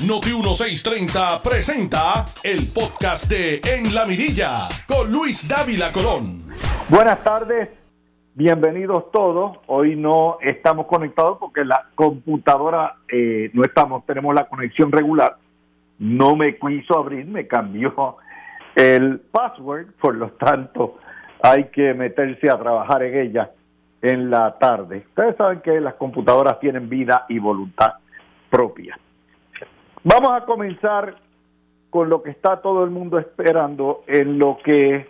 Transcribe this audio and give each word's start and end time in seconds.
Noti 0.00 0.30
1630 0.30 1.40
presenta 1.40 2.26
el 2.42 2.66
podcast 2.74 3.30
de 3.30 3.60
En 3.64 3.94
la 3.94 4.04
Mirilla 4.04 4.66
con 4.88 5.10
Luis 5.10 5.46
Dávila 5.48 5.92
Colón. 5.92 6.42
Buenas 6.88 7.22
tardes, 7.22 7.70
bienvenidos 8.34 9.12
todos. 9.12 9.58
Hoy 9.66 9.94
no 9.94 10.38
estamos 10.42 10.86
conectados 10.86 11.38
porque 11.38 11.64
la 11.64 11.86
computadora 11.94 12.96
eh, 13.08 13.50
no 13.54 13.62
estamos, 13.62 14.04
tenemos 14.04 14.34
la 14.34 14.48
conexión 14.48 14.90
regular. 14.90 15.36
No 16.00 16.34
me 16.34 16.58
quiso 16.58 16.98
abrir, 16.98 17.24
me 17.26 17.46
cambió 17.46 18.16
el 18.74 19.20
password, 19.20 19.92
por 20.00 20.16
lo 20.16 20.30
tanto 20.32 20.98
hay 21.40 21.68
que 21.68 21.94
meterse 21.94 22.50
a 22.50 22.58
trabajar 22.58 23.04
en 23.04 23.28
ella 23.28 23.52
en 24.02 24.28
la 24.28 24.58
tarde. 24.58 25.04
Ustedes 25.08 25.36
saben 25.36 25.60
que 25.60 25.80
las 25.80 25.94
computadoras 25.94 26.58
tienen 26.58 26.88
vida 26.88 27.26
y 27.28 27.38
voluntad 27.38 27.92
propia. 28.50 28.98
Vamos 30.06 30.32
a 30.32 30.44
comenzar 30.44 31.16
con 31.88 32.10
lo 32.10 32.22
que 32.22 32.30
está 32.30 32.60
todo 32.60 32.84
el 32.84 32.90
mundo 32.90 33.18
esperando, 33.18 34.04
en 34.06 34.38
lo 34.38 34.58
que 34.62 35.06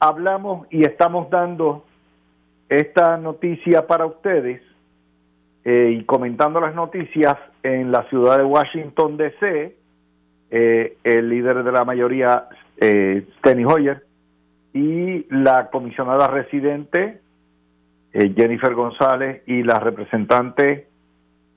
hablamos 0.00 0.66
y 0.70 0.82
estamos 0.82 1.30
dando 1.30 1.84
esta 2.68 3.16
noticia 3.16 3.86
para 3.86 4.06
ustedes 4.06 4.60
eh, 5.64 5.96
y 5.96 6.02
comentando 6.02 6.60
las 6.60 6.74
noticias 6.74 7.36
en 7.62 7.92
la 7.92 8.02
ciudad 8.08 8.38
de 8.38 8.44
Washington, 8.44 9.16
D.C., 9.16 9.76
eh, 10.50 10.96
el 11.04 11.28
líder 11.28 11.62
de 11.62 11.70
la 11.70 11.84
mayoría, 11.84 12.48
eh, 12.78 13.24
Steny 13.38 13.64
Hoyer, 13.64 14.04
y 14.72 15.26
la 15.32 15.70
comisionada 15.70 16.26
residente, 16.26 17.20
eh, 18.12 18.34
Jennifer 18.36 18.74
González, 18.74 19.42
y 19.46 19.62
la 19.62 19.78
representante 19.78 20.88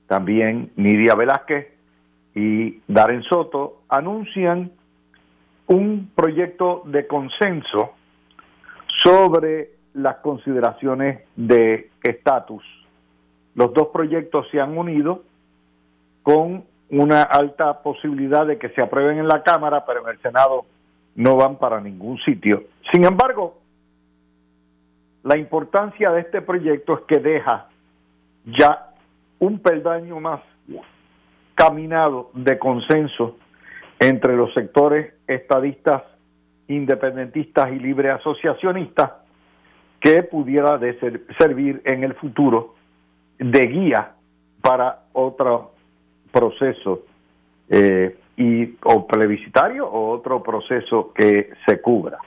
también 0.06 0.70
Nidia 0.76 1.16
Velázquez, 1.16 1.75
y 2.36 2.82
Darren 2.86 3.22
Soto 3.22 3.80
anuncian 3.88 4.70
un 5.68 6.10
proyecto 6.14 6.82
de 6.84 7.06
consenso 7.06 7.94
sobre 9.02 9.70
las 9.94 10.16
consideraciones 10.16 11.22
de 11.34 11.90
estatus. 12.02 12.62
Los 13.54 13.72
dos 13.72 13.88
proyectos 13.88 14.46
se 14.50 14.60
han 14.60 14.76
unido 14.76 15.22
con 16.22 16.64
una 16.90 17.22
alta 17.22 17.82
posibilidad 17.82 18.46
de 18.46 18.58
que 18.58 18.68
se 18.68 18.82
aprueben 18.82 19.18
en 19.18 19.28
la 19.28 19.42
Cámara, 19.42 19.86
pero 19.86 20.02
en 20.02 20.14
el 20.14 20.20
Senado 20.20 20.66
no 21.14 21.36
van 21.36 21.56
para 21.56 21.80
ningún 21.80 22.18
sitio. 22.18 22.64
Sin 22.92 23.04
embargo, 23.06 23.56
la 25.22 25.38
importancia 25.38 26.10
de 26.10 26.20
este 26.20 26.42
proyecto 26.42 26.98
es 26.98 27.00
que 27.08 27.18
deja 27.18 27.68
ya 28.44 28.90
un 29.38 29.58
peldaño 29.58 30.20
más 30.20 30.42
caminado 31.56 32.30
de 32.34 32.58
consenso 32.58 33.38
entre 33.98 34.36
los 34.36 34.52
sectores 34.54 35.14
estadistas, 35.26 36.02
independentistas 36.68 37.72
y 37.72 37.78
libre 37.80 38.10
asociacionistas 38.10 39.12
que 39.98 40.22
pudiera 40.22 40.78
servir 41.38 41.82
en 41.84 42.04
el 42.04 42.14
futuro 42.14 42.74
de 43.38 43.60
guía 43.66 44.12
para 44.60 45.00
otro 45.12 45.72
proceso 46.30 47.02
eh, 47.70 48.18
y 48.36 48.76
o 48.84 49.06
plebiscitario 49.06 49.88
o 49.88 50.10
otro 50.10 50.42
proceso 50.42 51.12
que 51.14 51.50
se 51.66 51.80
cubra. 51.80 52.18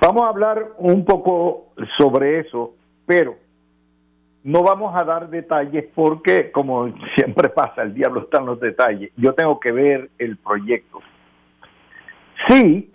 Vamos 0.00 0.22
a 0.24 0.28
hablar 0.28 0.72
un 0.76 1.04
poco 1.04 1.68
sobre 1.96 2.40
eso, 2.40 2.74
pero 3.06 3.47
no 4.48 4.62
vamos 4.62 4.98
a 4.98 5.04
dar 5.04 5.28
detalles 5.28 5.84
porque, 5.94 6.50
como 6.50 6.90
siempre 7.14 7.50
pasa, 7.50 7.82
el 7.82 7.92
diablo 7.92 8.22
está 8.22 8.38
en 8.38 8.46
los 8.46 8.58
detalles. 8.58 9.12
Yo 9.14 9.34
tengo 9.34 9.60
que 9.60 9.72
ver 9.72 10.08
el 10.18 10.38
proyecto. 10.38 11.00
Sí, 12.48 12.90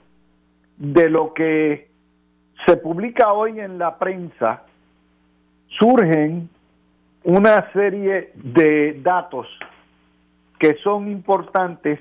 de 0.78 1.10
lo 1.12 1.32
que 1.36 1.90
se 2.66 2.78
publica 2.78 3.34
hoy 3.34 3.60
en 3.60 3.78
la 3.78 4.00
prensa, 4.00 4.64
surgen 5.68 6.50
una 7.24 7.72
serie 7.72 8.32
de 8.34 9.00
datos 9.04 9.48
que 10.58 10.76
son 10.84 11.08
importantes 11.08 12.00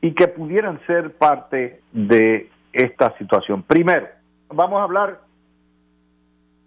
y 0.00 0.12
que 0.14 0.26
pudieran 0.26 0.80
ser 0.84 1.16
parte 1.16 1.80
de 1.92 2.50
esta 2.72 3.16
situación. 3.18 3.62
Primero, 3.62 4.08
vamos 4.48 4.80
a 4.80 4.82
hablar, 4.82 5.20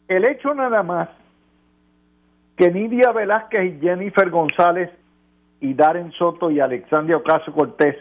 el 0.08 0.30
hecho 0.30 0.54
nada 0.54 0.84
más 0.84 1.10
que 2.62 2.70
Nidia 2.70 3.12
Velázquez 3.12 3.74
y 3.74 3.80
Jennifer 3.80 4.30
González 4.30 4.92
y 5.62 5.74
Darren 5.74 6.12
Soto 6.12 6.52
y 6.52 6.60
Alexandria 6.60 7.18
Ocasio 7.18 7.52
Cortés 7.54 7.96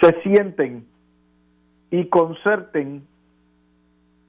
se 0.00 0.22
sienten 0.22 0.86
y 1.90 2.06
concerten 2.06 3.04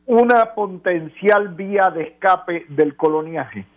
una 0.07 0.55
potencial 0.55 1.49
vía 1.49 1.91
de 1.91 2.05
escape 2.05 2.65
del 2.69 2.95
coloniaje 2.95 3.67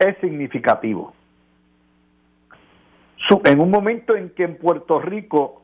es 0.00 0.16
significativo. 0.18 1.14
En 3.44 3.60
un 3.60 3.70
momento 3.70 4.16
en 4.16 4.30
que 4.30 4.42
en 4.42 4.58
Puerto 4.58 4.98
Rico 4.98 5.62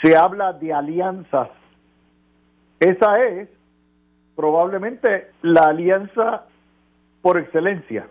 se 0.00 0.16
habla 0.16 0.52
de 0.52 0.72
alianzas, 0.72 1.48
esa 2.78 3.20
es 3.24 3.48
probablemente 4.36 5.32
la 5.42 5.62
alianza 5.62 6.44
por 7.22 7.38
excelencia, 7.38 8.08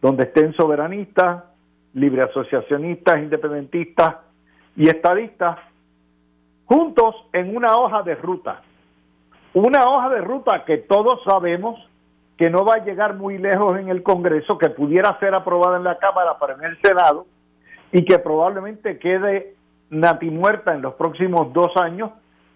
donde 0.00 0.24
estén 0.24 0.54
soberanistas, 0.54 1.44
libre 1.94 2.22
asociacionistas, 2.22 3.16
independentistas 3.18 4.16
y 4.76 4.88
estadistas, 4.88 5.58
juntos 6.66 7.14
en 7.32 7.56
una 7.56 7.76
hoja 7.76 8.02
de 8.02 8.14
ruta. 8.14 8.62
Una 9.54 9.84
hoja 9.86 10.10
de 10.10 10.20
ruta 10.20 10.64
que 10.64 10.78
todos 10.78 11.20
sabemos 11.24 11.78
que 12.36 12.50
no 12.50 12.64
va 12.64 12.74
a 12.74 12.84
llegar 12.84 13.14
muy 13.14 13.38
lejos 13.38 13.78
en 13.78 13.88
el 13.88 14.02
Congreso, 14.02 14.58
que 14.58 14.68
pudiera 14.68 15.18
ser 15.18 15.34
aprobada 15.34 15.78
en 15.78 15.84
la 15.84 15.98
Cámara, 15.98 16.36
pero 16.38 16.54
en 16.54 16.64
el 16.64 16.78
Senado, 16.82 17.26
y 17.92 18.04
que 18.04 18.18
probablemente 18.18 18.98
quede 18.98 19.54
natimuerta 19.88 20.74
en 20.74 20.82
los 20.82 20.94
próximos 20.94 21.52
dos 21.54 21.74
años, 21.76 22.10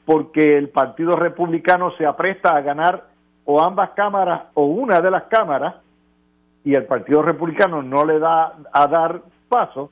porque 0.05 0.59
el 0.59 0.69
Partido 0.69 1.17
Republicano 1.17 1.93
se 1.97 2.05
apresta 2.05 2.55
a 2.55 2.61
ganar 2.61 3.10
o 3.51 3.61
ambas 3.61 3.91
cámaras 3.91 4.43
o 4.55 4.67
una 4.67 5.01
de 5.01 5.11
las 5.11 5.25
cámaras 5.25 5.75
y 6.63 6.73
el 6.75 6.85
Partido 6.85 7.21
Republicano 7.21 7.83
no 7.83 8.05
le 8.05 8.21
da 8.21 8.55
a 8.73 8.87
dar 8.87 9.23
paso, 9.49 9.91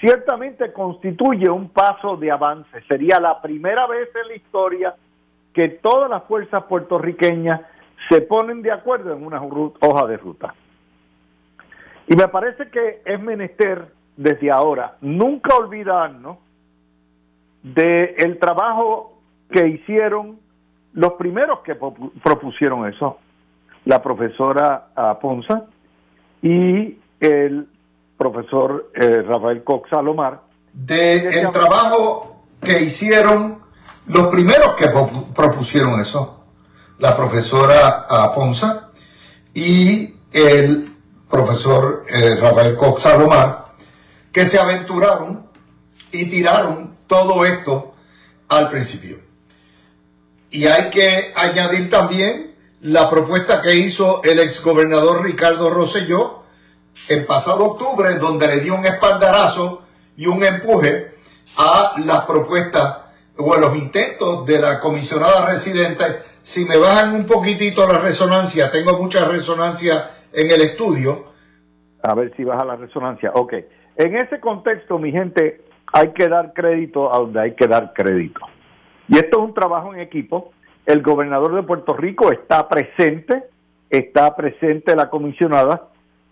ciertamente 0.00 0.72
constituye 0.72 1.50
un 1.50 1.68
paso 1.68 2.16
de 2.16 2.30
avance. 2.30 2.80
Sería 2.88 3.20
la 3.20 3.42
primera 3.42 3.86
vez 3.86 4.08
en 4.14 4.28
la 4.28 4.34
historia 4.34 4.94
que 5.52 5.68
todas 5.68 6.08
las 6.08 6.24
fuerzas 6.24 6.62
puertorriqueñas 6.64 7.60
se 8.08 8.22
ponen 8.22 8.62
de 8.62 8.72
acuerdo 8.72 9.12
en 9.12 9.26
una 9.26 9.42
hoja 9.42 10.06
de 10.06 10.16
ruta. 10.16 10.54
Y 12.06 12.16
me 12.16 12.28
parece 12.28 12.70
que 12.70 13.02
es 13.04 13.20
menester 13.20 13.92
desde 14.16 14.50
ahora 14.50 14.96
nunca 15.02 15.54
olvidarnos 15.54 16.38
del 17.62 18.14
el 18.16 18.38
trabajo 18.38 19.20
que 19.50 19.68
hicieron 19.68 20.38
los 20.94 21.12
primeros 21.14 21.60
que 21.60 21.74
propusieron 21.74 22.86
eso, 22.86 23.18
la 23.84 24.02
profesora 24.02 24.88
Ponza 25.20 25.66
y 26.42 26.98
el 27.20 27.68
profesor 28.16 28.90
eh, 28.94 29.22
Rafael 29.22 29.64
Cox 29.64 29.90
Salomar. 29.90 30.42
De 30.72 31.40
el 31.40 31.50
trabajo 31.52 32.44
que 32.62 32.82
hicieron 32.82 33.58
los 34.06 34.26
primeros 34.28 34.74
que 34.74 34.88
propusieron 35.34 36.00
eso, 36.00 36.44
la 36.98 37.16
profesora 37.16 38.04
Ponza 38.34 38.90
y 39.54 40.14
el 40.32 40.90
profesor 41.30 42.04
eh, 42.08 42.36
Rafael 42.40 42.76
Cox 42.76 43.02
Salomar, 43.02 43.66
que 44.32 44.44
se 44.44 44.58
aventuraron 44.58 45.46
y 46.12 46.28
tiraron 46.28 46.96
todo 47.06 47.44
esto 47.44 47.94
al 48.48 48.68
principio. 48.68 49.29
Y 50.50 50.66
hay 50.66 50.90
que 50.90 51.32
añadir 51.36 51.88
también 51.88 52.54
la 52.82 53.08
propuesta 53.08 53.62
que 53.62 53.74
hizo 53.74 54.22
el 54.24 54.40
exgobernador 54.40 55.22
Ricardo 55.24 55.70
Rosselló 55.70 56.42
en 57.08 57.26
pasado 57.26 57.64
octubre, 57.64 58.14
donde 58.16 58.46
le 58.46 58.60
dio 58.60 58.74
un 58.74 58.84
espaldarazo 58.84 59.84
y 60.16 60.26
un 60.26 60.42
empuje 60.44 61.12
a 61.56 61.92
las 62.04 62.24
propuestas 62.24 63.00
o 63.36 63.54
a 63.54 63.58
los 63.58 63.76
intentos 63.76 64.44
de 64.46 64.60
la 64.60 64.80
comisionada 64.80 65.46
residente. 65.46 66.04
Si 66.42 66.64
me 66.64 66.76
bajan 66.76 67.14
un 67.14 67.26
poquitito 67.26 67.86
la 67.86 68.00
resonancia, 68.00 68.70
tengo 68.70 68.98
mucha 68.98 69.26
resonancia 69.26 70.10
en 70.32 70.50
el 70.50 70.62
estudio. 70.62 71.26
A 72.02 72.14
ver 72.14 72.34
si 72.36 72.44
baja 72.44 72.64
la 72.64 72.76
resonancia. 72.76 73.30
Ok. 73.34 73.54
En 73.96 74.16
ese 74.16 74.40
contexto, 74.40 74.98
mi 74.98 75.12
gente, 75.12 75.62
hay 75.92 76.12
que 76.12 76.28
dar 76.28 76.52
crédito 76.54 77.12
a 77.12 77.18
donde 77.18 77.40
hay 77.40 77.54
que 77.54 77.66
dar 77.66 77.92
crédito. 77.92 78.40
Y 79.10 79.16
esto 79.16 79.38
es 79.38 79.48
un 79.48 79.54
trabajo 79.54 79.92
en 79.92 80.00
equipo. 80.00 80.52
El 80.86 81.02
gobernador 81.02 81.56
de 81.56 81.64
Puerto 81.64 81.94
Rico 81.94 82.30
está 82.30 82.68
presente, 82.68 83.42
está 83.90 84.34
presente 84.36 84.94
la 84.94 85.10
comisionada 85.10 85.88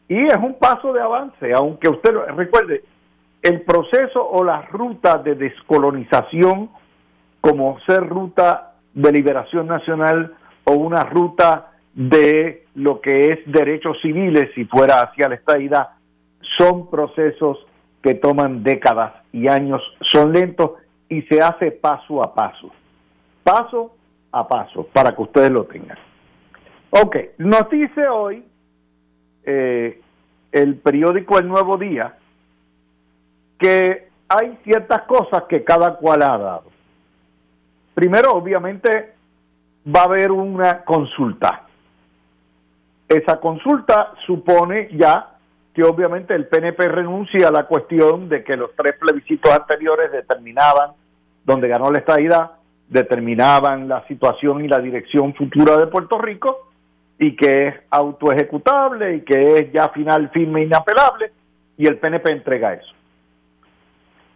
y 0.08 0.26
es 0.26 0.36
un 0.36 0.54
paso 0.54 0.92
de 0.92 1.02
avance, 1.02 1.52
aunque 1.52 1.88
usted 1.88 2.14
recuerde, 2.36 2.84
el 3.42 3.62
proceso 3.62 4.26
o 4.26 4.44
la 4.44 4.62
ruta 4.62 5.19
de 5.19 5.34
descolonización 5.34 6.70
como 7.40 7.78
ser 7.80 8.08
ruta 8.08 8.75
de 8.94 9.12
liberación 9.12 9.66
nacional 9.66 10.34
o 10.64 10.74
una 10.74 11.02
ruta 11.04 11.72
de 11.94 12.64
lo 12.76 13.00
que 13.00 13.32
es 13.32 13.38
derechos 13.46 13.96
civiles 14.00 14.50
si 14.54 14.64
fuera 14.66 15.02
hacia 15.02 15.28
la 15.28 15.34
estadidad, 15.34 15.88
son 16.56 16.88
procesos 16.88 17.58
que 18.02 18.14
toman 18.14 18.62
décadas 18.62 19.14
y 19.32 19.48
años, 19.48 19.82
son 20.12 20.32
lentos 20.32 20.72
y 21.08 21.22
se 21.22 21.40
hace 21.40 21.70
paso 21.72 22.22
a 22.22 22.34
paso, 22.34 22.70
paso 23.43 23.94
a 24.32 24.46
paso, 24.46 24.87
para 24.93 25.14
que 25.14 25.22
ustedes 25.22 25.50
lo 25.50 25.64
tengan. 25.64 25.99
Ok, 26.90 27.16
nos 27.38 27.69
dice 27.70 28.08
hoy 28.08 28.44
eh, 29.44 30.00
el 30.52 30.76
periódico 30.76 31.38
El 31.38 31.49
Nuevo 31.49 31.76
Día 31.76 32.16
que 33.58 34.08
hay 34.28 34.58
ciertas 34.64 35.02
cosas 35.02 35.44
que 35.49 35.64
cada 35.64 35.96
cual 35.96 36.22
ha 36.22 36.38
dado. 36.38 36.64
Primero, 37.94 38.32
obviamente, 38.32 39.14
va 39.84 40.02
a 40.02 40.05
haber 40.05 40.31
una 40.31 40.84
consulta. 40.84 41.64
Esa 43.08 43.40
consulta 43.40 44.12
supone 44.26 44.88
ya 44.96 45.38
que 45.75 45.85
obviamente 45.85 46.35
el 46.35 46.47
PNP 46.47 46.88
renuncia 46.88 47.49
a 47.49 47.53
la 47.53 47.67
cuestión 47.67 48.29
de 48.29 48.43
que 48.43 48.56
los 48.56 48.75
tres 48.75 48.94
plebiscitos 48.99 49.53
anteriores 49.53 50.11
determinaban, 50.11 50.93
donde 51.44 51.69
ganó 51.69 51.91
la 51.91 51.99
estadidad, 51.99 52.53
determinaban 52.88 53.88
la 53.88 54.06
situación 54.06 54.65
y 54.65 54.69
la 54.69 54.79
dirección 54.79 55.35
futura 55.35 55.76
de 55.76 55.87
Puerto 55.87 56.19
Rico 56.19 56.70
y 57.19 57.37
que 57.37 57.69
es 57.69 57.75
autoejecutable 57.91 59.17
y 59.17 59.20
que 59.23 59.59
es 59.59 59.73
ya 59.73 59.88
final 59.91 60.31
firme 60.31 60.62
inapelable 60.62 61.32
y 61.76 61.87
el 61.87 61.99
PNP 61.99 62.32
entrega 62.32 62.75
eso. 62.75 62.93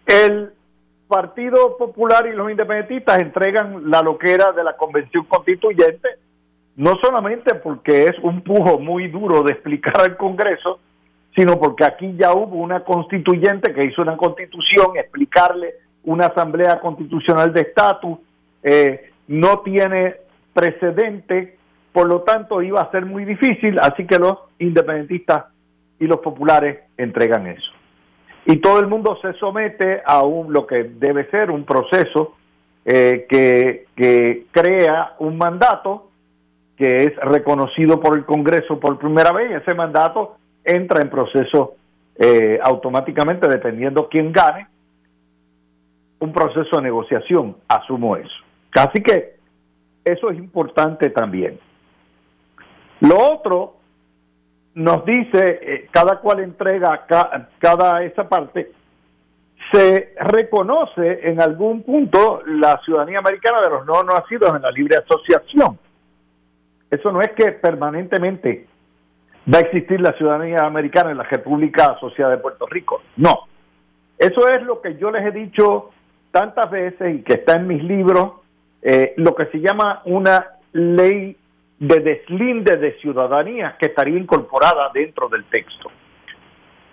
El 0.06 0.52
Partido 1.08 1.76
Popular 1.76 2.26
y 2.26 2.32
los 2.32 2.50
independentistas 2.50 3.20
entregan 3.20 3.90
la 3.90 4.02
loquera 4.02 4.52
de 4.52 4.64
la 4.64 4.76
convención 4.76 5.24
constituyente, 5.26 6.08
no 6.76 6.96
solamente 7.02 7.54
porque 7.56 8.04
es 8.04 8.18
un 8.22 8.40
pujo 8.42 8.78
muy 8.78 9.08
duro 9.08 9.42
de 9.42 9.52
explicar 9.52 10.00
al 10.00 10.16
Congreso, 10.16 10.80
sino 11.34 11.58
porque 11.58 11.84
aquí 11.84 12.14
ya 12.16 12.32
hubo 12.32 12.56
una 12.56 12.84
constituyente 12.84 13.72
que 13.72 13.84
hizo 13.84 14.02
una 14.02 14.16
constitución, 14.16 14.96
explicarle 14.96 15.74
una 16.04 16.26
asamblea 16.26 16.80
constitucional 16.80 17.52
de 17.52 17.60
estatus, 17.62 18.18
eh, 18.62 19.10
no 19.28 19.60
tiene 19.60 20.16
precedente, 20.52 21.56
por 21.92 22.06
lo 22.06 22.22
tanto 22.22 22.60
iba 22.62 22.80
a 22.80 22.90
ser 22.90 23.06
muy 23.06 23.24
difícil, 23.24 23.78
así 23.80 24.06
que 24.06 24.18
los 24.18 24.38
independentistas 24.58 25.46
y 25.98 26.06
los 26.06 26.18
populares 26.18 26.80
entregan 26.96 27.46
eso. 27.46 27.70
Y 28.44 28.56
todo 28.56 28.80
el 28.80 28.88
mundo 28.88 29.16
se 29.22 29.32
somete 29.34 30.02
a 30.04 30.22
un, 30.22 30.52
lo 30.52 30.66
que 30.66 30.84
debe 30.84 31.30
ser 31.30 31.50
un 31.50 31.64
proceso 31.64 32.34
eh, 32.84 33.26
que, 33.28 33.86
que 33.94 34.46
crea 34.50 35.14
un 35.20 35.38
mandato 35.38 36.10
que 36.76 36.88
es 36.88 37.16
reconocido 37.16 38.00
por 38.00 38.16
el 38.16 38.24
Congreso 38.24 38.80
por 38.80 38.98
primera 38.98 39.30
vez 39.30 39.50
y 39.50 39.54
ese 39.54 39.74
mandato 39.76 40.36
entra 40.64 41.02
en 41.02 41.10
proceso 41.10 41.74
eh, 42.16 42.58
automáticamente 42.62 43.48
dependiendo 43.48 44.08
quién 44.08 44.32
gane 44.32 44.68
un 46.20 46.32
proceso 46.32 46.76
de 46.76 46.82
negociación, 46.82 47.56
asumo 47.66 48.16
eso. 48.16 48.30
Así 48.74 49.02
que 49.02 49.36
eso 50.04 50.30
es 50.30 50.38
importante 50.38 51.10
también. 51.10 51.58
Lo 53.00 53.18
otro 53.18 53.76
nos 54.74 55.04
dice, 55.04 55.58
eh, 55.62 55.88
cada 55.90 56.20
cual 56.20 56.40
entrega 56.40 57.06
cada 57.58 58.04
esa 58.04 58.28
parte, 58.28 58.70
se 59.72 60.14
reconoce 60.20 61.28
en 61.28 61.40
algún 61.40 61.82
punto 61.82 62.42
la 62.46 62.80
ciudadanía 62.84 63.18
americana 63.18 63.58
de 63.62 63.70
los 63.70 63.86
no 63.86 64.02
nacidos 64.02 64.54
en 64.54 64.62
la 64.62 64.70
libre 64.70 64.96
asociación. 64.96 65.78
Eso 66.90 67.10
no 67.10 67.20
es 67.20 67.32
que 67.32 67.52
permanentemente 67.52 68.66
va 69.52 69.58
a 69.58 69.62
existir 69.62 70.00
la 70.00 70.12
ciudadanía 70.12 70.64
americana 70.64 71.10
en 71.10 71.18
la 71.18 71.24
República 71.24 71.86
Asociada 71.96 72.32
de 72.32 72.38
Puerto 72.38 72.66
Rico. 72.66 73.02
No. 73.16 73.46
Eso 74.18 74.48
es 74.48 74.62
lo 74.62 74.80
que 74.80 74.96
yo 74.96 75.10
les 75.10 75.24
he 75.26 75.32
dicho 75.32 75.90
tantas 76.30 76.70
veces 76.70 77.16
y 77.16 77.22
que 77.22 77.34
está 77.34 77.58
en 77.58 77.66
mis 77.66 77.82
libros, 77.82 78.34
eh, 78.82 79.14
lo 79.16 79.34
que 79.34 79.46
se 79.46 79.60
llama 79.60 80.02
una 80.04 80.46
ley 80.72 81.36
de 81.78 82.00
deslinde 82.00 82.76
de 82.76 82.92
ciudadanía 83.00 83.76
que 83.78 83.86
estaría 83.86 84.18
incorporada 84.18 84.90
dentro 84.94 85.28
del 85.28 85.44
texto. 85.44 85.90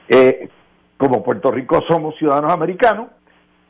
Eh, 0.07 0.50
como 0.98 1.24
Puerto 1.24 1.52
Rico 1.52 1.84
somos 1.88 2.16
ciudadanos 2.18 2.52
americanos, 2.52 3.10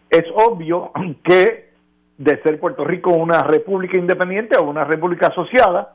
es 0.09 0.23
obvio 0.33 0.91
que 1.23 1.69
de 2.17 2.41
ser 2.41 2.59
Puerto 2.59 2.83
Rico 2.83 3.11
una 3.11 3.43
república 3.43 3.97
independiente 3.97 4.57
o 4.59 4.63
una 4.63 4.83
república 4.83 5.27
asociada, 5.27 5.93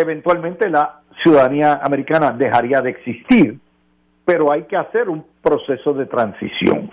eventualmente 0.00 0.68
la 0.68 1.00
ciudadanía 1.22 1.80
americana 1.82 2.30
dejaría 2.30 2.80
de 2.80 2.90
existir, 2.90 3.58
pero 4.24 4.52
hay 4.52 4.64
que 4.64 4.76
hacer 4.76 5.08
un 5.08 5.24
proceso 5.42 5.92
de 5.94 6.06
transición. 6.06 6.90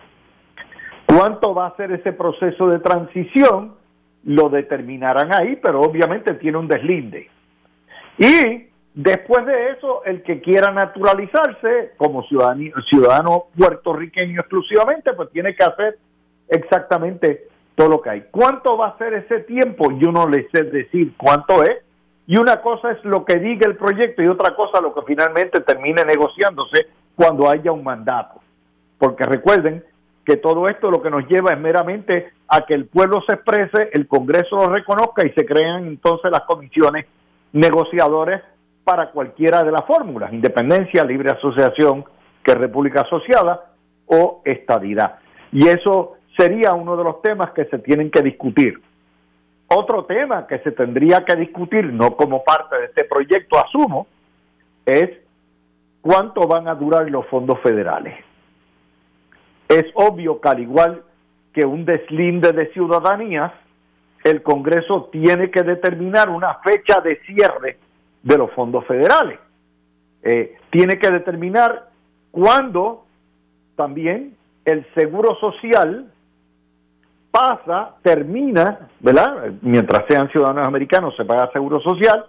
¿Cuánto 1.06 1.54
va 1.54 1.68
a 1.68 1.75
ser 1.75 1.92
ese 1.92 2.13
proceso 2.13 2.68
de 2.68 2.80
transición? 2.80 3.75
Lo 4.24 4.50
determinarán 4.50 5.30
ahí, 5.34 5.57
pero 5.62 5.81
obviamente 5.81 6.34
tiene 6.36 6.57
un 6.57 6.68
deslinde. 6.68 7.30
Y 8.18 8.68
después 8.94 9.46
de 9.46 9.72
eso, 9.72 10.04
el 10.06 10.24
que 10.24 10.42
quiera 10.42 10.72
naturalizarse 10.72 11.92
como 11.98 12.24
ciudadano, 12.24 13.46
puertorriqueño 13.56 14.40
exclusivamente, 14.42 15.13
pues 15.13 15.30
tiene 15.31 15.56
que 15.56 15.63
hacer 15.63 15.98
exactamente 16.48 17.48
todo 17.75 17.90
lo 17.90 18.02
que 18.02 18.10
hay. 18.10 18.24
¿Cuánto 18.31 18.78
va 18.78 18.88
a 18.88 18.98
ser 18.98 19.13
ese 19.13 19.42
tiempo? 19.42 19.92
Yo 20.00 20.12
no 20.12 20.28
le 20.28 20.48
sé 20.50 20.63
decir 20.63 21.13
cuánto 21.18 21.62
es. 21.63 21.84
Y 22.27 22.38
una 22.38 22.62
cosa 22.62 22.92
es 22.92 23.04
lo 23.04 23.24
que 23.24 23.38
diga 23.38 23.68
el 23.68 23.77
proyecto 23.77 24.24
y 24.24 24.27
otra 24.27 24.56
cosa 24.56 24.81
lo 24.81 24.94
que 24.94 25.01
finalmente 25.04 25.62
termine 25.62 26.04
negociándose 26.04 26.88
cuando 27.16 27.50
haya 27.50 27.72
un 27.72 27.83
mandato. 27.83 28.42
Porque 28.98 29.24
recuerden 29.24 29.83
que 30.25 30.38
todo 30.38 30.68
esto 30.68 30.89
lo 30.89 31.01
que 31.01 31.12
nos 31.12 31.27
lleva 31.27 31.54
es 31.54 31.60
meramente 31.60 32.31
a 32.48 32.66
que 32.66 32.74
el 32.74 32.88
pueblo 32.88 33.22
se 33.27 33.36
exprese, 33.36 33.89
el 33.94 34.07
Congreso 34.07 34.56
lo 34.56 34.69
reconozca 34.69 35.25
y 35.25 35.31
se 35.33 35.45
crean 35.45 35.86
entonces 35.86 36.31
las 36.31 36.42
comisiones 36.42 37.06
negociadores 37.54 38.42
para 38.83 39.12
cualquiera 39.12 39.63
de 39.63 39.71
las 39.71 39.86
fórmulas, 39.86 40.33
independencia, 40.33 41.04
libre 41.04 41.31
asociación, 41.31 42.06
que 42.44 42.51
es 42.51 42.57
república 42.57 43.01
asociada 43.01 43.71
o 44.07 44.42
estadidad. 44.45 45.19
Y 45.52 45.68
eso 45.68 46.16
sería 46.38 46.73
uno 46.73 46.97
de 46.97 47.04
los 47.04 47.21
temas 47.21 47.52
que 47.52 47.66
se 47.66 47.80
tienen 47.80 48.11
que 48.11 48.21
discutir. 48.21 48.81
Otro 49.68 50.06
tema 50.06 50.45
que 50.48 50.60
se 50.60 50.72
tendría 50.72 51.26
que 51.26 51.36
discutir, 51.36 51.86
no 51.92 52.16
como 52.16 52.44
parte 52.44 52.78
de 52.78 52.86
este 52.86 53.04
proyecto, 53.06 53.57
asumo, 53.57 54.07
es 54.86 55.10
cuánto 56.02 56.48
van 56.48 56.68
a 56.68 56.76
durar 56.76 57.10
los 57.10 57.26
fondos 57.28 57.60
federales. 57.62 58.14
Es 59.68 59.86
obvio 59.95 60.40
que 60.40 60.50
al 60.50 60.60
igual 60.60 61.04
que 61.52 61.66
un 61.66 61.86
deslinde 61.86 62.52
de 62.52 62.72
ciudadanías, 62.74 63.52
el 64.24 64.44
Congreso 64.44 65.10
tiene 65.12 65.50
que 65.50 65.64
determinar 65.64 66.30
una 66.30 66.56
fecha 66.56 67.02
de 67.02 67.19
cierre 67.22 67.78
de 68.22 68.38
los 68.38 68.52
fondos 68.52 68.86
federales. 68.86 69.40
Eh, 70.22 70.57
tiene 70.72 71.00
que 71.00 71.10
determinar 71.10 71.90
cuándo 72.31 73.06
también 73.76 74.36
el 74.66 74.86
seguro 74.95 75.36
social 75.36 76.12
pasa, 77.35 77.95
termina, 78.01 78.87
¿verdad? 79.01 79.51
Mientras 79.61 80.06
sean 80.07 80.30
ciudadanos 80.30 80.65
americanos 80.65 81.13
se 81.18 81.25
paga 81.25 81.51
seguro 81.51 81.81
social, 81.81 82.27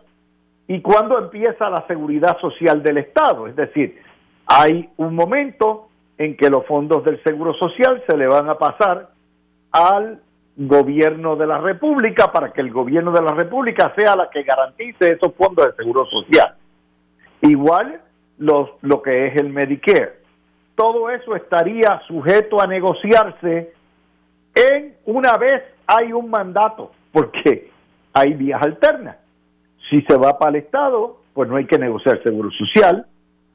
y 0.67 0.81
cuándo 0.81 1.17
empieza 1.17 1.71
la 1.71 1.87
seguridad 1.87 2.37
social 2.41 2.83
del 2.83 2.99
Estado. 2.99 3.47
Es 3.47 3.55
decir, 3.55 4.03
hay 4.47 4.89
un 4.97 5.15
momento 5.15 5.87
en 6.19 6.37
que 6.37 6.51
los 6.51 6.67
fondos 6.67 7.05
del 7.05 7.23
seguro 7.23 7.55
social 7.55 8.03
se 8.09 8.17
le 8.17 8.27
van 8.27 8.51
a 8.51 8.59
pasar 8.59 9.11
al 9.71 10.21
gobierno 10.57 11.37
de 11.37 11.47
la 11.47 11.59
República 11.59 12.33
para 12.33 12.53
que 12.53 12.63
el 12.63 12.73
gobierno 12.73 13.13
de 13.13 13.23
la 13.23 13.33
República 13.33 13.95
sea 13.97 14.17
la 14.17 14.29
que 14.29 14.43
garantice 14.43 15.13
esos 15.13 15.33
fondos 15.37 15.67
de 15.67 15.73
seguro 15.75 16.05
social. 16.07 16.57
Igual 17.43 18.01
los, 18.39 18.71
lo 18.81 19.03
que 19.03 19.29
es 19.29 19.37
el 19.37 19.51
Medicare. 19.51 20.17
Todo 20.75 21.11
eso 21.11 21.37
estaría 21.37 22.01
sujeto 22.09 22.61
a 22.61 22.67
negociarse 22.67 23.76
en 24.57 24.95
una 25.05 25.37
vez 25.37 25.63
hay 25.87 26.13
un 26.13 26.31
mandato, 26.31 26.91
porque 27.13 27.71
hay 28.13 28.33
vías 28.33 28.61
alternas. 28.63 29.17
Si 29.91 30.01
se 30.03 30.17
va 30.17 30.39
para 30.39 30.51
el 30.51 30.65
Estado, 30.65 31.19
pues 31.35 31.49
no 31.49 31.57
hay 31.57 31.67
que 31.67 31.79
negociar 31.79 32.23
seguro 32.23 32.51
social, 32.51 33.07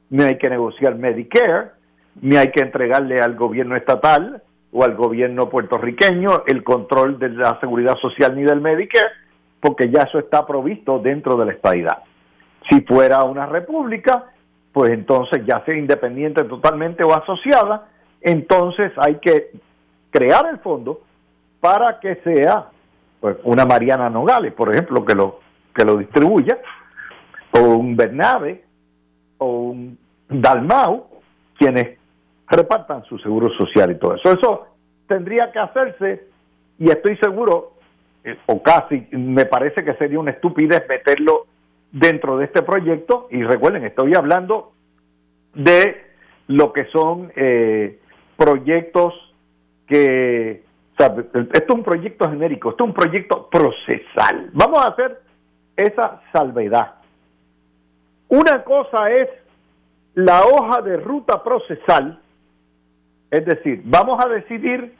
ni 0.08 0.22
hay 0.22 0.38
que 0.38 0.48
negociar 0.48 0.94
Medicare, 0.94 1.72
ni 2.20 2.36
hay 2.36 2.52
que 2.52 2.60
entregarle 2.60 3.16
al 3.16 3.34
gobierno 3.34 3.76
estatal 3.76 4.42
o 4.70 4.84
al 4.84 4.94
gobierno 4.94 5.48
puertorriqueño 5.48 6.44
el 6.46 6.62
control 6.62 7.18
de 7.18 7.30
la 7.30 7.58
seguridad 7.60 7.96
social 8.00 8.36
ni 8.36 8.44
del 8.44 8.60
Medicare, 8.60 9.08
porque 9.60 9.90
ya 9.90 10.02
eso 10.02 10.18
está 10.18 10.46
provisto 10.46 10.98
dentro 11.00 11.36
de 11.36 11.46
la 11.46 11.52
estadidad. 11.52 11.98
Si 12.70 12.80
fuera 12.82 13.24
una 13.24 13.46
república, 13.46 14.26
pues 14.72 14.90
entonces 14.90 15.44
ya 15.44 15.64
sea 15.64 15.76
independiente 15.76 16.44
totalmente 16.44 17.04
o 17.04 17.12
asociada, 17.12 17.88
entonces 18.20 18.92
hay 18.96 19.16
que 19.16 19.50
crear 20.12 20.46
el 20.46 20.58
fondo 20.58 21.00
para 21.60 21.98
que 21.98 22.16
sea 22.16 22.68
pues, 23.20 23.36
una 23.44 23.64
Mariana 23.64 24.10
Nogales, 24.10 24.52
por 24.52 24.70
ejemplo, 24.70 25.04
que 25.04 25.14
lo, 25.14 25.40
que 25.74 25.84
lo 25.84 25.96
distribuya, 25.96 26.58
o 27.52 27.60
un 27.60 27.96
Bernabe, 27.96 28.64
o 29.38 29.46
un 29.70 29.98
Dalmau, 30.28 31.06
quienes 31.56 31.98
repartan 32.48 33.02
su 33.04 33.18
seguro 33.18 33.48
social 33.56 33.90
y 33.90 33.98
todo 33.98 34.14
eso. 34.14 34.32
Eso 34.32 34.66
tendría 35.06 35.50
que 35.50 35.58
hacerse 35.58 36.28
y 36.78 36.90
estoy 36.90 37.16
seguro, 37.16 37.72
eh, 38.24 38.36
o 38.46 38.62
casi, 38.62 39.06
me 39.12 39.46
parece 39.46 39.84
que 39.84 39.94
sería 39.94 40.18
una 40.18 40.32
estupidez 40.32 40.84
meterlo 40.88 41.46
dentro 41.90 42.38
de 42.38 42.46
este 42.46 42.62
proyecto 42.62 43.28
y 43.30 43.42
recuerden, 43.42 43.84
estoy 43.84 44.14
hablando 44.14 44.72
de 45.54 46.06
lo 46.48 46.72
que 46.72 46.86
son 46.86 47.32
eh, 47.36 48.00
proyectos 48.36 49.31
que, 49.92 50.64
esto 50.98 51.52
es 51.52 51.70
un 51.70 51.82
proyecto 51.82 52.28
genérico, 52.30 52.70
esto 52.70 52.84
es 52.84 52.88
un 52.88 52.94
proyecto 52.94 53.48
procesal. 53.50 54.50
Vamos 54.54 54.82
a 54.82 54.88
hacer 54.88 55.20
esa 55.76 56.22
salvedad. 56.32 56.94
Una 58.28 58.64
cosa 58.64 59.10
es 59.10 59.28
la 60.14 60.42
hoja 60.44 60.80
de 60.80 60.96
ruta 60.96 61.42
procesal, 61.42 62.18
es 63.30 63.44
decir, 63.44 63.82
vamos 63.84 64.24
a 64.24 64.28
decidir 64.28 64.94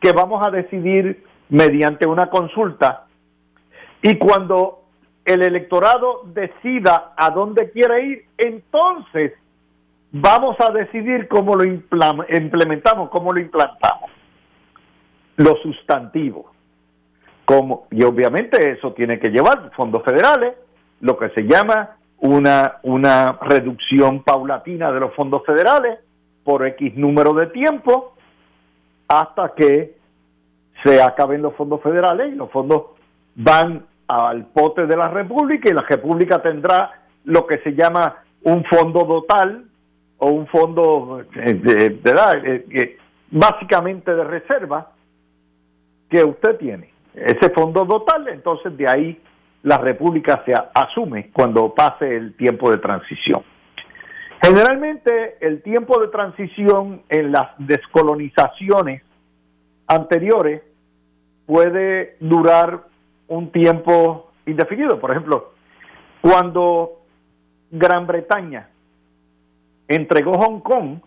que 0.00 0.12
vamos 0.12 0.46
a 0.46 0.50
decidir 0.50 1.24
mediante 1.48 2.06
una 2.06 2.26
consulta 2.30 3.06
y 4.02 4.18
cuando 4.18 4.82
el 5.24 5.42
electorado 5.42 6.22
decida 6.26 7.14
a 7.16 7.30
dónde 7.30 7.70
quiere 7.72 8.04
ir, 8.04 8.24
entonces 8.38 9.32
vamos 10.12 10.56
a 10.60 10.70
decidir 10.70 11.26
cómo 11.26 11.56
lo 11.56 11.64
implementamos, 11.64 13.10
cómo 13.10 13.32
lo 13.32 13.40
implantamos. 13.40 14.15
Lo 15.36 15.56
sustantivo. 15.56 16.52
Como, 17.44 17.86
y 17.90 18.02
obviamente 18.02 18.72
eso 18.72 18.92
tiene 18.92 19.18
que 19.20 19.28
llevar 19.28 19.70
fondos 19.76 20.02
federales, 20.02 20.54
lo 21.00 21.16
que 21.16 21.30
se 21.30 21.42
llama 21.42 21.96
una, 22.18 22.78
una 22.82 23.38
reducción 23.42 24.22
paulatina 24.22 24.90
de 24.90 25.00
los 25.00 25.14
fondos 25.14 25.44
federales 25.44 25.98
por 26.42 26.66
X 26.66 26.96
número 26.96 27.34
de 27.34 27.46
tiempo 27.48 28.14
hasta 29.08 29.52
que 29.54 29.96
se 30.82 31.02
acaben 31.02 31.42
los 31.42 31.54
fondos 31.54 31.82
federales 31.82 32.32
y 32.32 32.36
los 32.36 32.50
fondos 32.50 32.82
van 33.34 33.86
al 34.08 34.46
pote 34.46 34.86
de 34.86 34.96
la 34.96 35.08
República 35.08 35.68
y 35.68 35.74
la 35.74 35.82
República 35.82 36.40
tendrá 36.40 37.02
lo 37.24 37.46
que 37.46 37.58
se 37.58 37.74
llama 37.74 38.16
un 38.42 38.64
fondo 38.64 39.06
total 39.06 39.64
o 40.18 40.30
un 40.30 40.46
fondo 40.46 41.24
de, 41.34 42.00
eh, 42.04 42.98
básicamente 43.30 44.14
de 44.14 44.24
reserva 44.24 44.92
que 46.08 46.24
usted 46.24 46.56
tiene. 46.58 46.90
Ese 47.14 47.50
fondo 47.50 47.86
total, 47.86 48.28
entonces 48.28 48.76
de 48.76 48.88
ahí 48.88 49.20
la 49.62 49.78
República 49.78 50.42
se 50.44 50.52
asume 50.74 51.30
cuando 51.32 51.74
pase 51.74 52.16
el 52.16 52.36
tiempo 52.36 52.70
de 52.70 52.78
transición. 52.78 53.42
Generalmente 54.42 55.38
el 55.40 55.62
tiempo 55.62 56.00
de 56.00 56.08
transición 56.08 57.02
en 57.08 57.32
las 57.32 57.48
descolonizaciones 57.58 59.02
anteriores 59.86 60.62
puede 61.46 62.16
durar 62.20 62.84
un 63.28 63.50
tiempo 63.50 64.30
indefinido. 64.46 65.00
Por 65.00 65.10
ejemplo, 65.10 65.52
cuando 66.20 67.00
Gran 67.70 68.06
Bretaña 68.06 68.68
entregó 69.88 70.34
Hong 70.34 70.60
Kong, 70.60 70.98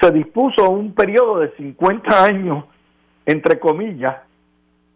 se 0.00 0.10
dispuso 0.10 0.70
un 0.70 0.94
periodo 0.94 1.40
de 1.40 1.54
50 1.56 2.24
años, 2.24 2.64
entre 3.26 3.58
comillas, 3.58 4.16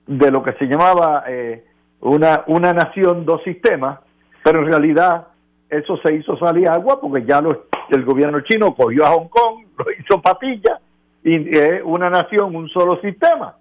de 0.06 0.30
lo 0.30 0.42
que 0.42 0.52
se 0.52 0.66
llamaba 0.66 1.24
eh, 1.26 1.64
una, 2.00 2.44
una 2.46 2.72
nación, 2.72 3.24
dos 3.24 3.42
sistemas, 3.42 4.00
pero 4.44 4.60
en 4.60 4.66
realidad 4.66 5.28
eso 5.68 5.96
se 5.98 6.14
hizo 6.14 6.36
salir 6.38 6.68
agua 6.68 7.00
porque 7.00 7.24
ya 7.24 7.42
el 7.90 8.04
gobierno 8.04 8.40
chino 8.40 8.74
cogió 8.74 9.04
a 9.04 9.10
Hong 9.10 9.28
Kong, 9.28 9.64
lo 9.78 9.84
hizo 9.92 10.20
patilla, 10.22 10.80
y 11.24 11.56
es 11.56 11.82
una 11.84 12.08
nación, 12.08 12.54
un 12.54 12.68
solo 12.68 13.00
sistema, 13.00 13.56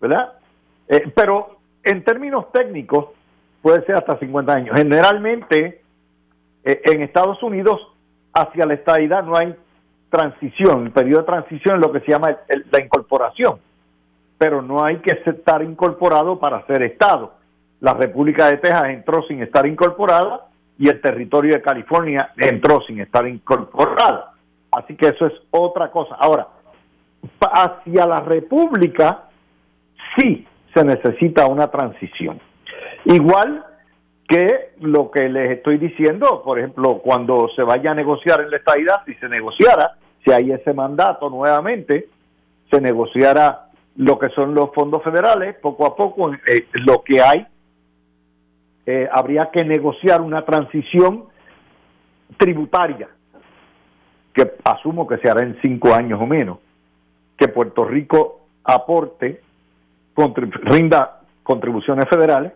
¿verdad? 0.00 0.34
Eh, 0.88 1.10
pero 1.14 1.56
en 1.82 2.04
términos 2.04 2.52
técnicos 2.52 3.06
puede 3.62 3.84
ser 3.86 3.96
hasta 3.96 4.18
50 4.18 4.52
años. 4.52 4.76
Generalmente 4.76 5.80
eh, 6.64 6.82
en 6.84 7.02
Estados 7.02 7.42
Unidos 7.42 7.80
hacia 8.34 8.66
la 8.66 8.74
estadidad 8.74 9.24
no 9.24 9.36
hay 9.36 9.54
transición, 10.10 10.86
el 10.86 10.92
periodo 10.92 11.20
de 11.20 11.26
transición 11.26 11.76
es 11.76 11.86
lo 11.86 11.92
que 11.92 12.00
se 12.00 12.10
llama 12.10 12.36
la 12.48 12.82
incorporación, 12.82 13.60
pero 14.40 14.62
no 14.62 14.82
hay 14.82 15.00
que 15.00 15.20
estar 15.26 15.62
incorporado 15.62 16.38
para 16.38 16.64
ser 16.64 16.82
Estado. 16.82 17.34
La 17.80 17.92
República 17.92 18.46
de 18.46 18.56
Texas 18.56 18.84
entró 18.86 19.22
sin 19.28 19.42
estar 19.42 19.66
incorporada 19.66 20.46
y 20.78 20.88
el 20.88 20.98
territorio 21.02 21.52
de 21.52 21.60
California 21.60 22.32
entró 22.38 22.80
sin 22.86 23.00
estar 23.00 23.28
incorporado. 23.28 24.28
Así 24.72 24.96
que 24.96 25.08
eso 25.08 25.26
es 25.26 25.34
otra 25.50 25.90
cosa. 25.90 26.14
Ahora, 26.14 26.48
hacia 27.52 28.06
la 28.06 28.20
República 28.20 29.24
sí 30.16 30.46
se 30.74 30.86
necesita 30.86 31.46
una 31.46 31.66
transición. 31.66 32.40
Igual 33.04 33.62
que 34.26 34.70
lo 34.80 35.10
que 35.10 35.28
les 35.28 35.50
estoy 35.50 35.76
diciendo, 35.76 36.40
por 36.42 36.58
ejemplo, 36.58 37.00
cuando 37.04 37.50
se 37.54 37.62
vaya 37.62 37.90
a 37.90 37.94
negociar 37.94 38.40
en 38.40 38.50
la 38.50 38.56
estadidad, 38.56 39.02
si 39.04 39.12
se 39.16 39.28
negociara, 39.28 39.98
si 40.24 40.32
hay 40.32 40.50
ese 40.50 40.72
mandato 40.72 41.28
nuevamente, 41.28 42.08
se 42.70 42.80
negociara 42.80 43.66
lo 43.96 44.18
que 44.18 44.28
son 44.30 44.54
los 44.54 44.72
fondos 44.74 45.02
federales, 45.02 45.56
poco 45.56 45.86
a 45.86 45.96
poco 45.96 46.32
eh, 46.32 46.66
lo 46.72 47.02
que 47.02 47.20
hay, 47.20 47.46
eh, 48.86 49.08
habría 49.12 49.50
que 49.52 49.64
negociar 49.64 50.20
una 50.20 50.44
transición 50.44 51.24
tributaria, 52.36 53.08
que 54.32 54.54
asumo 54.64 55.06
que 55.06 55.18
se 55.18 55.30
hará 55.30 55.42
en 55.42 55.58
cinco 55.60 55.94
años 55.94 56.20
o 56.20 56.26
menos, 56.26 56.58
que 57.36 57.48
Puerto 57.48 57.84
Rico 57.84 58.40
aporte, 58.64 59.42
rinda 60.62 61.20
contribuciones 61.42 62.04
federales 62.08 62.52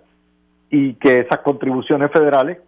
y 0.71 0.95
que 0.95 1.21
esas 1.21 1.39
contribuciones 1.39 2.11
federales 2.13 2.59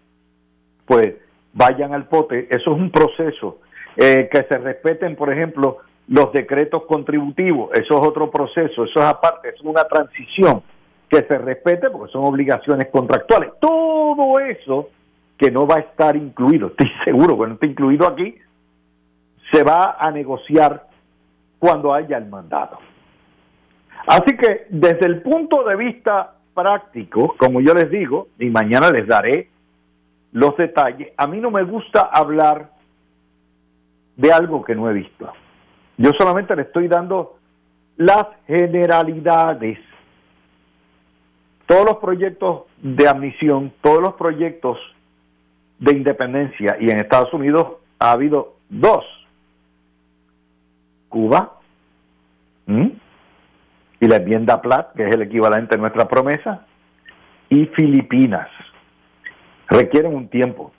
pues 0.87 1.15
vayan 1.53 1.93
al 1.93 2.09
pote. 2.09 2.49
Eso 2.51 2.73
es 2.73 2.79
un 2.79 2.91
proceso. 2.91 3.59
Eh, 3.99 4.29
que 4.31 4.43
se 4.43 4.59
respeten, 4.59 5.17
por 5.17 5.33
ejemplo, 5.33 5.79
los 6.09 6.33
decretos 6.33 6.85
contributivos, 6.85 7.71
eso 7.75 8.01
es 8.01 8.09
otro 8.09 8.31
proceso, 8.31 8.85
eso 8.85 9.01
es 9.01 9.05
aparte, 9.05 9.49
es 9.49 9.61
una 9.63 9.85
transición 9.85 10.63
que 11.09 11.25
se 11.25 11.39
respete 11.39 11.91
porque 11.91 12.13
son 12.13 12.25
obligaciones 12.25 12.89
contractuales. 12.91 13.53
Todo 13.61 14.39
eso 14.41 14.91
que 15.37 15.51
no 15.51 15.67
va 15.67 15.77
a 15.77 15.81
estar 15.81 16.17
incluido, 16.17 16.69
estoy 16.69 16.91
seguro 17.05 17.39
que 17.39 17.47
no 17.47 17.55
está 17.55 17.67
incluido 17.67 18.07
aquí, 18.07 18.37
se 19.53 19.63
va 19.63 19.97
a 19.99 20.11
negociar 20.11 20.87
cuando 21.59 21.93
haya 21.93 22.19
el 22.19 22.27
mandato. 22.27 22.79
Así 24.07 24.37
que 24.37 24.67
desde 24.71 25.07
el 25.07 25.23
punto 25.23 25.65
de 25.65 25.77
vista 25.77 26.35
práctico, 26.55 27.35
como 27.39 27.61
yo 27.61 27.75
les 27.75 27.91
digo, 27.91 28.29
y 28.39 28.51
mañana 28.51 28.91
les 28.91 29.07
daré 29.07 29.51
los 30.33 30.57
detalles, 30.57 31.13
a 31.17 31.27
mí 31.27 31.41
no 31.41 31.51
me 31.51 31.65
gusta 31.65 32.03
hablar 32.13 32.71
de 34.17 34.33
algo 34.33 34.65
que 34.65 34.75
no 34.75 34.89
he 34.89 34.93
visto. 34.93 35.33
Yo 35.99 36.11
solamente 36.19 36.55
le 36.55 36.63
estoy 36.63 36.89
dando 36.89 37.39
las 37.97 38.27
generalidades. 38.47 39.79
Todos 41.67 41.85
los 41.87 41.97
proyectos 41.97 42.65
de 42.79 43.09
admisión, 43.09 43.73
todos 43.83 44.01
los 44.01 44.15
proyectos 44.15 44.79
de 45.79 45.97
independencia, 45.97 46.77
y 46.81 46.91
en 46.91 46.99
Estados 46.99 47.33
Unidos 47.33 47.79
ha 47.99 48.13
habido 48.13 48.57
dos. 48.69 49.05
Cuba 51.09 51.53
y 52.69 54.07
la 54.07 54.17
enmienda 54.17 54.61
Platt, 54.61 54.95
que 54.95 55.09
es 55.09 55.15
el 55.15 55.23
equivalente 55.23 55.77
a 55.77 55.79
nuestra 55.79 56.07
promesa, 56.07 56.67
y 57.49 57.67
Filipinas. 57.67 58.49
Requieren 59.69 60.15
un 60.15 60.29
tiempo. 60.29 60.73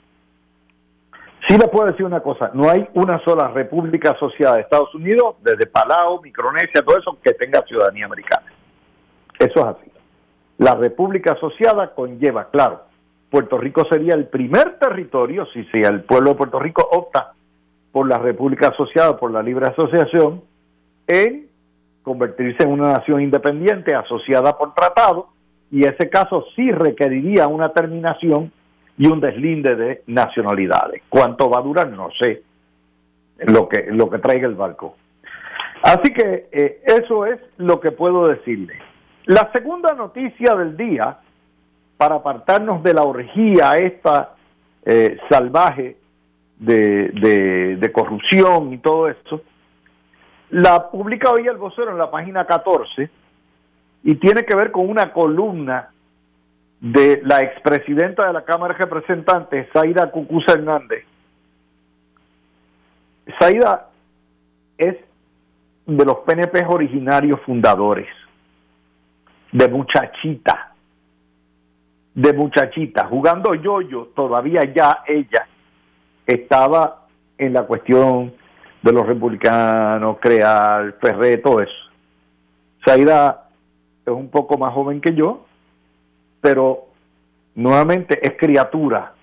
Sí 1.48 1.56
le 1.56 1.66
puedo 1.68 1.86
decir 1.86 2.04
una 2.04 2.20
cosa, 2.20 2.50
no 2.52 2.68
hay 2.68 2.86
una 2.92 3.24
sola 3.24 3.48
república 3.48 4.10
asociada 4.10 4.56
de 4.56 4.62
Estados 4.62 4.94
Unidos, 4.94 5.36
desde 5.42 5.66
Palau, 5.66 6.20
Micronesia, 6.22 6.82
todo 6.84 6.98
eso, 6.98 7.18
que 7.22 7.32
tenga 7.32 7.62
ciudadanía 7.62 8.04
americana. 8.04 8.46
Eso 9.38 9.60
es 9.60 9.64
así. 9.64 9.90
La 10.58 10.74
república 10.74 11.32
asociada 11.32 11.94
conlleva, 11.94 12.50
claro, 12.50 12.82
Puerto 13.30 13.56
Rico 13.56 13.86
sería 13.88 14.14
el 14.14 14.26
primer 14.26 14.78
territorio, 14.78 15.46
si, 15.54 15.64
si 15.64 15.80
el 15.80 16.02
pueblo 16.02 16.30
de 16.30 16.36
Puerto 16.36 16.58
Rico 16.58 16.86
opta 16.92 17.32
por 17.92 18.06
la 18.06 18.18
república 18.18 18.68
asociada, 18.68 19.16
por 19.16 19.30
la 19.30 19.42
libre 19.42 19.68
asociación, 19.68 20.42
en 21.06 21.48
convertirse 22.02 22.62
en 22.62 22.72
una 22.72 22.92
nación 22.92 23.22
independiente 23.22 23.94
asociada 23.94 24.56
por 24.58 24.74
tratado 24.74 25.28
y 25.70 25.84
ese 25.84 26.08
caso 26.08 26.44
sí 26.56 26.70
requeriría 26.70 27.46
una 27.48 27.70
terminación 27.70 28.52
y 28.98 29.06
un 29.06 29.20
deslinde 29.20 29.76
de 29.76 30.02
nacionalidades. 30.08 31.02
¿Cuánto 31.08 31.48
va 31.48 31.60
a 31.60 31.62
durar? 31.62 31.88
No 31.88 32.10
sé 32.20 32.42
lo 33.38 33.68
que, 33.68 33.86
lo 33.90 34.10
que 34.10 34.18
traiga 34.18 34.48
el 34.48 34.56
barco. 34.56 34.96
Así 35.82 36.12
que 36.12 36.48
eh, 36.50 36.82
eso 36.84 37.24
es 37.24 37.38
lo 37.56 37.78
que 37.80 37.92
puedo 37.92 38.26
decirle. 38.26 38.74
La 39.26 39.50
segunda 39.54 39.94
noticia 39.94 40.54
del 40.56 40.76
día, 40.76 41.18
para 41.96 42.16
apartarnos 42.16 42.82
de 42.82 42.94
la 42.94 43.02
orgía 43.02 43.72
esta 43.72 44.34
eh, 44.84 45.18
salvaje 45.28 45.96
de, 46.58 47.76
de, 47.78 47.92
corrupción 47.92 48.72
y 48.72 48.78
todo 48.78 49.08
eso, 49.08 49.42
la 50.50 50.90
publica 50.90 51.30
hoy 51.30 51.46
el 51.46 51.56
vocero 51.56 51.92
en 51.92 51.98
la 51.98 52.10
página 52.10 52.44
14 52.46 53.10
y 54.02 54.14
tiene 54.16 54.44
que 54.44 54.56
ver 54.56 54.72
con 54.72 54.88
una 54.88 55.12
columna 55.12 55.90
de 56.80 57.20
la 57.24 57.40
expresidenta 57.40 58.26
de 58.26 58.32
la 58.32 58.44
Cámara 58.44 58.74
de 58.74 58.84
Representantes, 58.84 59.68
Zaida 59.72 60.10
Cucuza 60.10 60.52
Hernández. 60.52 61.04
Zaida 63.40 63.88
es 64.76 64.96
de 65.86 66.04
los 66.04 66.18
PNP 66.18 66.64
originarios 66.66 67.40
fundadores, 67.42 68.06
de 69.52 69.68
muchachita, 69.68 70.72
de 72.14 72.32
muchachita, 72.32 73.06
jugando 73.06 73.54
yo-yo, 73.54 74.08
todavía 74.14 74.62
ya 74.74 75.02
ella 75.06 75.46
estaba 76.26 77.06
en 77.38 77.52
la 77.54 77.62
cuestión 77.62 78.34
de 78.82 78.92
los 78.92 79.06
republicanos, 79.06 80.18
crear, 80.20 80.94
Ferré, 81.00 81.38
todo 81.38 81.60
eso. 81.60 81.72
Zaida 82.84 83.48
es 84.04 84.12
un 84.12 84.30
poco 84.30 84.56
más 84.58 84.72
joven 84.72 85.00
que 85.00 85.14
yo, 85.14 85.47
pero 86.40 86.86
nuevamente 87.54 88.18
es 88.22 88.36
criatura 88.38 89.14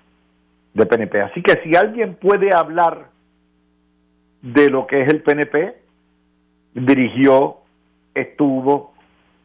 de 0.74 0.86
PNP. 0.86 1.22
Así 1.22 1.42
que 1.42 1.62
si 1.64 1.76
alguien 1.76 2.16
puede 2.16 2.54
hablar 2.54 3.08
de 4.42 4.70
lo 4.70 4.86
que 4.86 5.02
es 5.02 5.08
el 5.08 5.24
PNP, 5.24 5.76
dirigió, 6.74 7.58
estuvo, 8.14 8.94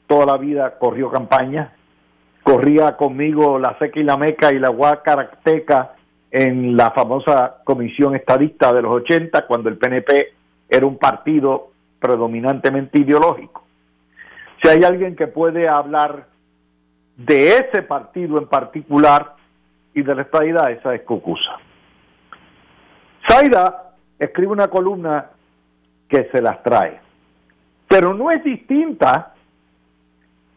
toda 0.07 0.27
la 0.27 0.37
vida 0.37 0.79
corrió 0.79 1.11
campaña, 1.11 1.73
corría 2.43 2.97
conmigo 2.97 3.59
la 3.59 3.79
Seca 3.79 4.01
y 4.01 4.03
la 4.03 4.17
Meca 4.17 4.53
y 4.53 4.59
la 4.59 4.71
Huacaracteca 4.71 5.95
en 6.31 6.77
la 6.77 6.91
famosa 6.91 7.59
comisión 7.65 8.15
estadista 8.15 8.73
de 8.73 8.83
los 8.83 8.95
80, 8.95 9.47
cuando 9.47 9.69
el 9.69 9.79
PNP 9.79 10.33
era 10.69 10.87
un 10.87 10.99
partido 10.99 11.71
predominantemente 12.01 12.99
ideológico. 12.99 13.65
Si 14.63 14.69
hay 14.69 14.85
alguien 14.85 15.17
que 15.17 15.27
puede 15.27 15.69
hablar 15.69 16.27
de 17.27 17.57
ese 17.57 17.83
partido 17.83 18.39
en 18.39 18.47
particular 18.47 19.35
y 19.93 20.03
de 20.03 20.15
la 20.15 20.23
estadidad, 20.23 20.71
esa 20.71 20.95
es 20.95 21.03
Cucusa. 21.03 21.59
Zaida 23.29 23.93
escribe 24.19 24.53
una 24.53 24.69
columna 24.69 25.27
que 26.09 26.29
se 26.33 26.41
las 26.41 26.63
trae, 26.63 26.99
pero 27.87 28.15
no 28.15 28.31
es 28.31 28.43
distinta 28.43 29.35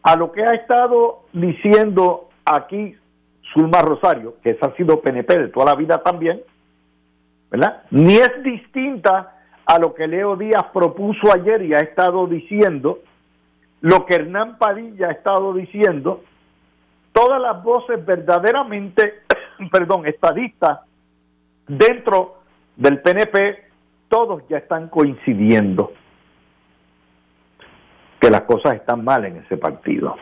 a 0.02 0.16
lo 0.16 0.32
que 0.32 0.42
ha 0.42 0.52
estado 0.52 1.24
diciendo 1.32 2.30
aquí 2.46 2.96
Zulma 3.52 3.82
Rosario, 3.82 4.36
que 4.42 4.50
esa 4.50 4.66
ha 4.66 4.76
sido 4.76 5.00
PNP 5.00 5.38
de 5.38 5.48
toda 5.48 5.66
la 5.66 5.74
vida 5.74 6.02
también, 6.02 6.40
¿verdad? 7.50 7.82
Ni 7.90 8.16
es 8.16 8.42
distinta 8.42 9.34
a 9.66 9.78
lo 9.78 9.94
que 9.94 10.06
Leo 10.06 10.36
Díaz 10.36 10.64
propuso 10.72 11.32
ayer 11.32 11.62
y 11.62 11.74
ha 11.74 11.80
estado 11.80 12.26
diciendo, 12.26 13.00
lo 13.82 14.06
que 14.06 14.14
Hernán 14.14 14.56
Padilla 14.56 15.08
ha 15.08 15.12
estado 15.12 15.52
diciendo, 15.52 16.22
todas 17.14 17.40
las 17.40 17.62
voces 17.62 18.04
verdaderamente, 18.04 19.22
perdón, 19.72 20.06
estadistas 20.06 20.80
dentro 21.66 22.42
del 22.76 23.00
PNP, 23.00 23.70
todos 24.08 24.42
ya 24.48 24.58
están 24.58 24.88
coincidiendo 24.88 25.92
que 28.20 28.30
las 28.30 28.42
cosas 28.42 28.74
están 28.74 29.04
mal 29.04 29.24
en 29.24 29.36
ese 29.36 29.56
partido. 29.56 30.16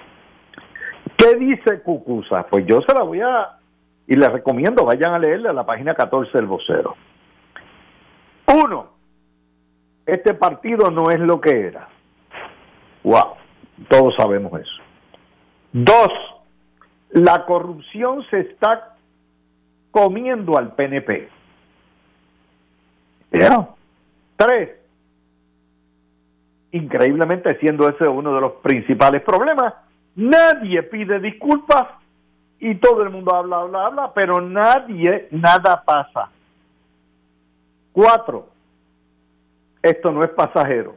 ¿Qué 1.16 1.35
dice 1.37 1.83
Cucusa? 1.83 2.46
Pues 2.48 2.66
yo 2.66 2.81
se 2.83 2.94
la 2.94 3.02
voy 3.02 3.20
a, 3.20 3.59
y 4.07 4.14
les 4.14 4.31
recomiendo, 4.31 4.85
vayan 4.85 5.14
a 5.14 5.18
leerle 5.18 5.48
a 5.48 5.52
la 5.52 5.64
página 5.64 5.94
14 5.94 6.31
del 6.33 6.46
vocero. 6.46 6.96
Uno, 8.52 8.90
este 10.05 10.35
partido 10.35 10.90
no 10.90 11.11
es 11.11 11.20
lo 11.20 11.40
que 11.40 11.68
era. 11.68 11.88
Wow, 13.05 13.35
todos 13.88 14.14
sabemos 14.16 14.52
eso. 14.61 14.83
Dos, 15.72 16.11
la 17.12 17.44
corrupción 17.44 18.25
se 18.31 18.40
está 18.40 18.96
comiendo 19.90 20.57
al 20.57 20.75
PNP. 20.75 21.29
Pero, 23.31 23.77
tres, 24.37 24.70
increíblemente 26.72 27.59
siendo 27.61 27.88
ese 27.88 28.09
uno 28.09 28.35
de 28.35 28.40
los 28.40 28.53
principales 28.62 29.22
problemas, 29.22 29.75
nadie 30.16 30.83
pide 30.85 31.20
disculpas 31.20 31.88
y 32.59 32.75
todo 32.77 33.03
el 33.03 33.11
mundo 33.11 33.35
habla, 33.35 33.59
habla, 33.59 33.87
habla, 33.87 34.12
pero 34.14 34.40
nadie, 34.40 35.29
nada 35.31 35.83
pasa. 35.85 36.31
Cuatro, 37.92 38.48
esto 39.83 40.12
no 40.12 40.22
es 40.22 40.31
pasajero. 40.31 40.96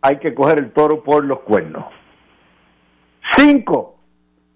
Hay 0.00 0.18
que 0.18 0.34
coger 0.34 0.58
el 0.58 0.72
toro 0.72 1.02
por 1.02 1.24
los 1.24 1.40
cuernos. 1.40 1.84
Cinco, 3.36 3.93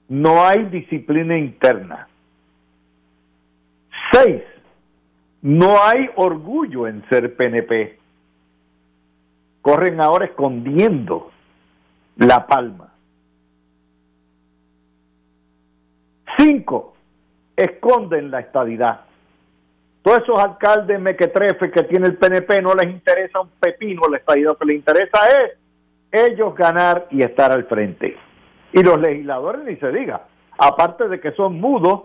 no 0.08 0.44
hay 0.44 0.64
disciplina 0.64 1.36
interna. 1.36 2.08
Seis, 4.12 4.42
no 5.42 5.82
hay 5.82 6.08
orgullo 6.16 6.86
en 6.86 7.06
ser 7.08 7.36
PNP. 7.36 7.98
Corren 9.60 10.00
ahora 10.00 10.26
escondiendo 10.26 11.30
la 12.16 12.46
palma. 12.46 12.92
Cinco, 16.38 16.94
esconden 17.56 18.30
la 18.30 18.40
estadidad. 18.40 19.00
Todos 20.02 20.20
esos 20.22 20.38
alcaldes 20.38 21.00
mequetrefe 21.00 21.70
que 21.70 21.82
tiene 21.82 22.06
el 22.06 22.16
PNP 22.16 22.62
no 22.62 22.72
les 22.72 22.90
interesa 22.90 23.40
un 23.40 23.50
pepino 23.60 24.02
la 24.10 24.18
estadidad, 24.18 24.50
lo 24.50 24.56
que 24.56 24.64
les 24.64 24.76
interesa 24.76 25.18
es 25.28 25.58
ellos 26.10 26.54
ganar 26.54 27.08
y 27.10 27.22
estar 27.22 27.52
al 27.52 27.64
frente. 27.64 28.16
Y 28.72 28.82
los 28.82 29.00
legisladores 29.00 29.64
ni 29.64 29.76
se 29.76 29.90
diga, 29.90 30.26
aparte 30.58 31.08
de 31.08 31.20
que 31.20 31.32
son 31.32 31.60
mudos, 31.60 32.02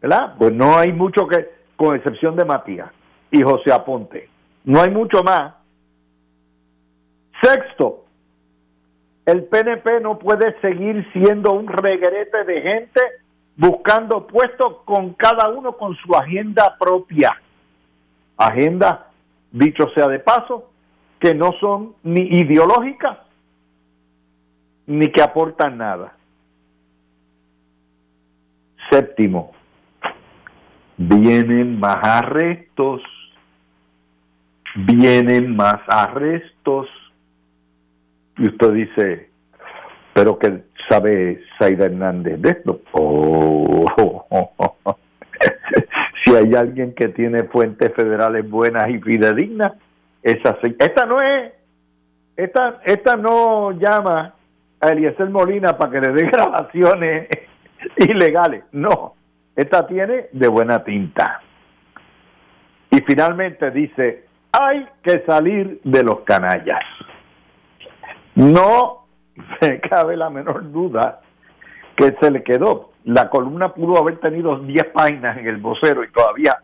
¿verdad? 0.00 0.34
Pues 0.38 0.52
no 0.52 0.76
hay 0.78 0.92
mucho 0.92 1.26
que, 1.26 1.50
con 1.76 1.96
excepción 1.96 2.36
de 2.36 2.44
Matías 2.44 2.90
y 3.30 3.42
José 3.42 3.72
Aponte, 3.72 4.28
no 4.64 4.80
hay 4.80 4.90
mucho 4.90 5.22
más. 5.22 5.54
Sexto, 7.42 8.04
el 9.26 9.44
PNP 9.44 10.00
no 10.00 10.18
puede 10.18 10.58
seguir 10.60 11.06
siendo 11.12 11.52
un 11.52 11.68
regrete 11.68 12.44
de 12.44 12.62
gente 12.62 13.00
buscando 13.56 14.26
puestos 14.26 14.78
con 14.84 15.14
cada 15.14 15.48
uno 15.50 15.76
con 15.76 15.94
su 15.96 16.14
agenda 16.14 16.76
propia. 16.78 17.40
Agenda, 18.36 19.10
dicho 19.50 19.88
sea 19.94 20.08
de 20.08 20.18
paso, 20.18 20.70
que 21.20 21.34
no 21.34 21.52
son 21.60 21.94
ni 22.02 22.22
ideológicas 22.22 23.18
ni 24.92 25.10
que 25.10 25.22
aportan 25.22 25.78
nada. 25.78 26.12
Séptimo, 28.90 29.52
vienen 30.98 31.80
más 31.80 31.96
arrestos, 32.02 33.00
vienen 34.74 35.56
más 35.56 35.80
arrestos. 35.88 36.88
Y 38.36 38.48
usted 38.48 38.72
dice, 38.72 39.30
pero 40.12 40.38
que 40.38 40.62
sabe 40.90 41.42
Saida 41.58 41.86
Hernández 41.86 42.40
de 42.42 42.50
esto. 42.50 42.82
Oh, 42.92 43.86
si 46.24 46.34
hay 46.34 46.54
alguien 46.54 46.94
que 46.94 47.08
tiene 47.08 47.44
fuentes 47.44 47.94
federales 47.94 48.48
buenas 48.48 48.90
y 48.90 48.98
fidedignas, 48.98 49.72
esa 50.22 50.58
esta 50.78 51.06
no 51.06 51.22
es, 51.22 51.52
esta, 52.36 52.80
esta 52.84 53.16
no 53.16 53.72
llama 53.72 54.34
a 54.82 54.88
Eliezer 54.88 55.30
Molina 55.30 55.78
para 55.78 55.92
que 55.92 56.00
le 56.00 56.12
dé 56.12 56.26
grabaciones 56.30 57.28
ilegales. 57.96 58.64
No, 58.72 59.14
esta 59.56 59.86
tiene 59.86 60.26
de 60.32 60.48
buena 60.48 60.84
tinta. 60.84 61.40
Y 62.90 62.98
finalmente 63.02 63.70
dice, 63.70 64.26
hay 64.50 64.86
que 65.02 65.20
salir 65.24 65.80
de 65.84 66.02
los 66.02 66.20
canallas. 66.20 66.80
No 68.34 69.06
me 69.60 69.80
cabe 69.88 70.16
la 70.16 70.28
menor 70.28 70.70
duda 70.70 71.20
que 71.96 72.14
se 72.20 72.30
le 72.30 72.42
quedó. 72.42 72.90
La 73.04 73.30
columna 73.30 73.72
pudo 73.72 73.98
haber 73.98 74.18
tenido 74.18 74.58
10 74.58 74.86
páginas 74.86 75.38
en 75.38 75.46
el 75.46 75.56
vocero 75.56 76.04
y 76.04 76.10
todavía 76.10 76.58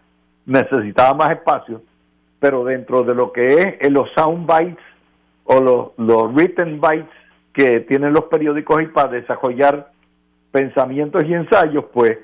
necesitaba 0.47 1.15
más 1.15 1.31
espacio, 1.31 1.83
pero 2.41 2.65
dentro 2.65 3.03
de 3.03 3.15
lo 3.15 3.33
que 3.33 3.79
es 3.81 3.91
los 3.91 4.11
sound 4.15 4.47
bites 4.47 4.85
o 5.45 5.61
los, 5.61 5.89
los 5.97 6.33
written 6.35 6.81
bites 6.81 7.09
que 7.59 7.81
tienen 7.81 8.13
los 8.13 8.27
periódicos 8.27 8.81
y 8.81 8.87
para 8.87 9.09
desarrollar 9.09 9.91
pensamientos 10.53 11.25
y 11.25 11.35
ensayos, 11.35 11.87
pues 11.93 12.17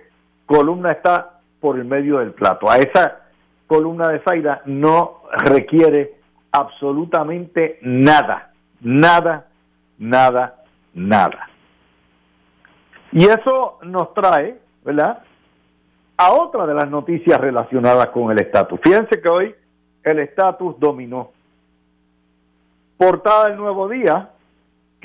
columna 0.46 0.92
está 0.92 1.40
por 1.58 1.76
el 1.76 1.84
medio 1.84 2.20
del 2.20 2.30
plato. 2.34 2.70
A 2.70 2.78
esa 2.78 3.22
columna 3.66 4.10
de 4.10 4.20
Zaira 4.20 4.62
no 4.66 5.22
requiere 5.38 6.14
absolutamente 6.52 7.80
nada, 7.82 8.52
nada, 8.80 9.48
nada, 9.98 10.62
nada. 10.94 11.48
Y 13.10 13.24
eso 13.24 13.80
nos 13.82 14.14
trae, 14.14 14.56
¿verdad? 14.84 15.24
A 16.16 16.32
otra 16.32 16.64
de 16.64 16.74
las 16.74 16.88
noticias 16.88 17.40
relacionadas 17.40 18.10
con 18.10 18.30
el 18.30 18.40
estatus. 18.40 18.78
Fíjense 18.84 19.20
que 19.20 19.28
hoy 19.28 19.54
el 20.04 20.20
estatus 20.20 20.78
dominó. 20.78 21.32
Portada 22.96 23.48
del 23.48 23.56
Nuevo 23.56 23.88
Día, 23.88 24.30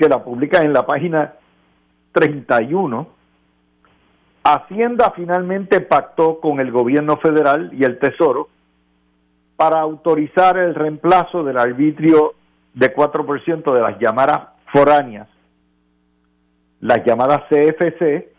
que 0.00 0.08
la 0.08 0.24
publica 0.24 0.64
en 0.64 0.72
la 0.72 0.86
página 0.86 1.34
31, 2.12 3.06
Hacienda 4.42 5.12
finalmente 5.14 5.82
pactó 5.82 6.40
con 6.40 6.58
el 6.58 6.72
gobierno 6.72 7.18
federal 7.18 7.68
y 7.74 7.84
el 7.84 7.98
Tesoro 7.98 8.48
para 9.56 9.80
autorizar 9.80 10.56
el 10.56 10.74
reemplazo 10.74 11.44
del 11.44 11.58
arbitrio 11.58 12.32
de 12.72 12.94
4% 12.94 13.74
de 13.74 13.80
las 13.82 13.98
llamadas 13.98 14.48
foráneas, 14.72 15.28
las 16.80 17.04
llamadas 17.04 17.42
CFC, 17.50 18.32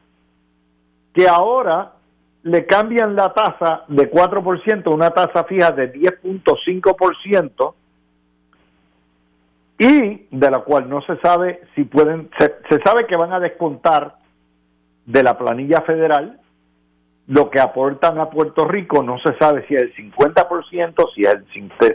que 1.14 1.28
ahora 1.28 1.92
le 2.42 2.66
cambian 2.66 3.16
la 3.16 3.34
tasa 3.34 3.84
de 3.88 4.10
4% 4.10 4.88
a 4.88 4.90
una 4.90 5.12
tasa 5.12 5.44
fija 5.44 5.70
de 5.70 5.94
10.5% 5.94 7.74
y 9.82 10.28
de 10.30 10.52
la 10.52 10.60
cual 10.60 10.88
no 10.88 11.02
se 11.02 11.18
sabe 11.22 11.62
si 11.74 11.86
pueden, 11.86 12.30
se, 12.38 12.80
sabe 12.86 13.08
que 13.08 13.18
van 13.18 13.34
a 13.34 13.40
descontar 13.40 14.18
de 15.08 15.24
la 15.24 15.40
planilla 15.40 15.82
federal 15.82 16.40
lo 17.26 17.50
que 17.50 17.60
aportan 17.60 18.20
a 18.20 18.30
Puerto 18.30 18.68
Rico, 18.68 19.02
no 19.02 19.18
se 19.18 19.36
sabe 19.40 19.66
si 19.68 19.74
es 19.74 19.82
el 19.82 19.96
50%, 19.96 21.10
si 21.16 21.24
es 21.24 21.34
el 21.34 21.46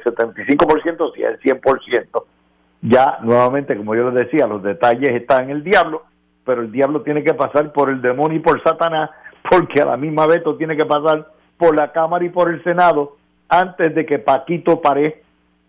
75%, 0.03 1.15
si 1.15 1.23
es 1.23 1.29
el 1.29 1.39
100%. 1.39 2.25
Ya 2.83 3.19
nuevamente, 3.23 3.77
como 3.77 3.95
yo 3.95 4.11
les 4.11 4.25
decía, 4.25 4.49
los 4.49 4.65
detalles 4.65 5.11
están 5.11 5.45
en 5.45 5.51
el 5.51 5.63
diablo, 5.63 6.07
pero 6.45 6.63
el 6.63 6.73
diablo 6.73 7.03
tiene 7.03 7.23
que 7.23 7.35
pasar 7.35 7.73
por 7.73 7.89
el 7.89 8.03
demonio 8.03 8.39
y 8.39 8.43
por 8.43 8.61
Satanás, 8.65 9.11
porque 9.49 9.81
a 9.81 9.87
la 9.87 9.97
misma 9.97 10.27
vez 10.27 10.43
tiene 10.59 10.77
que 10.77 10.87
pasar 10.87 11.29
por 11.57 11.77
la 11.77 11.93
Cámara 11.93 12.25
y 12.25 12.31
por 12.31 12.51
el 12.53 12.65
Senado 12.65 13.17
antes 13.49 13.95
de 13.95 14.05
que 14.05 14.19
Paquito 14.19 14.81
Pared 14.81 15.15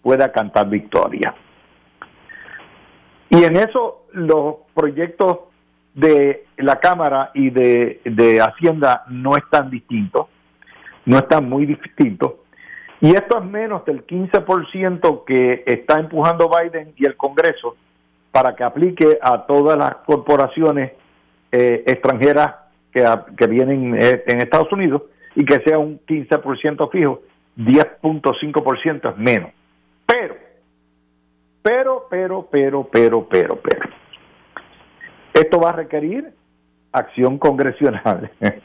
pueda 0.01 0.31
cantar 0.31 0.67
victoria. 0.67 1.35
Y 3.29 3.43
en 3.43 3.57
eso 3.57 4.05
los 4.13 4.55
proyectos 4.73 5.39
de 5.93 6.45
la 6.57 6.79
Cámara 6.79 7.31
y 7.33 7.49
de, 7.49 8.39
Hacienda 8.41 9.03
no 9.09 9.35
están 9.35 9.69
distintos, 9.69 10.27
no 11.05 11.17
están 11.17 11.49
muy 11.49 11.65
distintos. 11.65 12.33
Y 13.01 13.11
esto 13.11 13.39
es 13.39 13.45
menos 13.45 13.85
del 13.85 14.05
15% 14.05 15.23
que 15.25 15.63
está 15.65 15.99
empujando 15.99 16.49
Biden 16.49 16.93
y 16.97 17.05
el 17.05 17.15
Congreso 17.15 17.75
para 18.31 18.55
que 18.55 18.63
aplique 18.63 19.19
a 19.21 19.45
todas 19.45 19.77
las 19.77 19.95
corporaciones 20.05 20.93
eh, 21.51 21.83
extranjeras 21.85 22.55
que, 22.91 23.03
que 23.37 23.47
vienen 23.47 23.95
eh, 23.95 24.23
en 24.27 24.41
Estados 24.41 24.71
Unidos 24.71 25.03
y 25.35 25.45
que 25.45 25.59
sea 25.65 25.77
un 25.77 25.99
15% 26.05 26.91
fijo, 26.91 27.21
10.5% 27.57 29.11
es 29.11 29.17
menos. 29.17 29.51
Pero 30.05 30.46
pero, 31.67 32.07
pero, 32.09 32.47
pero, 32.49 32.87
pero, 32.89 33.27
pero, 33.27 33.59
pero. 33.61 33.89
Esto 35.33 35.59
va 35.59 35.71
a 35.71 35.73
requerir 35.73 36.33
acción 36.93 37.37
congresional. 37.37 38.31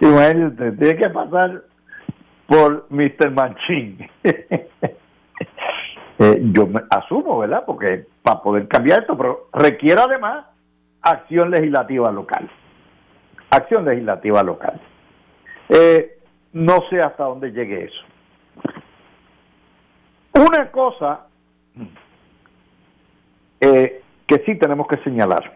Imagínate, 0.00 0.72
tiene 0.72 0.96
que 0.96 1.10
pasar 1.10 1.62
por 2.48 2.86
Mr. 2.90 3.30
Manchin. 3.30 4.10
Eh, 6.18 6.38
yo 6.52 6.68
asumo, 6.90 7.38
¿verdad? 7.38 7.64
Porque 7.66 8.06
para 8.22 8.42
poder 8.42 8.68
cambiar 8.68 9.00
esto, 9.00 9.16
pero 9.16 9.48
requiere 9.52 10.00
además 10.00 10.44
acción 11.00 11.50
legislativa 11.50 12.12
local. 12.12 12.48
Acción 13.50 13.86
legislativa 13.86 14.42
local. 14.44 14.78
Eh, 15.70 16.18
no 16.52 16.84
sé 16.90 17.00
hasta 17.00 17.24
dónde 17.24 17.50
llegue 17.50 17.86
eso. 17.86 18.11
Una 20.34 20.70
cosa 20.70 21.26
eh, 23.60 24.02
que 24.26 24.42
sí 24.46 24.54
tenemos 24.56 24.86
que 24.86 24.96
señalar, 25.04 25.54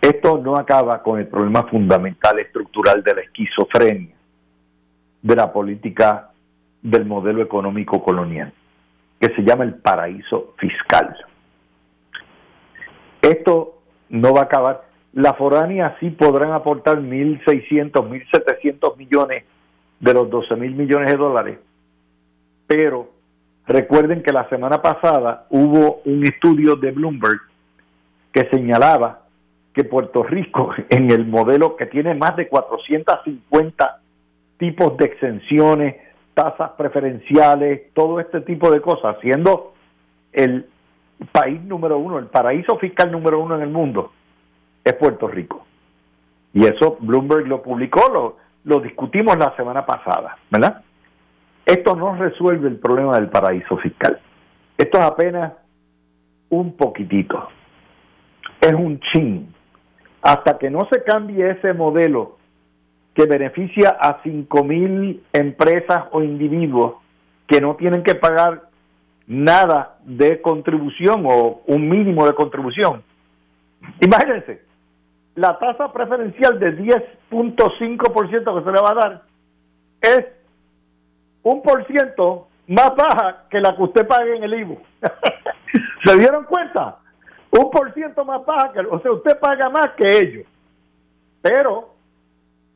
esto 0.00 0.38
no 0.38 0.56
acaba 0.56 1.02
con 1.02 1.18
el 1.20 1.28
problema 1.28 1.64
fundamental 1.64 2.38
estructural 2.38 3.02
de 3.02 3.14
la 3.14 3.20
esquizofrenia 3.20 4.14
de 5.22 5.36
la 5.36 5.52
política 5.52 6.30
del 6.82 7.04
modelo 7.04 7.42
económico 7.42 8.02
colonial, 8.02 8.52
que 9.20 9.34
se 9.34 9.42
llama 9.42 9.64
el 9.64 9.74
paraíso 9.74 10.54
fiscal. 10.56 11.14
Esto 13.20 13.82
no 14.08 14.32
va 14.32 14.40
a 14.40 14.44
acabar. 14.44 14.88
La 15.12 15.34
foránea 15.34 15.96
sí 16.00 16.10
podrán 16.10 16.52
aportar 16.52 16.98
1.600, 16.98 17.92
1.700 17.92 18.96
millones 18.96 19.44
de 19.98 20.14
los 20.14 20.30
12 20.30 20.56
mil 20.56 20.74
millones 20.74 21.10
de 21.10 21.16
dólares, 21.18 21.58
pero 22.66 23.19
Recuerden 23.66 24.22
que 24.22 24.32
la 24.32 24.48
semana 24.48 24.82
pasada 24.82 25.46
hubo 25.50 26.00
un 26.04 26.24
estudio 26.24 26.76
de 26.76 26.90
Bloomberg 26.90 27.40
que 28.32 28.48
señalaba 28.50 29.22
que 29.72 29.84
Puerto 29.84 30.22
Rico, 30.22 30.72
en 30.88 31.10
el 31.10 31.26
modelo 31.26 31.76
que 31.76 31.86
tiene 31.86 32.14
más 32.14 32.36
de 32.36 32.48
450 32.48 34.00
tipos 34.58 34.96
de 34.96 35.04
exenciones, 35.06 35.96
tasas 36.34 36.70
preferenciales, 36.76 37.92
todo 37.94 38.20
este 38.20 38.40
tipo 38.42 38.70
de 38.70 38.80
cosas, 38.80 39.16
siendo 39.20 39.74
el 40.32 40.66
país 41.32 41.62
número 41.62 41.98
uno, 41.98 42.18
el 42.18 42.26
paraíso 42.26 42.78
fiscal 42.78 43.10
número 43.10 43.40
uno 43.40 43.56
en 43.56 43.62
el 43.62 43.70
mundo, 43.70 44.12
es 44.84 44.92
Puerto 44.94 45.28
Rico. 45.28 45.66
Y 46.52 46.64
eso 46.64 46.96
Bloomberg 47.00 47.46
lo 47.46 47.62
publicó, 47.62 48.10
lo, 48.12 48.36
lo 48.64 48.80
discutimos 48.80 49.36
la 49.38 49.54
semana 49.56 49.86
pasada, 49.86 50.36
¿verdad? 50.50 50.82
Esto 51.70 51.94
no 51.94 52.16
resuelve 52.16 52.66
el 52.66 52.78
problema 52.78 53.12
del 53.14 53.28
paraíso 53.28 53.76
fiscal. 53.76 54.18
Esto 54.76 54.98
es 54.98 55.04
apenas 55.04 55.52
un 56.48 56.76
poquitito. 56.76 57.48
Es 58.60 58.72
un 58.72 58.98
chin. 58.98 59.54
Hasta 60.20 60.58
que 60.58 60.68
no 60.68 60.88
se 60.90 61.04
cambie 61.04 61.48
ese 61.48 61.72
modelo 61.72 62.38
que 63.14 63.24
beneficia 63.26 63.90
a 64.00 64.20
5.000 64.20 65.20
empresas 65.32 66.06
o 66.10 66.24
individuos 66.24 66.96
que 67.46 67.60
no 67.60 67.76
tienen 67.76 68.02
que 68.02 68.16
pagar 68.16 68.68
nada 69.28 69.98
de 70.02 70.42
contribución 70.42 71.24
o 71.24 71.62
un 71.68 71.88
mínimo 71.88 72.26
de 72.26 72.34
contribución. 72.34 73.04
Imagínense, 74.00 74.62
la 75.36 75.56
tasa 75.56 75.92
preferencial 75.92 76.58
de 76.58 76.76
10.5% 76.76 78.58
que 78.58 78.64
se 78.64 78.72
le 78.72 78.80
va 78.80 78.90
a 78.90 78.94
dar 78.94 79.22
es 80.00 80.39
un 81.42 81.62
por 81.62 81.86
ciento 81.86 82.48
más 82.66 82.94
baja 82.94 83.44
que 83.50 83.60
la 83.60 83.74
que 83.76 83.82
usted 83.82 84.06
pague 84.06 84.36
en 84.36 84.44
el 84.44 84.54
IVU. 84.54 84.78
¿Se 86.04 86.16
dieron 86.16 86.44
cuenta? 86.44 86.98
Un 87.50 87.70
por 87.70 87.92
ciento 87.94 88.24
más 88.24 88.44
baja 88.46 88.72
que, 88.72 88.80
o 88.80 89.00
sea, 89.00 89.12
usted 89.12 89.38
paga 89.38 89.68
más 89.68 89.90
que 89.96 90.18
ellos. 90.18 90.46
Pero 91.42 91.94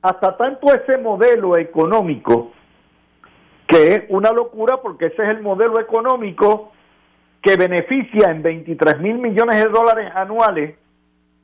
hasta 0.03 0.37
tanto 0.37 0.73
ese 0.75 0.99
modelo 0.99 1.57
económico, 1.57 2.53
que 3.67 3.95
es 3.95 4.03
una 4.09 4.31
locura 4.31 4.77
porque 4.83 5.07
ese 5.07 5.23
es 5.23 5.29
el 5.31 5.43
modelo 5.43 5.81
económico 5.81 6.73
que 7.41 7.57
beneficia 7.57 8.31
en 8.31 8.43
23 8.43 9.01
mil 9.01 9.19
millones 9.19 9.63
de 9.63 9.71
dólares 9.71 10.13
anuales 10.15 10.77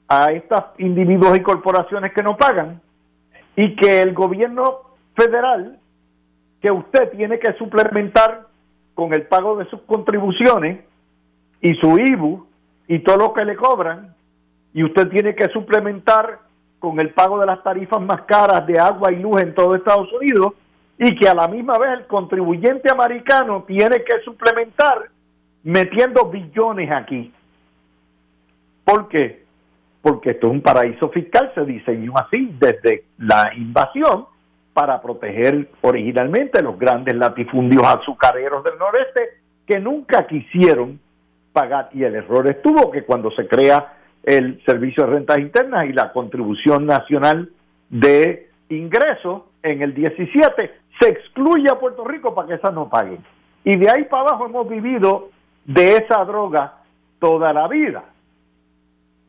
a 0.09 0.33
estos 0.33 0.65
individuos 0.79 1.39
y 1.39 1.43
corporaciones 1.43 2.13
que 2.13 2.23
no 2.23 2.37
pagan 2.37 2.81
y 3.57 3.77
que 3.77 4.01
el 4.01 4.13
gobierno 4.13 4.81
federal 5.15 5.80
que 6.61 6.70
usted 6.70 7.11
tiene 7.11 7.38
que 7.38 7.53
suplementar 7.55 8.46
con 8.94 9.12
el 9.14 9.23
pago 9.23 9.57
de 9.57 9.64
sus 9.70 9.81
contribuciones 9.83 10.81
y 11.61 11.75
su 11.75 11.99
IBU 11.99 12.46
y 12.88 12.99
todo 13.01 13.16
lo 13.16 13.33
que 13.33 13.44
le 13.44 13.57
cobran, 13.57 14.14
y 14.73 14.85
usted 14.85 15.09
tiene 15.09 15.35
que 15.35 15.49
suplementar 15.49 16.40
con 16.79 17.01
el 17.01 17.11
pago 17.11 17.38
de 17.38 17.46
las 17.46 17.62
tarifas 17.62 18.01
más 18.01 18.23
caras 18.23 18.66
de 18.66 18.79
agua 18.79 19.12
y 19.12 19.16
luz 19.16 19.42
en 19.42 19.55
todo 19.55 19.75
Estados 19.75 20.12
Unidos, 20.12 20.55
y 20.99 21.16
que 21.16 21.29
a 21.29 21.35
la 21.35 21.49
misma 21.49 21.79
vez 21.79 21.92
el 21.99 22.07
contribuyente 22.07 22.90
americano 22.90 23.64
tiene 23.66 24.03
que 24.05 24.20
suplementar 24.25 25.09
metiendo 25.62 26.27
billones 26.27 26.90
aquí. 26.90 27.33
¿Por 28.85 29.09
qué? 29.09 29.44
Porque 30.03 30.31
esto 30.31 30.49
es 30.49 30.53
un 30.53 30.61
paraíso 30.61 31.09
fiscal, 31.11 31.53
se 31.55 31.64
diseñó 31.64 32.14
así 32.16 32.55
desde 32.59 33.05
la 33.18 33.53
invasión 33.57 34.27
para 34.73 35.01
proteger 35.01 35.69
originalmente 35.81 36.63
los 36.63 36.79
grandes 36.79 37.15
latifundios 37.15 37.83
azucareros 37.85 38.63
del 38.65 38.79
noreste 38.79 39.41
que 39.67 39.81
nunca 39.81 40.27
quisieron 40.27 41.01
pagar. 41.53 41.91
Y 41.93 42.05
el 42.05 42.15
error 42.15 42.47
estuvo 42.49 42.91
que 42.91 43.05
cuando 43.05 43.31
se 43.33 43.47
crea 43.49 43.95
el 44.23 44.63
Servicio 44.65 45.05
de 45.05 45.15
Rentas 45.15 45.39
Internas 45.39 45.87
y 45.87 45.93
la 45.93 46.13
Contribución 46.13 46.87
Nacional 46.87 47.51
de 47.89 48.49
Ingresos 48.69 49.43
en 49.63 49.83
el 49.83 49.95
17 49.95 50.71
se 51.01 51.09
excluye 51.09 51.69
a 51.71 51.79
Puerto 51.79 52.05
Rico 52.05 52.35
para 52.35 52.49
que 52.49 52.55
esas 52.55 52.73
no 52.73 52.89
paguen. 52.89 53.25
Y 53.65 53.77
de 53.77 53.91
ahí 53.91 54.05
para 54.05 54.23
abajo 54.23 54.47
hemos 54.47 54.69
vivido 54.69 55.31
de 55.65 55.97
esa 55.97 56.25
droga 56.25 56.75
toda 57.19 57.53
la 57.53 57.69
vida. 57.69 58.05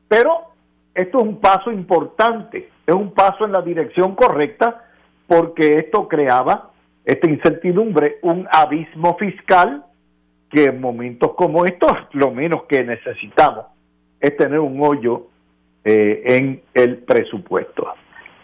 Pero 0.07 0.51
esto 0.93 1.19
es 1.19 1.23
un 1.23 1.39
paso 1.39 1.71
importante, 1.71 2.69
es 2.85 2.93
un 2.93 3.11
paso 3.11 3.45
en 3.45 3.53
la 3.53 3.61
dirección 3.61 4.15
correcta 4.15 4.85
porque 5.31 5.77
esto 5.77 6.09
creaba 6.09 6.71
esta 7.05 7.29
incertidumbre, 7.29 8.17
un 8.21 8.49
abismo 8.51 9.15
fiscal 9.17 9.85
que 10.49 10.65
en 10.65 10.81
momentos 10.81 11.35
como 11.35 11.63
estos 11.63 11.93
lo 12.11 12.31
menos 12.31 12.63
que 12.63 12.83
necesitamos 12.83 13.67
es 14.19 14.35
tener 14.35 14.59
un 14.59 14.77
hoyo 14.83 15.27
eh, 15.85 16.21
en 16.25 16.61
el 16.73 16.97
presupuesto. 16.97 17.93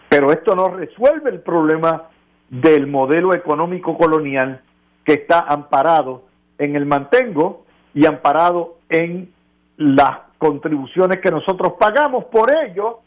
Pero 0.08 0.32
esto 0.32 0.56
no 0.56 0.68
resuelve 0.68 1.28
el 1.28 1.40
problema 1.40 2.08
del 2.48 2.86
modelo 2.86 3.34
económico 3.34 3.98
colonial 3.98 4.62
que 5.04 5.12
está 5.12 5.40
amparado 5.40 6.22
en 6.56 6.74
el 6.74 6.86
mantengo 6.86 7.66
y 7.92 8.06
amparado 8.06 8.78
en 8.88 9.30
las 9.76 10.20
contribuciones 10.38 11.18
que 11.18 11.30
nosotros 11.30 11.74
pagamos 11.78 12.24
por 12.24 12.50
ello 12.64 13.00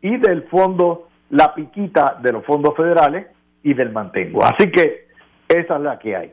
y 0.00 0.16
del 0.16 0.44
fondo, 0.44 1.09
la 1.30 1.54
piquita 1.54 2.18
de 2.22 2.32
los 2.32 2.44
fondos 2.44 2.76
federales 2.76 3.26
y 3.62 3.74
del 3.74 3.90
mantengo. 3.90 4.44
Así 4.44 4.70
que 4.70 5.06
esa 5.48 5.76
es 5.76 5.80
la 5.80 5.98
que 5.98 6.16
hay. 6.16 6.32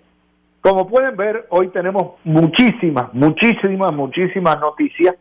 Como 0.61 0.87
pueden 0.87 1.15
ver, 1.15 1.45
hoy 1.49 1.69
tenemos 1.69 2.15
muchísimas, 2.23 3.13
muchísimas, 3.13 3.93
muchísimas 3.93 4.59
noticias 4.59 5.15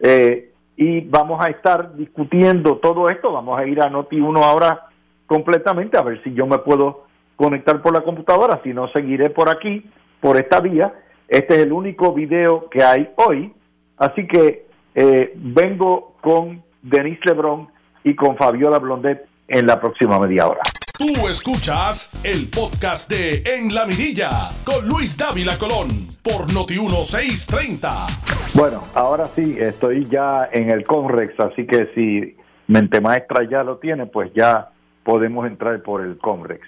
eh, 0.00 0.52
y 0.76 1.00
vamos 1.00 1.44
a 1.44 1.50
estar 1.50 1.94
discutiendo 1.96 2.78
todo 2.78 3.10
esto. 3.10 3.32
Vamos 3.32 3.58
a 3.58 3.66
ir 3.66 3.80
a 3.80 3.90
Noti1 3.90 4.42
ahora 4.42 4.86
completamente 5.26 5.98
a 5.98 6.02
ver 6.02 6.22
si 6.22 6.32
yo 6.32 6.46
me 6.46 6.58
puedo 6.58 7.04
conectar 7.34 7.82
por 7.82 7.92
la 7.92 8.02
computadora, 8.02 8.60
si 8.62 8.72
no 8.72 8.88
seguiré 8.88 9.30
por 9.30 9.50
aquí, 9.50 9.84
por 10.20 10.36
esta 10.36 10.60
vía. 10.60 10.94
Este 11.28 11.56
es 11.56 11.62
el 11.62 11.72
único 11.72 12.12
video 12.12 12.70
que 12.70 12.82
hay 12.82 13.10
hoy, 13.16 13.52
así 13.98 14.26
que 14.26 14.66
eh, 14.94 15.32
vengo 15.36 16.14
con 16.20 16.62
Denise 16.82 17.20
Lebrón 17.24 17.68
y 18.06 18.14
con 18.14 18.36
Fabiola 18.36 18.78
Blondet 18.78 19.26
en 19.48 19.66
la 19.66 19.80
próxima 19.80 20.20
media 20.20 20.46
hora. 20.46 20.60
Tú 20.96 21.26
escuchas 21.28 22.08
el 22.24 22.48
podcast 22.48 23.10
de 23.10 23.42
En 23.44 23.74
la 23.74 23.84
Mirilla 23.84 24.30
con 24.64 24.86
Luis 24.86 25.18
Dávila 25.18 25.58
Colón 25.58 25.88
por 26.22 26.52
Noti 26.54 26.78
1630. 26.78 28.06
Bueno, 28.54 28.84
ahora 28.94 29.24
sí, 29.26 29.56
estoy 29.58 30.06
ya 30.06 30.48
en 30.52 30.70
el 30.70 30.84
Conrex, 30.84 31.38
así 31.40 31.66
que 31.66 31.90
si 31.96 32.36
Mente 32.68 33.00
Maestra 33.00 33.42
ya 33.50 33.64
lo 33.64 33.78
tiene, 33.78 34.06
pues 34.06 34.32
ya 34.34 34.70
podemos 35.02 35.44
entrar 35.44 35.82
por 35.82 36.00
el 36.00 36.16
Conrex. 36.18 36.64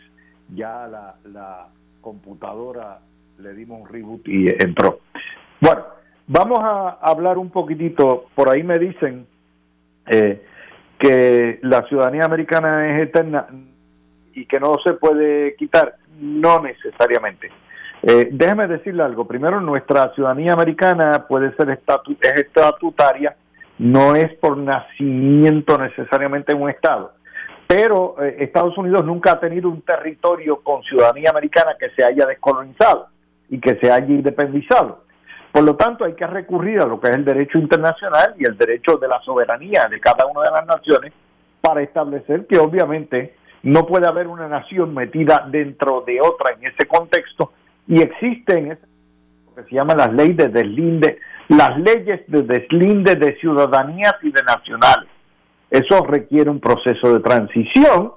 Ya 0.56 0.88
la, 0.88 1.14
la 1.24 1.68
computadora 2.00 2.98
le 3.38 3.54
dimos 3.54 3.82
un 3.82 3.88
reboot 3.88 4.26
y 4.26 4.48
entró. 4.48 4.98
Bueno, 5.60 5.84
vamos 6.26 6.58
a 6.62 6.98
hablar 7.00 7.38
un 7.38 7.50
poquitito, 7.50 8.26
por 8.34 8.50
ahí 8.50 8.64
me 8.64 8.80
dicen 8.80 9.24
eh, 10.06 10.42
que 10.98 11.58
la 11.62 11.82
ciudadanía 11.82 12.24
americana 12.24 12.88
es 12.94 13.08
eterna 13.08 13.46
y 14.32 14.46
que 14.46 14.60
no 14.60 14.76
se 14.84 14.94
puede 14.94 15.54
quitar, 15.56 15.96
no 16.20 16.60
necesariamente. 16.60 17.50
Eh, 18.02 18.28
déjeme 18.30 18.68
decirle 18.68 19.02
algo. 19.02 19.26
Primero, 19.26 19.60
nuestra 19.60 20.12
ciudadanía 20.14 20.52
americana 20.52 21.26
puede 21.26 21.54
ser 21.56 21.70
es 21.70 22.34
estatutaria, 22.34 23.36
no 23.78 24.14
es 24.14 24.32
por 24.34 24.56
nacimiento 24.56 25.78
necesariamente 25.78 26.52
en 26.52 26.62
un 26.62 26.70
estado. 26.70 27.12
Pero 27.66 28.16
eh, 28.22 28.36
Estados 28.40 28.76
Unidos 28.78 29.04
nunca 29.04 29.32
ha 29.32 29.40
tenido 29.40 29.68
un 29.68 29.82
territorio 29.82 30.62
con 30.62 30.82
ciudadanía 30.82 31.30
americana 31.30 31.72
que 31.78 31.90
se 31.90 32.04
haya 32.04 32.24
descolonizado 32.26 33.08
y 33.48 33.60
que 33.60 33.76
se 33.76 33.90
haya 33.90 34.06
independizado. 34.06 35.04
Por 35.52 35.64
lo 35.64 35.76
tanto, 35.76 36.04
hay 36.04 36.14
que 36.14 36.26
recurrir 36.26 36.80
a 36.80 36.86
lo 36.86 37.00
que 37.00 37.08
es 37.08 37.16
el 37.16 37.24
derecho 37.24 37.58
internacional 37.58 38.34
y 38.38 38.44
el 38.44 38.56
derecho 38.56 38.96
de 38.96 39.08
la 39.08 39.20
soberanía 39.22 39.86
de 39.90 39.98
cada 40.00 40.26
una 40.26 40.42
de 40.42 40.50
las 40.50 40.66
naciones 40.66 41.12
para 41.60 41.82
establecer 41.82 42.46
que 42.46 42.58
obviamente 42.58 43.34
no 43.62 43.86
puede 43.86 44.06
haber 44.06 44.26
una 44.26 44.48
nación 44.48 44.94
metida 44.94 45.46
dentro 45.50 46.02
de 46.06 46.20
otra 46.20 46.54
en 46.54 46.66
ese 46.66 46.86
contexto 46.86 47.52
y 47.86 48.00
existen 48.00 48.78
lo 49.46 49.54
que 49.54 49.68
se 49.68 49.74
llaman 49.74 49.96
las 49.96 50.12
leyes 50.12 50.36
de 50.36 50.48
deslinde, 50.48 51.18
las 51.48 51.78
leyes 51.78 52.20
de 52.28 52.42
deslinde 52.42 53.16
de 53.16 53.36
ciudadanías 53.38 54.14
y 54.22 54.30
de 54.30 54.42
nacionales. 54.42 55.08
Eso 55.70 56.04
requiere 56.04 56.50
un 56.50 56.60
proceso 56.60 57.12
de 57.12 57.20
transición 57.20 58.12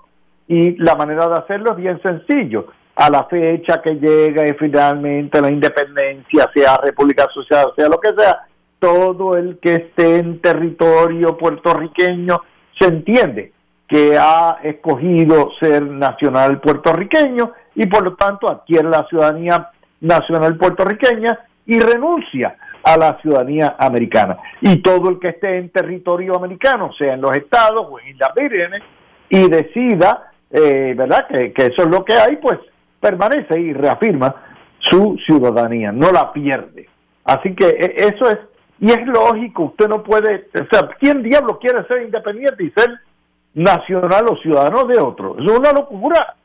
y 0.47 0.77
la 0.77 0.95
manera 0.95 1.27
de 1.27 1.35
hacerlo 1.35 1.71
es 1.71 1.77
bien 1.77 2.01
sencillo. 2.03 2.67
A 2.95 3.09
la 3.09 3.23
fecha 3.25 3.81
que 3.81 3.95
llega 3.95 4.47
y 4.47 4.53
finalmente 4.53 5.41
la 5.41 5.49
independencia, 5.49 6.49
sea 6.53 6.77
República 6.77 7.25
Asociada, 7.25 7.71
sea 7.75 7.87
lo 7.87 7.99
que 7.99 8.09
sea, 8.17 8.45
todo 8.79 9.37
el 9.37 9.59
que 9.59 9.75
esté 9.75 10.17
en 10.17 10.41
territorio 10.41 11.37
puertorriqueño 11.37 12.41
se 12.79 12.87
entiende 12.87 13.53
que 13.87 14.17
ha 14.17 14.59
escogido 14.63 15.51
ser 15.59 15.83
nacional 15.83 16.59
puertorriqueño 16.59 17.51
y 17.75 17.85
por 17.87 18.03
lo 18.03 18.15
tanto 18.15 18.49
adquiere 18.49 18.89
la 18.89 19.05
ciudadanía 19.07 19.69
nacional 19.99 20.57
puertorriqueña 20.57 21.39
y 21.65 21.79
renuncia 21.79 22.55
a 22.83 22.97
la 22.97 23.19
ciudadanía 23.21 23.75
americana. 23.77 24.37
Y 24.61 24.77
todo 24.77 25.09
el 25.09 25.19
que 25.19 25.29
esté 25.29 25.57
en 25.57 25.69
territorio 25.69 26.35
americano, 26.35 26.91
sea 26.97 27.13
en 27.13 27.21
los 27.21 27.37
estados 27.37 27.85
o 27.89 27.99
en 27.99 28.17
las 28.17 28.33
vírgenes, 28.33 28.81
y 29.29 29.47
decida, 29.47 30.31
eh, 30.49 30.93
¿verdad?, 30.97 31.27
que 31.27 31.53
eso 31.55 31.83
es 31.83 31.87
lo 31.87 32.03
que 32.03 32.13
hay, 32.13 32.37
pues 32.37 32.57
permanece 33.01 33.59
y 33.59 33.73
reafirma 33.73 34.33
su 34.79 35.17
ciudadanía, 35.25 35.91
no 35.91 36.11
la 36.11 36.31
pierde. 36.31 36.87
Así 37.25 37.53
que 37.55 37.67
e, 37.67 37.95
eso 37.97 38.29
es, 38.29 38.37
y 38.79 38.91
es 38.91 39.05
lógico, 39.05 39.63
usted 39.63 39.89
no 39.89 40.01
puede, 40.03 40.47
o 40.53 40.67
sea, 40.71 40.87
¿quién 40.99 41.21
diablo 41.21 41.59
quiere 41.59 41.85
ser 41.87 42.03
independiente 42.03 42.63
y 42.63 42.71
ser 42.71 42.99
nacional 43.53 44.25
o 44.29 44.37
ciudadano 44.37 44.85
de 44.85 44.99
otro. 44.99 45.37
Es 45.37 45.51
una 45.51 45.71
locura, 45.71 46.35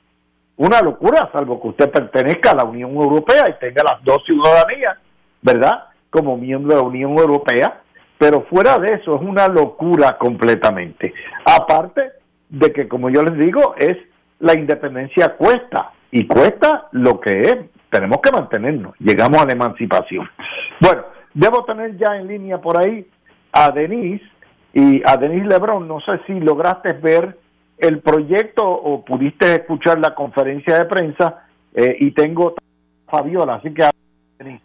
una 0.57 0.81
locura, 0.81 1.31
salvo 1.33 1.61
que 1.61 1.69
usted 1.69 1.91
pertenezca 1.91 2.51
a 2.51 2.57
la 2.57 2.65
Unión 2.65 2.95
Europea 2.95 3.45
y 3.49 3.61
tenga 3.61 3.83
las 3.85 4.03
dos 4.05 4.23
ciudadanías, 4.25 4.99
¿verdad? 5.43 5.85
Como 6.11 6.37
miembro 6.37 6.75
de 6.75 6.83
la 6.83 6.89
Unión 6.89 7.19
Europea, 7.19 7.83
pero 8.19 8.43
fuera 8.43 8.79
de 8.79 8.95
eso 8.95 9.17
es 9.17 9.23
una 9.23 9.49
locura 9.49 10.17
completamente. 10.19 11.13
Aparte 11.45 12.13
de 12.49 12.73
que, 12.73 12.89
como 12.89 13.11
yo 13.11 13.23
les 13.23 13.37
digo, 13.39 13.75
es 13.79 13.97
la 14.41 14.55
independencia 14.55 15.37
cuesta 15.37 15.93
y 16.17 16.27
cuesta 16.27 16.89
lo 16.93 17.21
que 17.21 17.39
es. 17.39 17.57
Tenemos 17.91 18.21
que 18.23 18.33
mantenernos. 18.33 18.95
Llegamos 18.99 19.43
a 19.43 19.47
la 19.47 19.53
emancipación. 19.53 20.27
Bueno, 20.81 21.03
debo 21.35 21.65
tener 21.65 21.97
ya 21.99 22.17
en 22.17 22.27
línea 22.27 22.59
por 22.59 22.79
ahí 22.79 23.07
a 23.53 23.71
Denise 23.71 24.25
y 24.73 25.03
a 25.07 25.17
Denis 25.17 25.47
Lebrón, 25.47 25.87
no 25.89 26.01
sé 26.01 26.21
si 26.27 26.41
lograste 26.41 26.95
ver 26.95 27.39
el 27.79 28.01
proyecto 28.01 28.65
o 28.65 29.05
pudiste 29.05 29.55
escuchar 29.55 29.99
la 29.99 30.15
conferencia 30.15 30.79
de 30.79 30.85
prensa 30.87 31.47
eh, 31.75 31.97
y 32.01 32.11
tengo 32.13 32.55
Fabiola, 33.07 33.55
así 33.57 33.73
que 33.73 33.89
Denis. 34.39 34.61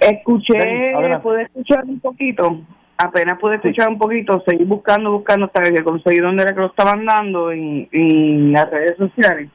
Escuché, 0.00 0.92
pude 1.22 1.42
escuchar 1.42 1.84
un 1.84 2.00
poquito, 2.00 2.60
apenas 2.96 3.38
pude 3.38 3.56
escuchar 3.56 3.88
un 3.88 3.98
poquito, 3.98 4.42
seguí 4.46 4.64
buscando, 4.64 5.12
buscando 5.12 5.46
hasta 5.46 5.62
que 5.62 5.84
conseguí 5.84 6.18
dónde 6.18 6.42
era 6.42 6.54
que 6.54 6.60
lo 6.60 6.66
estaban 6.66 7.04
dando 7.04 7.50
en, 7.50 7.88
en 7.92 8.52
las 8.52 8.70
redes 8.70 8.96
sociales. 8.96 9.50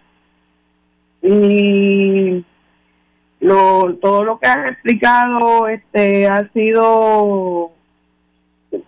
Y 1.22 2.44
lo, 3.40 3.96
todo 3.96 4.24
lo 4.24 4.40
que 4.40 4.48
has 4.48 4.72
explicado 4.72 5.68
este 5.68 6.28
ha 6.28 6.48
sido 6.54 7.72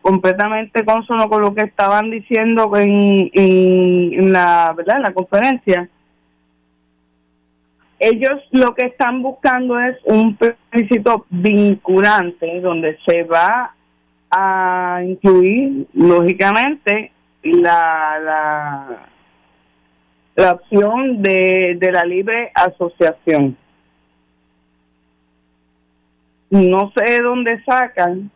completamente 0.02 0.86
consono 0.86 1.28
con 1.28 1.42
lo 1.42 1.54
que 1.54 1.66
estaban 1.66 2.10
diciendo 2.10 2.72
en, 2.78 3.30
en, 3.34 4.32
la 4.32 4.74
verdad 4.76 4.98
en 4.98 5.04
la 5.04 5.14
conferencia. 5.14 5.90
Ellos 8.00 8.42
lo 8.52 8.74
que 8.76 8.86
están 8.86 9.22
buscando 9.22 9.80
es 9.80 9.98
un 10.06 10.36
plebiscito 10.36 11.26
vinculante 11.30 12.60
donde 12.62 12.98
se 13.06 13.24
va 13.24 13.74
a 14.36 15.02
incluir 15.06 15.88
lógicamente 15.94 17.12
la 17.44 18.20
la, 18.24 19.08
la 20.36 20.52
opción 20.52 21.22
de, 21.22 21.78
de 21.80 21.92
la 21.92 22.04
libre 22.04 22.52
asociación 22.56 23.58
no 26.50 26.92
sé 26.96 27.22
dónde 27.22 27.64
sacan 27.64 28.32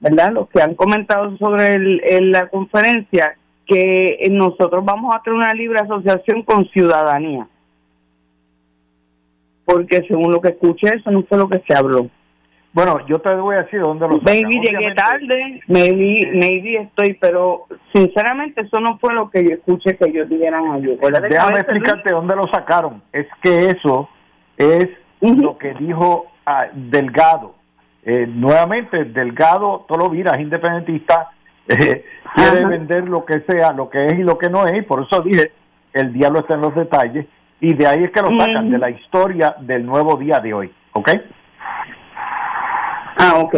¿verdad? 0.00 0.32
Los 0.32 0.48
que 0.48 0.62
han 0.62 0.74
comentado 0.74 1.36
sobre 1.38 1.78
la 2.20 2.48
conferencia, 2.48 3.36
que 3.66 4.18
nosotros 4.30 4.84
vamos 4.84 5.14
a 5.14 5.22
tener 5.22 5.38
una 5.38 5.52
libre 5.52 5.80
asociación 5.80 6.42
con 6.42 6.68
ciudadanía. 6.68 7.48
Porque 9.64 10.04
según 10.06 10.30
lo 10.30 10.40
que 10.40 10.50
escuché, 10.50 10.94
eso 10.94 11.10
no 11.10 11.24
fue 11.24 11.38
lo 11.38 11.48
que 11.48 11.62
se 11.66 11.76
habló. 11.76 12.08
Bueno, 12.76 12.98
yo 13.06 13.18
te 13.20 13.34
voy 13.34 13.54
a 13.54 13.62
decir 13.62 13.80
dónde 13.80 14.06
lo 14.06 14.18
Maybe 14.20 14.50
llegué 14.50 14.94
tarde, 14.94 15.62
maybe, 15.66 16.30
maybe 16.34 16.76
estoy, 16.82 17.14
pero 17.14 17.64
sinceramente 17.94 18.60
eso 18.60 18.80
no 18.80 18.98
fue 18.98 19.14
lo 19.14 19.30
que 19.30 19.42
yo 19.44 19.54
escuché 19.54 19.96
que 19.96 20.10
ellos 20.10 20.28
dijeran 20.28 20.72
ayer. 20.72 20.98
Déjame 20.98 21.60
explicarte 21.60 22.12
dónde 22.12 22.36
lo 22.36 22.46
sacaron. 22.48 23.00
Es 23.14 23.26
que 23.40 23.70
eso 23.70 24.10
es 24.58 24.90
lo 25.22 25.56
que 25.56 25.72
dijo 25.72 26.26
ah, 26.44 26.66
Delgado. 26.74 27.54
Eh, 28.04 28.26
nuevamente, 28.26 29.06
Delgado, 29.06 29.86
todo 29.88 29.96
lo 29.96 30.10
mira, 30.10 30.32
es 30.32 30.40
independentista, 30.42 31.30
eh, 31.68 32.04
quiere 32.34 32.66
vender 32.66 33.08
lo 33.08 33.24
que 33.24 33.40
sea, 33.48 33.72
lo 33.72 33.88
que 33.88 34.04
es 34.04 34.18
y 34.18 34.22
lo 34.22 34.36
que 34.36 34.50
no 34.50 34.66
es, 34.66 34.76
y 34.76 34.82
por 34.82 35.02
eso 35.02 35.22
dije, 35.22 35.50
el 35.94 36.12
diablo 36.12 36.40
está 36.40 36.56
en 36.56 36.60
los 36.60 36.74
detalles, 36.74 37.24
y 37.58 37.72
de 37.72 37.86
ahí 37.86 38.02
es 38.02 38.10
que 38.10 38.20
lo 38.20 38.38
sacan, 38.38 38.70
de 38.70 38.76
la 38.76 38.90
historia 38.90 39.56
del 39.60 39.86
nuevo 39.86 40.16
día 40.16 40.40
de 40.40 40.52
hoy, 40.52 40.70
¿ok? 40.92 41.10
Ah, 43.16 43.38
ok. 43.38 43.54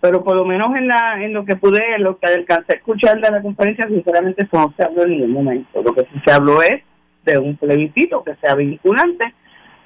Pero 0.00 0.22
por 0.22 0.36
lo 0.36 0.44
menos 0.44 0.76
en, 0.76 0.86
la, 0.86 1.24
en 1.24 1.32
lo 1.32 1.44
que 1.44 1.56
pude, 1.56 1.94
en 1.94 2.04
lo 2.04 2.18
que 2.18 2.26
alcancé 2.26 2.74
a 2.74 2.76
escuchar 2.76 3.20
de 3.20 3.30
la 3.30 3.40
conferencia, 3.40 3.88
sinceramente 3.88 4.44
eso 4.44 4.58
no 4.58 4.74
se 4.76 4.84
habló 4.84 5.04
en 5.04 5.10
ningún 5.10 5.32
momento. 5.32 5.82
Lo 5.82 5.94
que 5.94 6.02
sí 6.02 6.20
se 6.24 6.32
habló 6.32 6.60
es 6.62 6.82
de 7.24 7.38
un 7.38 7.56
plebiscito 7.56 8.22
que 8.22 8.34
sea 8.36 8.54
vinculante, 8.54 9.32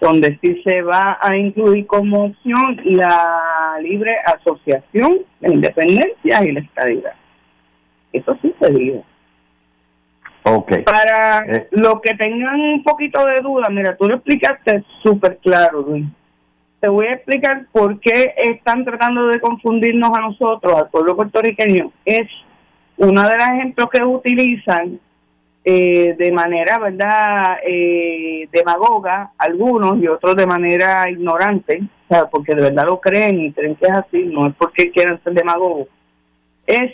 donde 0.00 0.36
sí 0.42 0.60
se 0.64 0.82
va 0.82 1.18
a 1.20 1.36
incluir 1.36 1.86
como 1.86 2.26
opción 2.26 2.80
la 2.84 3.78
libre 3.80 4.12
asociación, 4.26 5.20
la 5.40 5.54
independencia 5.54 6.44
y 6.44 6.52
la 6.52 6.60
estabilidad. 6.60 7.14
Eso 8.12 8.36
sí 8.42 8.52
se 8.60 8.72
dijo. 8.72 9.04
Okay. 10.42 10.82
Para 10.82 11.44
eh. 11.46 11.68
los 11.72 12.00
que 12.00 12.14
tengan 12.14 12.58
un 12.58 12.82
poquito 12.82 13.24
de 13.24 13.40
duda, 13.42 13.68
mira, 13.70 13.96
tú 13.96 14.08
lo 14.08 14.16
explicaste 14.16 14.82
súper 15.02 15.38
claro, 15.38 15.82
Luis 15.82 16.06
te 16.80 16.88
voy 16.88 17.06
a 17.06 17.14
explicar 17.14 17.66
por 17.72 17.98
qué 18.00 18.34
están 18.36 18.84
tratando 18.84 19.26
de 19.28 19.40
confundirnos 19.40 20.10
a 20.16 20.20
nosotros, 20.20 20.74
al 20.74 20.88
pueblo 20.88 21.16
puertorriqueño. 21.16 21.92
Es 22.04 22.28
uno 22.96 23.22
de 23.22 23.36
los 23.36 23.48
ejemplos 23.48 23.88
que 23.90 24.04
utilizan 24.04 25.00
eh, 25.64 26.14
de 26.16 26.32
manera, 26.32 26.78
¿verdad?, 26.78 27.58
eh, 27.66 28.48
demagoga, 28.52 29.32
algunos 29.36 30.00
y 30.00 30.06
otros 30.06 30.36
de 30.36 30.46
manera 30.46 31.10
ignorante, 31.10 31.82
porque 32.30 32.54
de 32.54 32.62
verdad 32.62 32.86
lo 32.86 33.00
creen 33.00 33.40
y 33.40 33.52
creen 33.52 33.74
que 33.74 33.86
es 33.86 33.92
así, 33.92 34.24
no 34.24 34.46
es 34.46 34.54
porque 34.54 34.90
quieran 34.90 35.22
ser 35.22 35.34
demagogos. 35.34 35.88
Es 36.66 36.92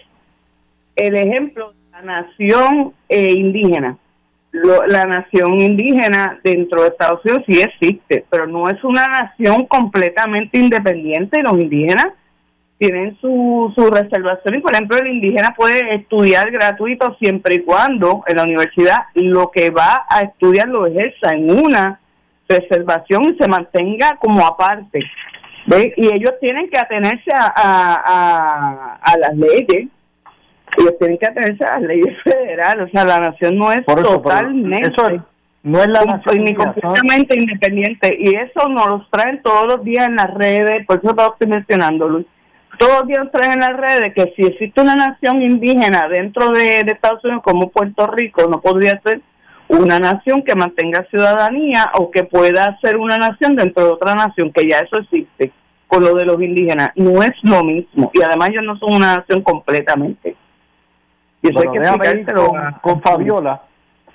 el 0.97 1.17
ejemplo 1.17 1.73
de 1.73 1.91
la 1.93 2.03
nación 2.03 2.95
eh, 3.09 3.33
indígena 3.33 3.99
la 4.63 5.05
nación 5.05 5.59
indígena 5.59 6.39
dentro 6.45 6.83
de 6.83 6.89
Estados 6.89 7.21
Unidos 7.25 7.43
sí 7.49 7.61
existe, 7.61 8.25
pero 8.31 8.47
no 8.47 8.69
es 8.69 8.83
una 8.85 9.07
nación 9.07 9.67
completamente 9.67 10.59
independiente. 10.59 11.43
Los 11.43 11.55
indígenas 11.55 12.07
tienen 12.79 13.19
su, 13.21 13.73
su 13.75 13.91
reservación 13.91 14.55
y, 14.55 14.61
por 14.61 14.73
ejemplo, 14.73 14.97
el 14.99 15.09
indígena 15.09 15.55
puede 15.57 15.97
estudiar 15.97 16.53
gratuito 16.53 17.17
siempre 17.19 17.57
y 17.57 17.63
cuando 17.63 18.23
en 18.29 18.37
la 18.37 18.45
universidad 18.45 19.07
lo 19.15 19.51
que 19.51 19.71
va 19.71 20.07
a 20.09 20.23
estudiar 20.23 20.69
lo 20.69 20.87
ejerza 20.87 21.33
en 21.33 21.51
una 21.51 21.99
reservación 22.49 23.25
y 23.25 23.37
se 23.37 23.49
mantenga 23.49 24.17
como 24.21 24.47
aparte. 24.47 25.01
Y 25.97 26.07
ellos 26.07 26.35
tienen 26.41 26.69
que 26.71 26.79
atenerse 26.79 27.33
a, 27.35 27.53
a, 27.57 28.99
a 29.03 29.19
las 29.19 29.35
leyes 29.35 29.89
ellos 30.77 30.95
tienen 30.99 31.19
que 31.19 31.27
atenerse 31.27 31.65
a 31.65 31.79
las 31.79 31.83
leyes 31.83 32.17
federales, 32.23 32.89
o 32.89 32.91
sea, 32.91 33.05
la 33.05 33.21
nación 33.21 33.57
no 33.57 33.73
es 33.73 33.85
totalmente... 33.85 34.93
no 35.63 35.81
es 35.81 35.89
la 35.89 36.05
nación 36.05 36.45
ni 36.45 36.55
completamente 36.55 37.39
independiente 37.39 38.17
y 38.19 38.35
eso 38.37 38.69
nos 38.69 38.87
lo 38.87 39.07
traen 39.11 39.43
todos 39.43 39.65
los 39.65 39.85
días 39.85 40.09
en 40.09 40.17
las 40.17 40.33
redes, 40.35 40.87
por 40.87 40.99
eso 40.99 41.15
lo 41.15 41.33
estoy 41.33 41.49
mencionando, 41.49 42.09
Luis. 42.09 42.27
Todos 42.79 43.01
los 43.01 43.07
días 43.07 43.21
nos 43.25 43.33
traen 43.33 43.53
en 43.53 43.61
las 43.61 43.77
redes 43.77 44.15
que 44.15 44.33
si 44.37 44.43
existe 44.43 44.81
una 44.81 44.97
nación 44.97 45.43
indígena 45.43 46.09
dentro 46.09 46.51
de, 46.51 46.81
Estados 46.81 47.25
Unidos 47.25 47.43
como 47.45 47.71
Puerto 47.71 48.07
Rico, 48.09 48.49
no 48.49 48.61
podría 48.61 49.01
ser 49.03 49.21
una 49.69 49.99
nación 49.99 50.43
que 50.43 50.55
mantenga 50.55 51.07
ciudadanía 51.11 51.91
o 51.95 52.11
que 52.11 52.25
pueda 52.25 52.79
ser 52.81 52.97
una 52.97 53.17
nación 53.17 53.57
dentro 53.57 53.85
de 53.85 53.93
otra 53.93 54.15
nación, 54.15 54.53
que 54.53 54.69
ya 54.69 54.81
eso 54.81 54.99
existe 54.99 55.53
con 55.87 56.03
lo 56.03 56.15
de 56.15 56.25
los 56.25 56.41
indígenas. 56.43 56.91
No 56.97 57.23
es 57.23 57.33
lo 57.43 57.63
mismo 57.63 58.11
y 58.13 58.23
además 58.23 58.51
ellos 58.51 58.65
no 58.65 58.77
son 58.79 58.95
una 58.95 59.17
nación 59.17 59.43
completamente. 59.43 60.37
Y 61.45 61.49
eso 61.49 61.61
hay 61.61 62.25
que 62.25 62.33
con, 62.81 63.03
Fabiola. 63.03 63.63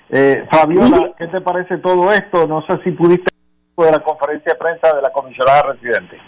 Eh, 0.08 0.44
Fabiola, 0.50 1.12
¿qué 1.16 1.28
te 1.28 1.40
parece 1.40 1.78
todo 1.78 2.12
esto? 2.12 2.48
No 2.48 2.62
sé 2.62 2.80
si 2.82 2.90
pudiste 2.90 3.30
de 3.78 3.92
la 3.92 4.00
conferencia 4.00 4.52
de 4.52 4.58
prensa 4.58 4.94
de 4.96 5.00
la 5.00 5.12
comisionada 5.12 5.62
residente. 5.62 6.18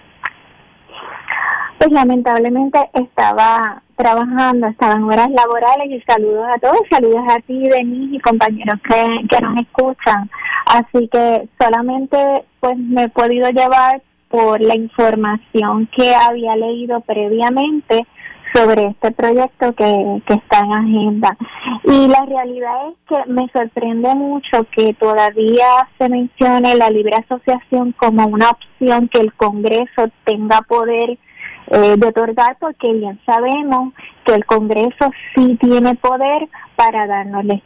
Pues 1.78 1.90
lamentablemente 1.90 2.78
estaba 2.94 3.82
trabajando, 3.96 4.68
estaba 4.68 4.94
en 4.94 5.02
horas 5.02 5.28
laborales 5.30 5.90
y 5.90 6.00
saludos 6.02 6.46
a 6.54 6.58
todos, 6.60 6.80
saludos 6.88 7.24
a 7.28 7.40
ti, 7.40 7.68
Denis 7.68 8.14
y 8.14 8.20
compañeros 8.20 8.78
que, 8.88 9.26
que 9.28 9.40
nos 9.40 9.60
escuchan. 9.60 10.30
Así 10.66 11.08
que 11.08 11.48
solamente 11.60 12.44
pues 12.60 12.78
me 12.78 13.04
he 13.04 13.08
podido 13.08 13.50
llevar 13.50 14.00
por 14.28 14.60
la 14.60 14.76
información 14.76 15.88
que 15.88 16.14
había 16.14 16.54
leído 16.54 17.00
previamente 17.00 18.06
sobre 18.54 18.88
este 18.88 19.12
proyecto 19.12 19.72
que, 19.74 20.22
que 20.26 20.34
está 20.34 20.60
en 20.60 20.72
agenda. 20.72 21.36
Y 21.84 22.08
la 22.08 22.24
realidad 22.26 22.88
es 22.88 22.96
que 23.08 23.32
me 23.32 23.48
sorprende 23.52 24.14
mucho 24.14 24.64
que 24.76 24.94
todavía 24.94 25.88
se 25.98 26.08
mencione 26.08 26.74
la 26.76 26.90
libre 26.90 27.16
asociación 27.16 27.92
como 27.92 28.26
una 28.26 28.50
opción 28.50 29.08
que 29.08 29.20
el 29.20 29.32
Congreso 29.34 30.08
tenga 30.24 30.62
poder 30.62 31.18
eh, 31.68 31.94
de 31.96 32.08
otorgar 32.08 32.56
porque 32.58 32.92
bien 32.92 33.20
sabemos 33.24 33.94
que 34.26 34.34
el 34.34 34.44
Congreso 34.44 35.10
sí 35.34 35.56
tiene 35.60 35.94
poder 35.94 36.48
para 36.76 37.06
darnos 37.06 37.44
la, 37.44 37.60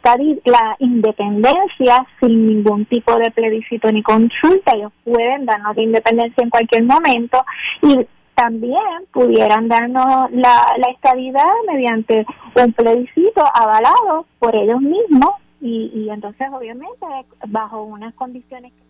la 0.45 0.75
independencia 0.79 2.05
sin 2.19 2.47
ningún 2.47 2.85
tipo 2.85 3.17
de 3.17 3.31
plebiscito 3.31 3.91
ni 3.91 4.03
consulta. 4.03 4.75
Ellos 4.75 4.93
pueden 5.03 5.45
darnos 5.45 5.75
la 5.75 5.81
independencia 5.81 6.43
en 6.43 6.49
cualquier 6.49 6.83
momento 6.83 7.43
y 7.81 8.07
también 8.37 9.07
pudieran 9.11 9.67
darnos 9.67 10.29
la, 10.31 10.63
estabilidad 10.93 11.41
mediante 11.65 12.23
un 12.55 12.71
plebiscito 12.71 13.43
avalado 13.51 14.27
por 14.37 14.55
ellos 14.55 14.79
mismos 14.79 15.31
y, 15.59 15.91
y 15.91 16.09
entonces 16.11 16.47
obviamente 16.53 17.05
bajo 17.47 17.81
unas 17.81 18.13
condiciones 18.13 18.71
que 18.73 18.86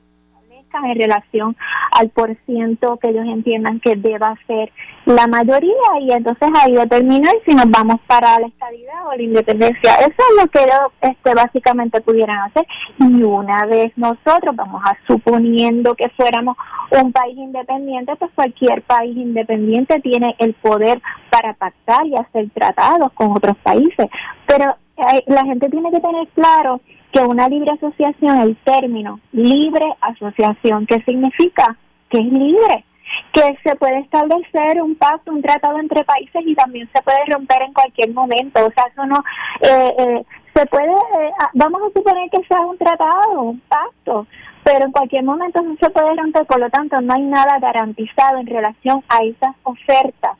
en 0.83 0.99
relación 0.99 1.55
al 1.91 2.09
por 2.09 2.35
ciento 2.45 2.97
que 2.97 3.09
ellos 3.09 3.25
entiendan 3.25 3.79
que 3.79 3.95
deba 3.95 4.35
ser 4.45 4.71
la 5.05 5.27
mayoría 5.27 5.73
y 6.01 6.11
entonces 6.11 6.49
ahí 6.61 6.73
determinar 6.73 7.33
si 7.45 7.55
nos 7.55 7.69
vamos 7.69 7.97
para 8.07 8.39
la 8.39 8.47
estabilidad 8.47 9.07
o 9.07 9.15
la 9.15 9.21
independencia. 9.21 9.95
Eso 9.95 10.07
es 10.09 10.43
lo 10.43 10.47
que 10.49 10.59
ellos 10.59 10.91
este, 11.01 11.33
básicamente 11.33 12.01
pudieran 12.01 12.39
hacer 12.39 12.65
y 12.99 13.23
una 13.23 13.65
vez 13.65 13.91
nosotros 13.95 14.55
vamos 14.55 14.81
a 14.85 14.97
suponiendo 15.07 15.95
que 15.95 16.09
fuéramos 16.09 16.57
un 16.91 17.11
país 17.11 17.37
independiente, 17.37 18.15
pues 18.17 18.31
cualquier 18.35 18.81
país 18.83 19.15
independiente 19.15 19.99
tiene 20.01 20.35
el 20.39 20.53
poder 20.53 21.01
para 21.29 21.53
pactar 21.53 22.05
y 22.05 22.15
hacer 22.15 22.49
tratados 22.51 23.11
con 23.13 23.31
otros 23.31 23.57
países, 23.57 24.07
pero 24.45 24.75
eh, 24.97 25.23
la 25.27 25.43
gente 25.45 25.69
tiene 25.69 25.91
que 25.91 25.99
tener 25.99 26.27
claro 26.29 26.81
que 27.17 27.23
una 27.23 27.49
libre 27.49 27.71
asociación, 27.71 28.37
el 28.37 28.55
término 28.57 29.19
libre 29.31 29.85
asociación, 30.01 30.85
¿qué 30.85 31.01
significa? 31.01 31.75
Que 32.09 32.19
es 32.19 32.25
libre, 32.25 32.85
que 33.31 33.57
se 33.63 33.75
puede 33.75 33.99
establecer 33.99 34.81
un 34.81 34.95
pacto, 34.95 35.31
un 35.31 35.41
tratado 35.41 35.79
entre 35.79 36.03
países 36.03 36.43
y 36.45 36.53
también 36.53 36.87
se 36.93 37.01
puede 37.01 37.25
romper 37.27 37.63
en 37.63 37.73
cualquier 37.73 38.13
momento. 38.13 38.65
O 38.65 38.71
sea, 38.71 38.83
eso 38.91 39.05
no, 39.05 39.23
eh, 39.61 39.95
eh, 39.97 40.23
se 40.53 40.65
puede, 40.67 40.91
eh, 40.91 41.31
vamos 41.53 41.81
a 41.81 41.93
suponer 41.93 42.29
que 42.29 42.43
sea 42.47 42.61
un 42.61 42.77
tratado, 42.77 43.41
un 43.41 43.61
pacto, 43.61 44.27
pero 44.63 44.85
en 44.85 44.91
cualquier 44.91 45.23
momento 45.23 45.59
eso 45.61 45.75
se 45.81 45.89
puede 45.89 46.15
romper, 46.15 46.45
por 46.45 46.59
lo 46.59 46.69
tanto 46.69 47.01
no 47.01 47.13
hay 47.15 47.23
nada 47.23 47.57
garantizado 47.59 48.37
en 48.37 48.47
relación 48.47 49.03
a 49.09 49.23
esas 49.23 49.55
ofertas 49.63 50.37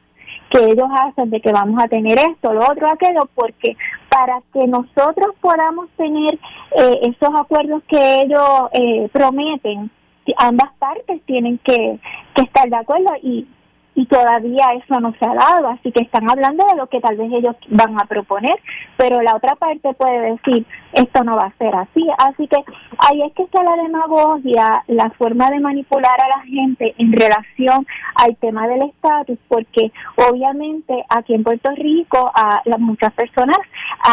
que 0.50 0.60
ellos 0.60 0.88
hacen 1.02 1.30
de 1.30 1.42
que 1.42 1.52
vamos 1.52 1.82
a 1.84 1.88
tener 1.88 2.18
esto, 2.18 2.54
lo 2.54 2.62
otro, 2.62 2.88
aquello, 2.88 3.30
porque 3.36 3.76
para 4.10 4.42
que 4.54 4.66
nosotros 4.68 5.36
podamos 5.42 5.90
tener 5.98 6.34
eh, 6.76 7.00
esos 7.04 7.30
acuerdos 7.36 7.84
que 7.88 8.22
ellos 8.22 8.70
eh, 8.74 9.10
prometen, 9.12 9.92
ambas 10.38 10.72
partes 10.80 11.22
tienen 11.26 11.58
que, 11.60 12.00
que 12.36 12.42
estar 12.42 12.70
de 12.70 12.76
acuerdo 12.76 13.14
y 13.22 13.48
y 13.98 14.06
todavía 14.06 14.68
eso 14.76 15.00
no 15.00 15.12
se 15.20 15.26
ha 15.26 15.34
dado, 15.34 15.70
así 15.70 15.92
que 15.92 16.04
están 16.04 16.30
hablando 16.30 16.64
de 16.68 16.78
lo 16.78 16.86
que 16.86 17.02
tal 17.02 17.18
vez 17.18 17.32
ellos 17.34 17.56
van 17.70 18.00
a 18.00 18.06
proponer, 18.06 18.56
pero 18.96 19.24
la 19.24 19.36
otra 19.36 19.56
parte 19.56 19.92
puede 19.96 20.34
decir, 20.34 20.68
esto 20.94 21.24
no 21.24 21.36
va 21.36 21.48
a 21.48 21.58
ser 21.58 21.76
así, 21.76 22.08
así 22.20 22.48
que 22.48 22.58
ahí 23.00 23.24
es 23.24 23.34
que 23.34 23.42
está 23.42 23.64
la 23.64 23.76
demagogia, 23.82 24.84
la 24.86 25.10
forma 25.18 25.50
de 25.50 25.62
manipular 25.62 26.16
a 26.24 26.28
la 26.28 26.44
gente 26.44 26.94
en 27.00 27.12
relación 27.12 27.88
al 28.14 28.36
tema 28.36 28.68
del 28.68 28.84
estatus, 28.84 29.40
porque 29.48 29.92
obviamente 30.30 31.04
aquí 31.10 31.34
en 31.34 31.44
Puerto 31.44 31.72
Rico 31.72 32.32
las 32.66 32.80
muchas 32.80 33.12
personas 33.14 33.58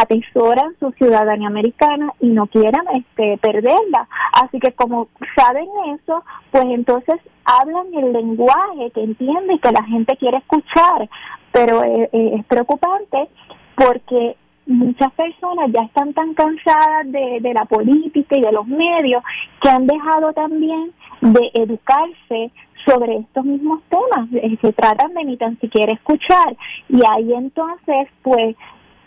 atesoran 0.01 0.74
su 0.80 0.93
ciudadanía 0.93 1.49
americana 1.49 2.11
y 2.20 2.28
no 2.28 2.47
quieren 2.47 2.85
este 2.95 3.37
perderla, 3.37 4.09
así 4.43 4.59
que 4.61 4.72
como 4.72 5.09
saben 5.37 5.68
eso, 5.95 6.24
pues 6.51 6.64
entonces 6.70 7.20
hablan 7.45 7.86
el 7.95 8.12
lenguaje 8.12 8.90
que 8.95 9.03
entiende 9.03 9.55
y 9.55 9.59
que 9.59 9.72
la 9.72 9.84
gente 9.84 10.16
quiere 10.16 10.38
escuchar, 10.38 11.09
pero 11.53 11.82
eh, 11.84 12.09
eh, 12.12 12.30
es 12.38 12.45
preocupante 12.47 13.28
porque 13.74 14.36
muchas 14.66 15.12
personas 15.12 15.70
ya 15.72 15.84
están 15.84 16.12
tan 16.14 16.34
cansadas 16.34 17.05
de, 17.07 17.38
de 17.40 17.55
la 17.55 17.64
política 17.66 18.36
y 18.36 18.40
de 18.40 18.53
los 18.53 18.66
medios 18.66 19.22
que 19.61 19.68
han 19.68 19.86
dejado 19.86 20.32
también 20.32 20.92
de 21.20 21.51
educarse 21.55 22.51
sobre 22.86 23.16
estos 23.16 23.45
mismos 23.45 23.80
temas, 23.88 24.28
eh, 24.32 24.59
se 24.61 24.72
tratan 24.72 25.14
de 25.14 25.24
ni 25.24 25.36
tan 25.36 25.59
siquiera 25.59 25.92
escuchar. 25.92 26.57
Y 26.88 27.01
ahí 27.11 27.32
entonces 27.32 28.09
pues 28.22 28.57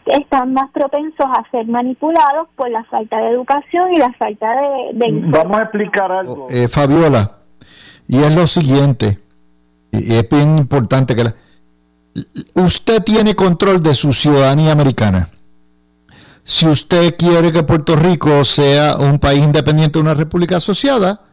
están 0.06 0.54
más 0.54 0.72
propensos 0.72 1.26
a 1.26 1.50
ser 1.52 1.68
manipulados 1.68 2.48
por 2.56 2.70
la 2.70 2.84
falta 2.86 3.18
de 3.18 3.30
educación 3.30 3.94
y 3.94 3.98
la 3.98 4.12
falta 4.14 4.48
de... 4.94 5.10
Vamos 5.26 5.60
a 5.60 5.64
explicar 5.64 6.12
algo. 6.12 6.46
Eh, 6.50 6.68
Fabiola, 6.68 7.37
y 8.08 8.18
es 8.18 8.34
lo 8.34 8.48
siguiente, 8.48 9.20
y 9.92 10.14
es 10.14 10.30
bien 10.30 10.58
importante 10.58 11.16
que 11.16 11.34
usted 12.56 13.04
tiene 13.04 13.36
control 13.36 13.82
de 13.84 13.96
su 13.96 14.14
ciudadanía 14.14 14.72
americana. 14.72 15.30
Si 16.44 16.66
usted 16.66 17.16
quiere 17.18 17.52
que 17.52 17.64
Puerto 17.64 17.96
Rico 17.96 18.46
sea 18.46 18.96
un 18.98 19.20
país 19.20 19.44
independiente, 19.44 20.00
una 20.00 20.14
república 20.14 20.58
asociada, 20.58 21.26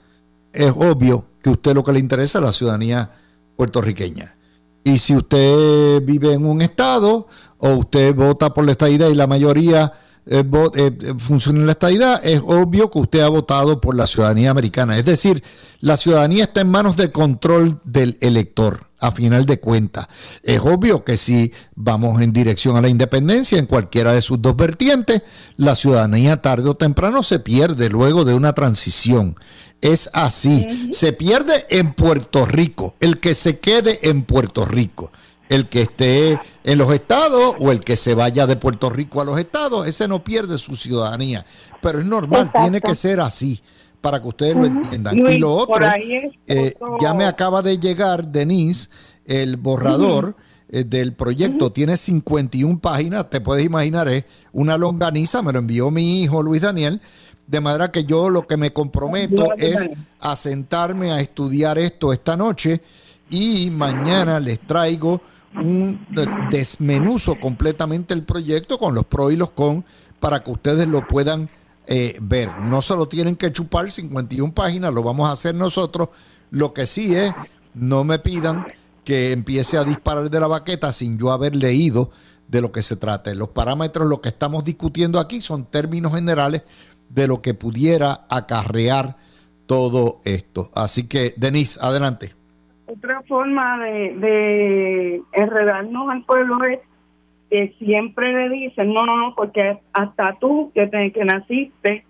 es 0.53 0.73
obvio 0.73 1.27
que 1.41 1.51
a 1.51 1.53
usted 1.53 1.75
lo 1.75 1.85
que 1.85 1.93
le 1.93 2.01
interesa 2.01 2.39
es 2.39 2.45
la 2.45 2.53
ciudadanía 2.53 3.11
puertorriqueña. 3.57 4.37
Y 4.83 4.99
si 4.99 5.15
usted 5.17 6.03
vive 6.03 6.33
en 6.33 6.45
un 6.45 6.63
estado 6.63 7.29
o 7.59 7.71
usted 7.71 8.15
vota 8.15 8.53
por 8.53 8.65
la 8.65 8.73
estadidad 8.73 9.09
y 9.09 9.15
la 9.15 9.27
mayoría 9.27 9.93
eh, 10.27 10.43
eh, 10.77 11.15
funciona 11.19 11.61
en 11.61 11.67
la 11.67 11.73
estadidad, 11.73 12.21
es 12.25 12.41
obvio 12.45 12.91
que 12.91 12.99
usted 12.99 13.21
ha 13.21 13.29
votado 13.29 13.81
por 13.81 13.95
la 13.95 14.07
ciudadanía 14.07 14.51
americana. 14.51 14.97
Es 14.97 15.05
decir, 15.05 15.43
la 15.81 15.97
ciudadanía 15.97 16.45
está 16.45 16.63
en 16.63 16.71
manos 16.71 16.97
del 16.97 17.13
control 17.13 17.81
del 17.85 18.17
elector, 18.21 18.89
a 19.01 19.11
final 19.11 19.45
de 19.45 19.61
cuentas. 19.61 20.09
Es 20.43 20.61
obvio 20.61 21.05
que 21.05 21.17
si 21.17 21.53
vamos 21.75 22.23
en 22.23 22.33
dirección 22.33 22.77
a 22.77 22.81
la 22.81 22.89
independencia 22.89 23.59
en 23.59 23.67
cualquiera 23.67 24.13
de 24.13 24.23
sus 24.23 24.41
dos 24.41 24.57
vertientes, 24.57 25.23
la 25.57 25.75
ciudadanía 25.75 26.41
tarde 26.41 26.71
o 26.71 26.75
temprano 26.75 27.23
se 27.23 27.39
pierde 27.41 27.91
luego 27.91 28.25
de 28.25 28.35
una 28.35 28.55
transición 28.55 29.37
es 29.85 30.09
así. 30.15 30.89
Se 30.93 31.13
pierde 31.13 31.67
en 31.69 31.93
Puerto 31.93 32.47
Rico. 32.47 32.97
El 33.01 33.21
que 33.21 33.35
se 33.35 33.59
quede 33.59 34.01
en 34.09 34.23
Puerto 34.23 34.65
Rico. 34.65 35.13
El 35.49 35.69
que 35.69 35.83
esté 35.83 36.39
en 36.65 36.79
los 36.79 36.93
estados 36.93 37.55
o 37.61 37.71
el 37.71 37.81
que 37.81 37.97
se 37.97 38.15
vaya 38.15 38.47
de 38.47 38.57
Puerto 38.57 38.89
Rico 38.91 39.21
a 39.21 39.25
los 39.25 39.39
estados, 39.39 39.87
ese 39.87 40.09
no 40.09 40.25
pierde 40.25 40.59
su 40.59 40.75
ciudadanía. 40.75 41.45
Pero 41.83 42.01
es 42.01 42.07
normal, 42.07 42.51
tiene 42.53 42.81
que 42.81 42.95
ser 42.95 43.21
así 43.21 43.61
para 44.01 44.21
que 44.21 44.29
ustedes 44.29 44.57
lo 44.57 44.67
entiendan. 44.67 45.19
y 45.19 45.39
lo 45.39 45.55
otro, 45.55 45.87
eh, 46.47 46.75
ya 47.01 47.15
me 47.15 47.25
acaba 47.25 47.63
de 47.63 47.79
llegar, 47.79 48.27
Denise, 48.29 48.89
el 49.25 49.57
borrador. 49.57 50.37
Eh, 50.67 50.83
del 50.83 51.13
proyecto 51.13 51.71
tiene 51.71 51.97
51 51.97 52.81
páginas, 52.81 53.29
te 53.29 53.43
puedes 53.43 53.67
imaginar, 53.67 54.09
es 54.09 54.25
una 54.53 54.79
longaniza, 54.79 55.43
me 55.43 55.53
lo 55.53 55.59
envió 55.59 55.91
mi 55.91 56.23
hijo 56.23 56.43
Luis 56.43 56.63
Daniel, 56.63 57.03
de 57.47 57.61
manera 57.61 57.93
que 57.93 58.05
yo 58.05 58.31
lo 58.31 58.47
que 58.47 58.57
me 58.57 58.73
comprometo 58.73 59.55
es 59.57 59.91
a 60.21 60.35
sentarme 60.35 61.13
a 61.13 61.21
estudiar 61.21 61.79
esto 61.79 62.13
esta 62.13 62.37
noche 62.37 62.81
y 63.31 63.71
mañana 63.71 64.41
les 64.41 64.59
traigo 64.61 65.21
un 65.57 66.07
desmenuzo 66.51 67.39
completamente 67.41 68.15
el 68.15 68.25
proyecto 68.25 68.79
con 68.79 68.95
los 68.95 69.05
pros 69.05 69.33
y 69.33 69.37
los 69.37 69.51
con 69.51 69.85
para 70.21 70.43
que 70.43 70.51
ustedes 70.51 70.89
lo 70.89 71.07
puedan 71.07 71.49
eh, 71.87 72.17
ver. 72.21 72.59
No 72.61 72.81
solo 72.81 73.09
tienen 73.09 73.37
que 73.37 73.53
chupar 73.53 73.91
51 73.91 74.55
páginas, 74.55 74.93
lo 74.93 75.03
vamos 75.03 75.29
a 75.29 75.33
hacer 75.33 75.55
nosotros. 75.55 76.09
Lo 76.51 76.73
que 76.73 76.87
sí 76.87 77.15
es, 77.15 77.33
no 77.75 78.05
me 78.05 78.19
pidan 78.19 78.65
que 79.05 79.33
empiece 79.33 79.77
a 79.77 79.85
disparar 79.85 80.31
de 80.31 80.41
la 80.41 80.47
baqueta 80.47 80.93
sin 80.93 81.19
yo 81.19 81.31
haber 81.31 81.55
leído 81.55 82.11
de 82.49 82.61
lo 82.61 82.73
que 82.73 82.83
se 82.83 82.97
trata. 82.97 83.35
Los 83.35 83.51
parámetros, 83.51 84.09
lo 84.09 84.21
que 84.21 84.31
estamos 84.31 84.65
discutiendo 84.65 85.21
aquí 85.21 85.41
son 85.41 85.67
términos 85.67 86.15
generales 86.15 86.63
de 87.09 87.29
lo 87.29 87.43
que 87.43 87.55
pudiera 87.55 88.27
acarrear 88.29 89.17
todo 89.67 90.21
esto. 90.25 90.71
Así 90.75 91.07
que, 91.07 91.35
Denise, 91.37 91.79
adelante. 91.81 92.35
Forma 93.27 93.79
de, 93.79 94.15
de 94.17 95.23
enredarnos 95.33 96.11
al 96.11 96.25
pueblo 96.25 96.65
es 96.65 96.81
que 97.51 97.75
siempre 97.79 98.33
le 98.33 98.49
dicen, 98.49 98.93
no, 98.93 99.05
no, 99.07 99.17
no, 99.17 99.35
porque 99.35 99.79
hasta 99.93 100.37
tú 100.41 100.73
que, 100.75 100.87
te, 100.87 101.13
que 101.13 101.25
naciste 101.25 102.05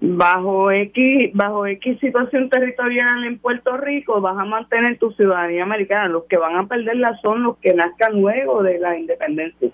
bajo 0.00 0.70
X, 0.70 1.30
bajo 1.34 1.66
X 1.66 1.98
situación 2.00 2.50
territorial 2.50 3.24
en 3.24 3.38
Puerto 3.38 3.76
Rico, 3.76 4.20
vas 4.20 4.36
a 4.38 4.44
mantener 4.44 4.98
tu 4.98 5.10
ciudadanía 5.12 5.62
americana. 5.62 6.08
Los 6.08 6.24
que 6.24 6.36
van 6.36 6.56
a 6.56 6.66
perderla 6.66 7.18
son 7.22 7.42
los 7.42 7.56
que 7.58 7.74
nazcan 7.74 8.20
luego 8.20 8.62
de 8.62 8.78
la 8.78 8.98
independencia. 8.98 9.70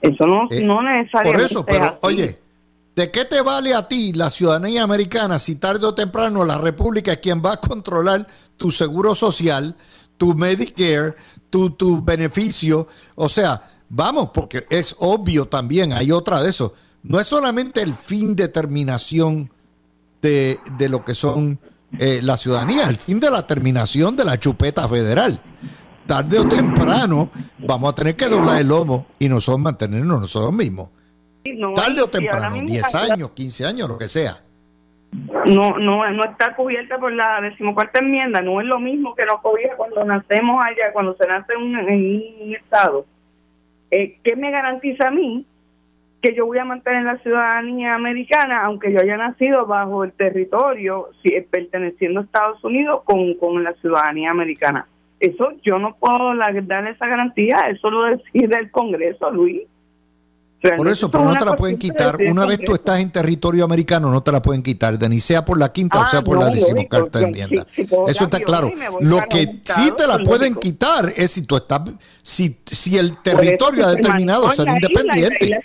Eso 0.00 0.26
no, 0.26 0.48
eh, 0.50 0.64
no 0.64 0.82
necesariamente. 0.82 1.32
Por 1.32 1.40
eso, 1.40 1.64
pero 1.66 1.98
oye, 2.02 2.38
¿De 2.94 3.10
qué 3.10 3.24
te 3.24 3.40
vale 3.40 3.74
a 3.74 3.86
ti 3.86 4.12
la 4.12 4.30
ciudadanía 4.30 4.82
americana 4.82 5.38
si 5.38 5.56
tarde 5.56 5.86
o 5.86 5.94
temprano 5.94 6.44
la 6.44 6.58
República 6.58 7.12
es 7.12 7.18
quien 7.18 7.42
va 7.44 7.54
a 7.54 7.60
controlar 7.60 8.26
tu 8.56 8.70
seguro 8.70 9.14
social, 9.14 9.76
tu 10.16 10.34
Medicare, 10.34 11.14
tu, 11.48 11.70
tu 11.70 12.02
beneficio? 12.02 12.88
O 13.14 13.28
sea, 13.28 13.62
vamos, 13.88 14.30
porque 14.34 14.66
es 14.68 14.96
obvio 14.98 15.46
también, 15.46 15.92
hay 15.92 16.10
otra 16.10 16.42
de 16.42 16.50
eso. 16.50 16.74
No 17.02 17.20
es 17.20 17.26
solamente 17.26 17.80
el 17.80 17.94
fin 17.94 18.36
de 18.36 18.48
terminación 18.48 19.50
de, 20.20 20.58
lo 20.88 21.04
que 21.04 21.14
son 21.14 21.58
eh, 21.98 22.20
la 22.22 22.36
ciudadanía, 22.36 22.88
el 22.88 22.96
fin 22.96 23.20
de 23.20 23.30
la 23.30 23.46
terminación 23.46 24.16
de 24.16 24.24
la 24.24 24.38
chupeta 24.38 24.86
federal. 24.88 25.40
Tarde 26.06 26.40
o 26.40 26.48
temprano 26.48 27.30
vamos 27.58 27.92
a 27.92 27.94
tener 27.94 28.16
que 28.16 28.28
doblar 28.28 28.60
el 28.60 28.68
lomo 28.68 29.06
y 29.18 29.28
nosotros 29.28 29.60
mantenernos 29.60 30.20
nosotros 30.20 30.52
mismos. 30.52 30.88
Tarde 31.74 32.02
o 32.02 32.08
temprano, 32.08 32.56
10 32.62 32.94
años, 32.94 33.30
15 33.30 33.66
años, 33.66 33.88
lo 33.88 33.98
que 33.98 34.08
sea. 34.08 34.36
No, 35.46 35.78
no, 35.78 36.08
no 36.10 36.24
está 36.24 36.54
cubierta 36.54 36.98
por 36.98 37.12
la 37.12 37.40
decimocuarta 37.40 37.98
enmienda, 38.00 38.40
no 38.40 38.60
es 38.60 38.66
lo 38.66 38.78
mismo 38.78 39.14
que 39.14 39.24
nos 39.24 39.40
cobija 39.40 39.74
cuando 39.76 40.04
nacemos 40.04 40.62
allá, 40.62 40.92
cuando 40.92 41.16
se 41.16 41.26
nace 41.26 41.54
en 41.54 41.62
un 41.62 42.54
estado. 42.54 43.06
Eh, 43.90 44.18
¿Qué 44.22 44.36
me 44.36 44.50
garantiza 44.50 45.08
a 45.08 45.10
mí 45.10 45.46
que 46.22 46.34
yo 46.34 46.46
voy 46.46 46.58
a 46.58 46.64
mantener 46.64 47.04
la 47.04 47.18
ciudadanía 47.18 47.94
americana, 47.94 48.64
aunque 48.64 48.92
yo 48.92 49.00
haya 49.00 49.16
nacido 49.16 49.66
bajo 49.66 50.04
el 50.04 50.12
territorio, 50.12 51.08
si, 51.22 51.40
perteneciendo 51.40 52.20
a 52.20 52.24
Estados 52.24 52.62
Unidos, 52.62 53.02
con, 53.04 53.34
con 53.34 53.64
la 53.64 53.72
ciudadanía 53.74 54.30
americana? 54.30 54.86
Eso 55.18 55.52
yo 55.62 55.78
no 55.78 55.96
puedo 55.96 56.36
dar 56.36 56.86
esa 56.86 57.06
garantía, 57.06 57.56
eso 57.70 57.90
lo 57.90 58.04
decide 58.04 58.58
el 58.58 58.70
Congreso, 58.70 59.30
Luis. 59.30 59.62
Por 60.76 60.88
eso, 60.88 61.10
pero 61.10 61.24
no 61.24 61.34
te 61.34 61.44
la 61.44 61.56
pueden 61.56 61.78
quitar. 61.78 62.16
Una 62.28 62.44
vez 62.44 62.58
tú 62.58 62.74
estás 62.74 63.00
en 63.00 63.10
territorio 63.10 63.64
americano, 63.64 64.10
no 64.10 64.22
te 64.22 64.30
la 64.30 64.42
pueden 64.42 64.62
quitar, 64.62 64.98
ni 65.08 65.18
sea 65.18 65.42
por 65.44 65.58
la 65.58 65.72
quinta 65.72 66.00
o 66.00 66.06
sea 66.06 66.18
ah, 66.18 66.24
por 66.24 66.38
la 66.38 66.50
decimocuarta 66.50 67.22
enmienda. 67.22 67.66
Eso 68.06 68.24
está 68.24 68.40
claro. 68.40 68.70
Lo 69.00 69.22
que 69.28 69.60
sí 69.64 69.90
te 69.96 70.06
la 70.06 70.18
pueden 70.18 70.54
quitar 70.56 71.12
es 71.16 71.30
si 71.30 71.46
tú 71.46 71.56
estás, 71.56 71.80
si, 72.20 72.60
si 72.66 72.98
el 72.98 73.16
territorio 73.22 73.86
ha 73.86 73.94
determinado 73.94 74.50
ser 74.50 74.68
independiente. 74.68 75.58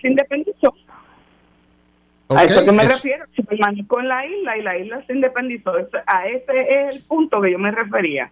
a 2.29 2.43
eso 2.45 2.65
que 2.65 2.71
me 2.71 2.83
refiero, 2.83 3.25
si 3.35 3.43
permanezco 3.43 3.99
en 3.99 4.07
la 4.07 4.25
isla 4.25 4.57
y 4.57 4.61
la 4.61 4.77
isla 4.77 5.03
se 5.05 5.13
independizó, 5.13 5.71
a 6.07 6.27
ese 6.27 6.87
es 6.87 6.95
el 6.95 7.03
punto 7.03 7.41
que 7.41 7.51
yo 7.51 7.59
me 7.59 7.71
refería. 7.71 8.31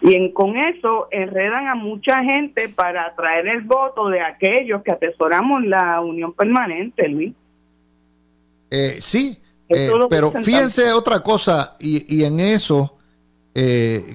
Y 0.00 0.14
en, 0.14 0.32
con 0.32 0.56
eso 0.56 1.08
enredan 1.10 1.66
a 1.66 1.74
mucha 1.74 2.22
gente 2.22 2.68
para 2.68 3.06
atraer 3.06 3.48
el 3.48 3.62
voto 3.62 4.08
de 4.08 4.20
aquellos 4.20 4.82
que 4.82 4.92
atesoramos 4.92 5.64
la 5.64 6.00
unión 6.00 6.32
permanente, 6.32 7.08
Luis. 7.08 7.34
Eh, 8.70 8.96
sí, 9.00 9.38
eh, 9.68 9.90
pero 10.08 10.30
fíjense 10.30 10.92
otra 10.92 11.20
cosa, 11.20 11.76
y, 11.80 12.16
y 12.16 12.24
en 12.24 12.38
eso 12.40 12.96
eh, 13.54 14.14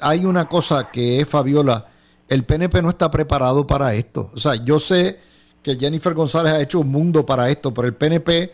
hay 0.00 0.24
una 0.24 0.48
cosa 0.48 0.90
que 0.90 1.20
es, 1.20 1.28
Fabiola, 1.28 1.86
el 2.28 2.44
PNP 2.44 2.82
no 2.82 2.90
está 2.90 3.10
preparado 3.10 3.66
para 3.66 3.94
esto. 3.94 4.30
O 4.34 4.38
sea, 4.38 4.56
yo 4.56 4.78
sé 4.78 5.18
que 5.62 5.76
Jennifer 5.76 6.14
González 6.14 6.52
ha 6.52 6.60
hecho 6.60 6.80
un 6.80 6.90
mundo 6.90 7.24
para 7.24 7.48
esto, 7.50 7.72
pero 7.72 7.86
el 7.88 7.94
PNP 7.94 8.52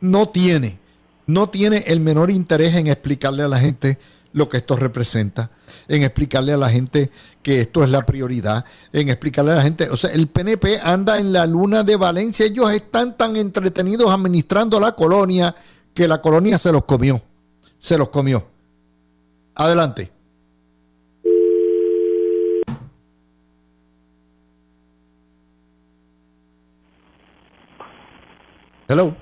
no 0.00 0.28
tiene, 0.28 0.78
no 1.26 1.48
tiene 1.48 1.84
el 1.86 2.00
menor 2.00 2.30
interés 2.30 2.74
en 2.74 2.86
explicarle 2.88 3.42
a 3.42 3.48
la 3.48 3.58
gente 3.58 3.98
lo 4.32 4.48
que 4.48 4.58
esto 4.58 4.76
representa, 4.76 5.50
en 5.88 6.02
explicarle 6.02 6.52
a 6.52 6.56
la 6.56 6.68
gente 6.68 7.10
que 7.42 7.60
esto 7.60 7.82
es 7.82 7.90
la 7.90 8.06
prioridad, 8.06 8.64
en 8.92 9.08
explicarle 9.08 9.52
a 9.52 9.56
la 9.56 9.62
gente, 9.62 9.88
o 9.88 9.96
sea, 9.96 10.10
el 10.12 10.28
PNP 10.28 10.80
anda 10.82 11.18
en 11.18 11.32
la 11.32 11.46
luna 11.46 11.82
de 11.82 11.96
Valencia, 11.96 12.46
ellos 12.46 12.70
están 12.72 13.16
tan 13.16 13.36
entretenidos 13.36 14.12
administrando 14.12 14.78
la 14.78 14.92
colonia 14.92 15.54
que 15.94 16.06
la 16.06 16.20
colonia 16.20 16.58
se 16.58 16.72
los 16.72 16.84
comió, 16.84 17.20
se 17.78 17.98
los 17.98 18.08
comió. 18.10 18.44
Adelante. 19.54 20.12
Hello, 28.88 29.14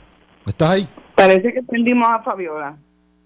¿estás 0.47 0.71
ahí? 0.71 0.89
Parece 1.15 1.53
que 1.53 1.63
prendimos 1.63 2.09
a 2.09 2.23
Fabiola. 2.23 2.79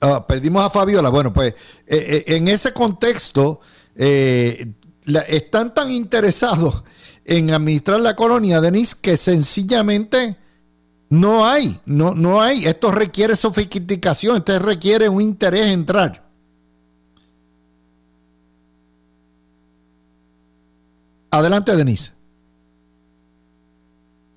Ah, 0.05 0.26
perdimos 0.26 0.64
a 0.64 0.68
Fabiola. 0.68 1.11
Bueno, 1.11 1.32
pues 1.32 1.55
eh, 1.86 2.24
eh, 2.26 2.34
en 2.34 2.48
ese 2.48 2.72
contexto 2.72 3.61
eh, 3.94 4.74
están 5.28 5.72
tan 5.72 5.92
interesados 5.92 6.82
en 7.24 7.50
administrar 7.50 8.00
la 8.00 8.16
colonia, 8.16 8.61
Denise, 8.61 8.96
que 9.00 9.16
sencillamente 9.16 10.36
no 11.09 11.46
hay, 11.46 11.80
no, 11.84 12.16
no 12.16 12.42
hay. 12.42 12.64
Esto 12.64 12.90
requiere 12.90 13.36
sofisticación, 13.36 14.38
esto 14.38 14.59
requiere 14.59 15.09
un 15.09 15.22
interés 15.22 15.66
en 15.66 15.74
entrar. 15.74 16.28
Adelante, 21.30 21.76
Denise. 21.76 22.11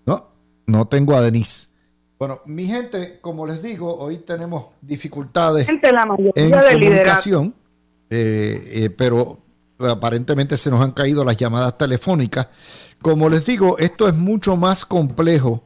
No, 0.06 0.28
no 0.68 0.88
tengo 0.88 1.16
a 1.16 1.24
Denise. 1.24 1.70
Bueno, 2.18 2.42
mi 2.46 2.66
gente, 2.66 3.20
como 3.20 3.46
les 3.46 3.62
digo, 3.62 3.94
hoy 3.98 4.20
tenemos 4.20 4.68
dificultades 4.82 5.68
en 5.68 5.82
comunicación, 6.52 7.54
eh, 8.10 8.62
eh, 8.74 8.90
pero 8.90 9.40
aparentemente 9.80 10.56
se 10.56 10.72
nos 10.72 10.82
han 10.82 10.92
caído 10.92 11.26
las 11.26 11.36
llamadas 11.36 11.78
telefónicas. 11.78 12.48
Como 13.02 13.28
les 13.30 13.46
digo, 13.46 13.78
esto 13.78 14.08
es 14.08 14.16
mucho 14.16 14.56
más 14.56 14.86
complejo 14.86 15.64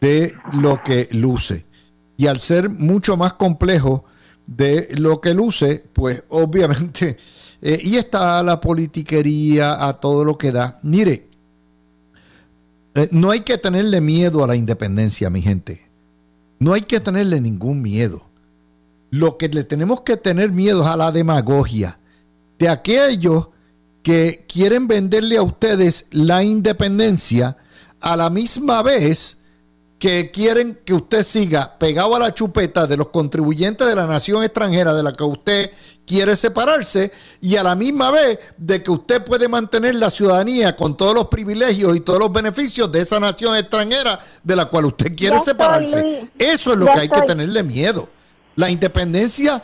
de 0.00 0.32
lo 0.52 0.80
que 0.82 1.08
luce. 1.10 1.66
Y 2.16 2.28
al 2.28 2.38
ser 2.38 2.70
mucho 2.70 3.16
más 3.16 3.32
complejo 3.32 4.04
de 4.46 4.88
lo 4.96 5.20
que 5.20 5.34
luce, 5.34 5.84
pues 5.92 6.22
obviamente, 6.28 7.16
eh, 7.62 7.80
y 7.82 7.96
está 7.96 8.42
la 8.44 8.60
politiquería 8.60 9.84
a 9.86 9.94
todo 9.94 10.24
lo 10.24 10.38
que 10.38 10.52
da. 10.52 10.78
Mire, 10.84 11.29
eh, 12.94 13.08
no 13.12 13.30
hay 13.30 13.40
que 13.40 13.58
tenerle 13.58 14.00
miedo 14.00 14.42
a 14.42 14.46
la 14.46 14.56
independencia, 14.56 15.30
mi 15.30 15.42
gente. 15.42 15.88
No 16.58 16.72
hay 16.72 16.82
que 16.82 17.00
tenerle 17.00 17.40
ningún 17.40 17.82
miedo. 17.82 18.22
Lo 19.10 19.36
que 19.38 19.48
le 19.48 19.64
tenemos 19.64 20.02
que 20.02 20.16
tener 20.16 20.52
miedo 20.52 20.82
es 20.82 20.88
a 20.88 20.96
la 20.96 21.10
demagogia 21.10 21.98
de 22.58 22.68
aquellos 22.68 23.48
que 24.02 24.44
quieren 24.48 24.86
venderle 24.88 25.36
a 25.36 25.42
ustedes 25.42 26.06
la 26.10 26.42
independencia 26.42 27.56
a 28.00 28.16
la 28.16 28.30
misma 28.30 28.82
vez 28.82 29.38
que 29.98 30.30
quieren 30.30 30.78
que 30.84 30.94
usted 30.94 31.22
siga 31.22 31.76
pegado 31.78 32.16
a 32.16 32.18
la 32.18 32.34
chupeta 32.34 32.86
de 32.86 32.96
los 32.96 33.08
contribuyentes 33.08 33.86
de 33.86 33.94
la 33.94 34.06
nación 34.06 34.42
extranjera 34.42 34.94
de 34.94 35.02
la 35.02 35.12
que 35.12 35.24
usted 35.24 35.70
quiere 36.10 36.34
separarse 36.34 37.12
y 37.40 37.54
a 37.54 37.62
la 37.62 37.76
misma 37.76 38.10
vez 38.10 38.36
de 38.56 38.82
que 38.82 38.90
usted 38.90 39.24
puede 39.24 39.46
mantener 39.46 39.94
la 39.94 40.10
ciudadanía 40.10 40.74
con 40.74 40.96
todos 40.96 41.14
los 41.14 41.28
privilegios 41.28 41.96
y 41.96 42.00
todos 42.00 42.18
los 42.18 42.32
beneficios 42.32 42.90
de 42.90 42.98
esa 42.98 43.20
nación 43.20 43.54
extranjera 43.54 44.18
de 44.42 44.56
la 44.56 44.64
cual 44.64 44.86
usted 44.86 45.14
quiere 45.14 45.38
separarse. 45.38 46.28
Eso 46.36 46.72
es 46.72 46.78
lo 46.80 46.86
que 46.86 46.98
hay 46.98 47.08
que 47.08 47.22
tenerle 47.22 47.62
miedo. 47.62 48.08
La 48.56 48.68
independencia, 48.68 49.62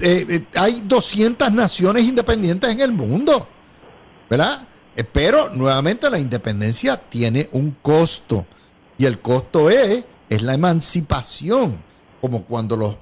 eh, 0.00 0.26
eh, 0.28 0.46
hay 0.54 0.80
200 0.82 1.50
naciones 1.50 2.04
independientes 2.04 2.70
en 2.70 2.80
el 2.82 2.92
mundo, 2.92 3.48
¿verdad? 4.30 4.60
Eh, 4.94 5.02
pero 5.02 5.50
nuevamente 5.50 6.08
la 6.08 6.20
independencia 6.20 6.96
tiene 6.98 7.48
un 7.50 7.78
costo 7.82 8.46
y 8.96 9.06
el 9.06 9.20
costo 9.20 9.68
es, 9.68 10.04
es 10.28 10.42
la 10.42 10.54
emancipación, 10.54 11.82
como 12.20 12.44
cuando, 12.44 12.76
los, 12.76 12.96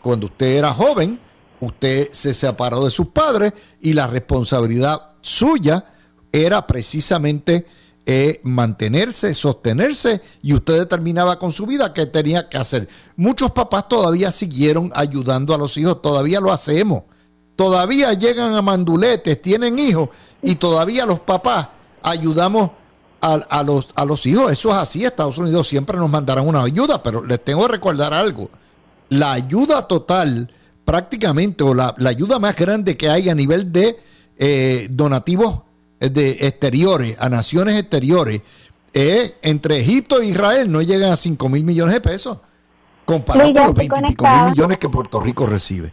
cuando 0.00 0.26
usted 0.26 0.56
era 0.56 0.72
joven 0.72 1.20
usted 1.64 2.08
se 2.12 2.34
separó 2.34 2.84
de 2.84 2.90
sus 2.90 3.08
padres 3.08 3.52
y 3.80 3.92
la 3.92 4.06
responsabilidad 4.06 5.00
suya 5.20 5.84
era 6.32 6.66
precisamente 6.66 7.66
eh, 8.06 8.40
mantenerse, 8.42 9.32
sostenerse 9.32 10.20
y 10.42 10.52
usted 10.52 10.80
determinaba 10.80 11.38
con 11.38 11.52
su 11.52 11.64
vida 11.64 11.94
qué 11.94 12.06
tenía 12.06 12.48
que 12.48 12.58
hacer. 12.58 12.88
Muchos 13.16 13.52
papás 13.52 13.88
todavía 13.88 14.30
siguieron 14.30 14.90
ayudando 14.94 15.54
a 15.54 15.58
los 15.58 15.76
hijos, 15.78 16.02
todavía 16.02 16.40
lo 16.40 16.52
hacemos. 16.52 17.04
Todavía 17.56 18.12
llegan 18.12 18.54
a 18.54 18.62
manduletes, 18.62 19.40
tienen 19.40 19.78
hijos 19.78 20.08
y 20.42 20.56
todavía 20.56 21.06
los 21.06 21.20
papás 21.20 21.68
ayudamos 22.02 22.72
a, 23.20 23.62
los, 23.62 23.88
a 23.94 24.04
los 24.04 24.26
hijos. 24.26 24.52
Eso 24.52 24.70
es 24.70 24.76
así. 24.76 25.04
Estados 25.04 25.38
Unidos 25.38 25.66
siempre 25.66 25.96
nos 25.96 26.10
mandarán 26.10 26.46
una 26.46 26.62
ayuda, 26.62 27.02
pero 27.02 27.24
les 27.24 27.42
tengo 27.42 27.66
que 27.66 27.72
recordar 27.72 28.12
algo. 28.12 28.50
La 29.08 29.32
ayuda 29.32 29.86
total 29.86 30.50
prácticamente, 30.84 31.64
o 31.64 31.74
la, 31.74 31.94
ayuda 32.06 32.38
más 32.38 32.56
grande 32.56 32.96
que 32.96 33.08
hay 33.08 33.28
a 33.28 33.34
nivel 33.34 33.72
de 33.72 33.96
eh, 34.38 34.86
donativos 34.90 35.62
eh, 36.00 36.08
de 36.08 36.30
exteriores, 36.32 37.20
a 37.20 37.28
naciones 37.28 37.78
exteriores, 37.78 38.42
es 38.92 39.34
entre 39.42 39.78
Egipto 39.78 40.20
e 40.20 40.26
Israel 40.26 40.70
no 40.70 40.80
llegan 40.80 41.10
a 41.10 41.16
5 41.16 41.48
mil 41.48 41.64
millones 41.64 41.94
de 41.94 42.00
pesos, 42.00 42.38
comparado 43.04 43.52
con 43.52 43.64
los 43.64 43.74
20 43.74 43.94
mil 44.02 44.44
millones 44.50 44.78
que 44.78 44.88
Puerto 44.88 45.20
Rico 45.20 45.46
recibe. 45.46 45.92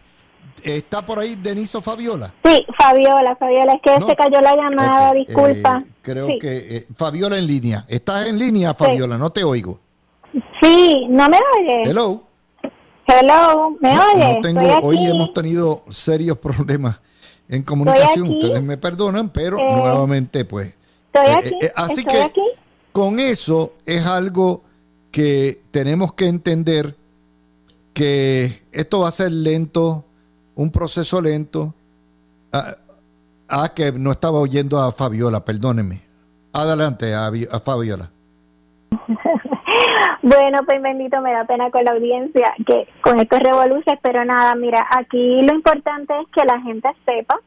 ¿Está 0.62 1.04
por 1.04 1.18
ahí 1.18 1.34
Deniso 1.34 1.82
Fabiola? 1.82 2.32
Sí, 2.44 2.64
Fabiola, 2.78 3.34
Fabiola, 3.34 3.72
es 3.72 3.82
que 3.82 4.06
se 4.06 4.14
cayó 4.14 4.40
la 4.40 4.54
llamada, 4.54 5.12
disculpa. 5.12 5.82
Eh, 5.84 5.90
creo 6.02 6.26
que 6.40 6.86
Fabiola 6.94 7.36
en 7.36 7.46
línea. 7.48 7.84
¿Estás 7.88 8.28
en 8.28 8.38
línea, 8.38 8.72
Fabiola? 8.72 9.18
No 9.18 9.30
te 9.30 9.42
oigo. 9.42 9.80
Sí, 10.62 11.06
¿no 11.08 11.28
me 11.28 11.38
oyes? 11.58 11.88
Hello. 11.88 12.31
Hello, 13.14 13.76
¿me 13.80 13.98
oye? 13.98 14.40
hoy 14.82 15.06
hemos 15.06 15.34
tenido 15.34 15.82
serios 15.90 16.38
problemas 16.38 17.00
en 17.48 17.62
comunicación. 17.62 18.30
Ustedes 18.30 18.62
me 18.62 18.78
perdonan, 18.78 19.28
pero 19.28 19.58
eh, 19.58 19.76
nuevamente, 19.76 20.44
pues. 20.46 20.74
Estoy 21.12 21.26
eh, 21.26 21.34
aquí. 21.34 21.66
Eh, 21.66 21.72
así 21.76 22.04
que 22.04 22.32
con 22.90 23.20
eso 23.20 23.74
es 23.84 24.06
algo 24.06 24.62
que 25.10 25.60
tenemos 25.70 26.14
que 26.14 26.26
entender 26.26 26.96
que 27.92 28.62
esto 28.72 29.00
va 29.00 29.08
a 29.08 29.12
ser 29.12 29.30
lento, 29.30 30.04
un 30.54 30.70
proceso 30.70 31.20
lento. 31.20 31.74
Ah, 32.50 32.76
ah 33.48 33.74
que 33.74 33.92
no 33.92 34.12
estaba 34.12 34.38
oyendo 34.38 34.80
a 34.80 34.90
Fabiola, 34.90 35.44
perdónenme. 35.44 36.02
Adelante 36.54 37.14
a 37.14 37.60
Fabiola. 37.60 38.10
Bueno, 40.22 40.60
pues 40.64 40.80
bendito, 40.80 41.20
me 41.20 41.32
da 41.32 41.44
pena 41.44 41.70
con 41.70 41.84
la 41.84 41.92
audiencia 41.92 42.54
que 42.64 42.86
con 43.00 43.18
estos 43.18 43.40
revoluciones, 43.40 44.00
pero 44.02 44.24
nada, 44.24 44.54
mira, 44.54 44.86
aquí 44.90 45.42
lo 45.42 45.52
importante 45.52 46.14
es 46.20 46.28
que 46.28 46.44
la 46.44 46.60
gente 46.60 46.88
sepa 47.04 47.40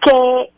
que 0.00 0.50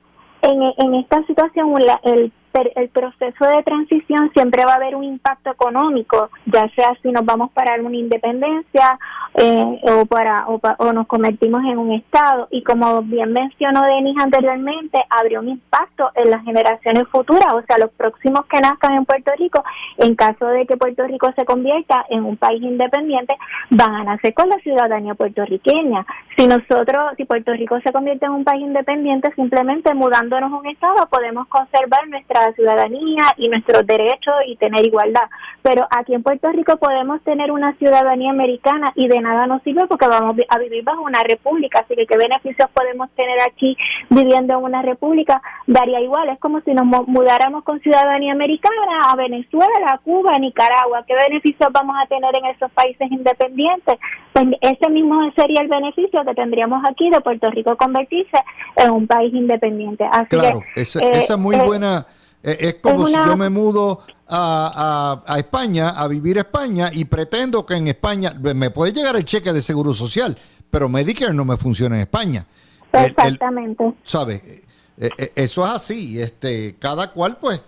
en, 0.42 0.62
en 0.78 0.94
esta 0.94 1.24
situación 1.26 1.74
el 2.04 2.32
el 2.52 2.88
proceso 2.88 3.44
de 3.44 3.62
transición 3.62 4.30
siempre 4.32 4.64
va 4.64 4.72
a 4.72 4.76
haber 4.76 4.96
un 4.96 5.04
impacto 5.04 5.50
económico, 5.50 6.30
ya 6.46 6.68
sea 6.74 6.96
si 7.02 7.10
nos 7.10 7.24
vamos 7.24 7.50
para 7.52 7.80
una 7.80 7.96
independencia 7.96 8.98
eh, 9.34 9.80
o 9.82 10.06
para 10.06 10.46
o, 10.48 10.92
nos 10.92 11.06
convertimos 11.06 11.62
en 11.64 11.78
un 11.78 11.92
estado 11.92 12.48
y 12.50 12.62
como 12.62 13.02
bien 13.02 13.32
mencionó 13.32 13.82
Denis 13.82 14.16
anteriormente, 14.20 14.98
habría 15.08 15.40
un 15.40 15.48
impacto 15.48 16.10
en 16.14 16.30
las 16.30 16.42
generaciones 16.44 17.06
futuras, 17.08 17.52
o 17.54 17.62
sea, 17.62 17.78
los 17.78 17.90
próximos 17.92 18.44
que 18.46 18.60
nazcan 18.60 18.94
en 18.94 19.04
Puerto 19.04 19.32
Rico, 19.38 19.62
en 19.98 20.14
caso 20.16 20.46
de 20.46 20.66
que 20.66 20.76
Puerto 20.76 21.04
Rico 21.04 21.32
se 21.36 21.44
convierta 21.44 22.04
en 22.10 22.24
un 22.24 22.36
país 22.36 22.62
independiente, 22.62 23.36
van 23.70 23.94
a 23.94 24.04
nacer 24.04 24.34
con 24.34 24.48
la 24.48 24.58
ciudadanía 24.58 25.14
puertorriqueña. 25.14 26.04
Si 26.36 26.46
nosotros, 26.46 27.12
si 27.16 27.24
Puerto 27.24 27.52
Rico 27.52 27.80
se 27.80 27.92
convierte 27.92 28.26
en 28.26 28.32
un 28.32 28.44
país 28.44 28.62
independiente, 28.62 29.32
simplemente 29.34 29.94
mudándonos 29.94 30.52
a 30.52 30.56
un 30.56 30.66
estado 30.66 31.06
podemos 31.08 31.46
conservar 31.48 32.08
nuestra 32.08 32.39
ciudadanía 32.54 33.22
y 33.36 33.48
nuestros 33.48 33.86
derechos 33.86 34.34
y 34.46 34.56
tener 34.56 34.86
igualdad. 34.86 35.28
Pero 35.62 35.86
aquí 35.90 36.14
en 36.14 36.22
Puerto 36.22 36.50
Rico 36.52 36.76
podemos 36.76 37.22
tener 37.22 37.50
una 37.52 37.74
ciudadanía 37.74 38.30
americana 38.30 38.92
y 38.94 39.08
de 39.08 39.20
nada 39.20 39.46
nos 39.46 39.62
sirve 39.62 39.86
porque 39.86 40.06
vamos 40.06 40.36
a 40.48 40.58
vivir 40.58 40.82
bajo 40.84 41.02
una 41.02 41.22
república. 41.22 41.80
Así 41.80 41.94
que 41.94 42.06
qué 42.06 42.16
beneficios 42.16 42.68
podemos 42.72 43.10
tener 43.10 43.38
aquí 43.42 43.76
viviendo 44.08 44.54
en 44.54 44.64
una 44.64 44.82
república 44.82 45.40
daría 45.66 46.00
igual. 46.00 46.28
Es 46.30 46.38
como 46.38 46.60
si 46.62 46.72
nos 46.72 46.86
mudáramos 47.06 47.64
con 47.64 47.80
ciudadanía 47.80 48.32
americana 48.32 49.10
a 49.10 49.16
Venezuela, 49.16 49.92
a 49.92 49.98
Cuba, 49.98 50.32
a 50.34 50.38
Nicaragua. 50.38 51.04
¿Qué 51.06 51.14
beneficios 51.14 51.70
vamos 51.72 51.96
a 52.02 52.06
tener 52.06 52.36
en 52.36 52.46
esos 52.46 52.70
países 52.72 53.10
independientes? 53.10 53.96
Pues 54.32 54.46
ese 54.60 54.90
mismo 54.90 55.30
sería 55.36 55.62
el 55.62 55.68
beneficio 55.68 56.24
que 56.24 56.34
tendríamos 56.34 56.82
aquí 56.88 57.10
de 57.10 57.20
Puerto 57.20 57.50
Rico 57.50 57.76
convertirse 57.76 58.38
en 58.76 58.90
un 58.90 59.06
país 59.06 59.32
independiente. 59.34 60.04
Así 60.10 60.28
claro, 60.28 60.62
esa, 60.74 61.00
esa 61.00 61.34
es 61.34 61.38
muy 61.38 61.56
eh, 61.56 61.62
buena 61.64 62.06
eh, 62.42 62.56
es 62.60 62.74
como 62.76 63.06
si 63.06 63.14
yo 63.14 63.36
me 63.36 63.50
mudo 63.50 64.00
a, 64.28 65.22
a, 65.26 65.38
España, 65.38 65.90
a 65.90 66.08
vivir 66.08 66.38
España, 66.38 66.90
y 66.92 67.04
pretendo 67.04 67.66
que 67.66 67.74
en 67.74 67.88
España 67.88 68.32
me 68.40 68.70
puede 68.70 68.92
llegar 68.92 69.16
el 69.16 69.24
cheque 69.24 69.52
de 69.52 69.60
seguro 69.60 69.92
social, 69.92 70.36
pero 70.70 70.88
Medicare 70.88 71.34
no 71.34 71.44
me 71.44 71.56
funciona 71.56 71.96
en 71.96 72.02
España. 72.02 72.46
Exactamente. 72.92 73.94
¿Sabes? 74.02 74.42
Eh, 74.44 75.10
eh, 75.18 75.32
eso 75.34 75.64
es 75.64 75.70
así. 75.70 76.20
Este, 76.20 76.76
cada 76.78 77.10
cual, 77.12 77.38
pues, 77.38 77.60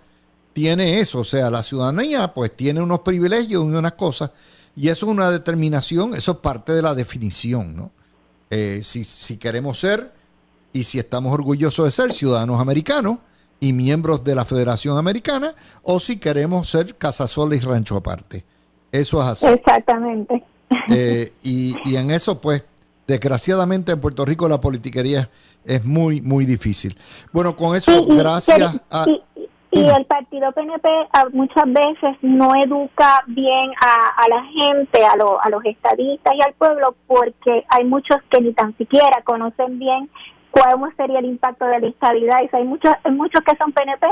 tiene 0.53 0.99
eso. 0.99 1.19
O 1.19 1.23
sea, 1.23 1.49
la 1.49 1.63
ciudadanía, 1.63 2.33
pues, 2.33 2.55
tiene 2.55 2.81
unos 2.81 2.99
privilegios 2.99 3.63
y 3.63 3.67
unas 3.67 3.93
cosas. 3.93 4.31
Y 4.75 4.87
eso 4.87 5.05
es 5.05 5.11
una 5.11 5.29
determinación, 5.29 6.15
eso 6.15 6.31
es 6.31 6.37
parte 6.39 6.73
de 6.73 6.81
la 6.81 6.95
definición, 6.95 7.75
¿no? 7.75 7.91
si, 8.81 9.03
si 9.03 9.37
queremos 9.37 9.79
ser 9.79 10.11
y 10.71 10.83
si 10.83 10.99
estamos 10.99 11.33
orgullosos 11.33 11.85
de 11.85 11.91
ser 11.91 12.13
ciudadanos 12.13 12.59
americanos, 12.59 13.17
y 13.63 13.71
miembros 13.71 14.25
de 14.25 14.35
la 14.35 14.43
Federación 14.43 14.97
Americana 14.97 15.53
o 15.83 15.97
si 15.97 16.19
queremos 16.19 16.69
ser 16.69 16.95
Casasola 16.97 17.55
y 17.55 17.61
Rancho 17.61 17.95
aparte. 17.95 18.43
Eso 18.91 19.21
es 19.21 19.27
así. 19.27 19.47
Exactamente. 19.47 20.43
Eh, 20.89 21.31
y, 21.43 21.95
en 21.95 22.11
eso, 22.11 22.41
pues, 22.41 22.65
desgraciadamente 23.07 23.93
en 23.93 24.01
Puerto 24.01 24.25
Rico 24.25 24.49
la 24.49 24.59
politiquería 24.59 25.29
es 25.63 25.85
muy, 25.85 26.19
muy 26.19 26.45
difícil. 26.45 26.97
Bueno, 27.31 27.55
con 27.55 27.77
eso, 27.77 28.05
gracias 28.05 28.81
a... 28.91 29.05
Y, 29.71 29.79
el 29.79 30.05
partido 30.05 30.51
PNP 30.51 30.87
muchas 31.31 31.63
veces 31.65 32.17
no 32.21 32.49
educa 32.63 33.23
bien 33.27 33.71
a, 33.81 34.27
la 34.29 34.43
gente, 34.43 35.03
a, 35.03 35.13
a 35.13 35.49
los 35.49 35.65
estadistas 35.65 36.35
y 36.35 36.41
al 36.41 36.53
pueblo, 36.53 36.95
porque 37.07 37.65
hay 37.69 37.85
muchos 37.85 38.17
que 38.29 38.41
ni 38.41 38.53
tan 38.53 38.77
siquiera 38.77 39.21
conocen 39.23 39.79
bien 39.79 40.09
cuál 40.53 40.93
sería 40.95 41.19
el 41.19 41.25
impacto 41.25 41.65
de 41.65 41.79
la 41.79 41.87
estabilidad. 41.87 42.37
Y 42.41 42.55
hay 42.55 42.63
muchos, 42.63 42.93
hay 43.03 43.11
muchos 43.11 43.41
que 43.41 43.57
son 43.57 43.71
PNP, 43.71 44.07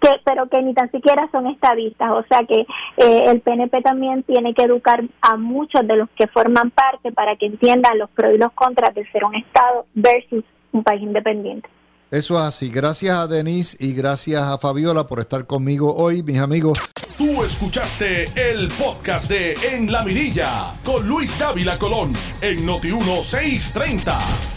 que, 0.00 0.08
pero 0.24 0.48
que 0.48 0.62
ni 0.62 0.72
tan 0.72 0.90
siquiera 0.90 1.28
son 1.30 1.46
estadistas. 1.46 2.10
O 2.12 2.24
sea 2.28 2.40
que 2.48 2.60
eh, 2.96 3.24
el 3.26 3.40
PNP 3.42 3.82
también 3.82 4.22
tiene 4.22 4.54
que 4.54 4.62
educar 4.62 5.04
a 5.20 5.36
muchos 5.36 5.86
de 5.86 5.96
los 5.96 6.08
que 6.16 6.26
forman 6.28 6.70
parte 6.70 7.12
para 7.12 7.36
que 7.36 7.46
entiendan 7.46 7.98
los 7.98 8.08
pros 8.10 8.32
y 8.34 8.38
los 8.38 8.52
contras 8.52 8.94
de 8.94 9.06
ser 9.12 9.24
un 9.24 9.34
Estado 9.34 9.86
versus 9.94 10.44
un 10.72 10.82
país 10.82 11.02
independiente. 11.02 11.68
Eso 12.10 12.34
es 12.36 12.42
así. 12.42 12.70
Gracias 12.70 13.16
a 13.16 13.26
Denise 13.26 13.76
y 13.78 13.94
gracias 13.94 14.42
a 14.42 14.58
Fabiola 14.58 15.06
por 15.06 15.20
estar 15.20 15.46
conmigo 15.46 15.94
hoy, 15.94 16.22
mis 16.22 16.38
amigos. 16.38 16.78
Tú 17.18 17.42
escuchaste 17.44 18.24
el 18.50 18.68
podcast 18.68 19.30
de 19.30 19.54
En 19.72 19.92
la 19.92 20.02
Mirilla 20.04 20.72
con 20.84 21.06
Luis 21.06 21.38
Dávila 21.38 21.78
Colón 21.78 22.12
en 22.40 22.64
Noti 22.66 22.88
1630. 22.88 24.51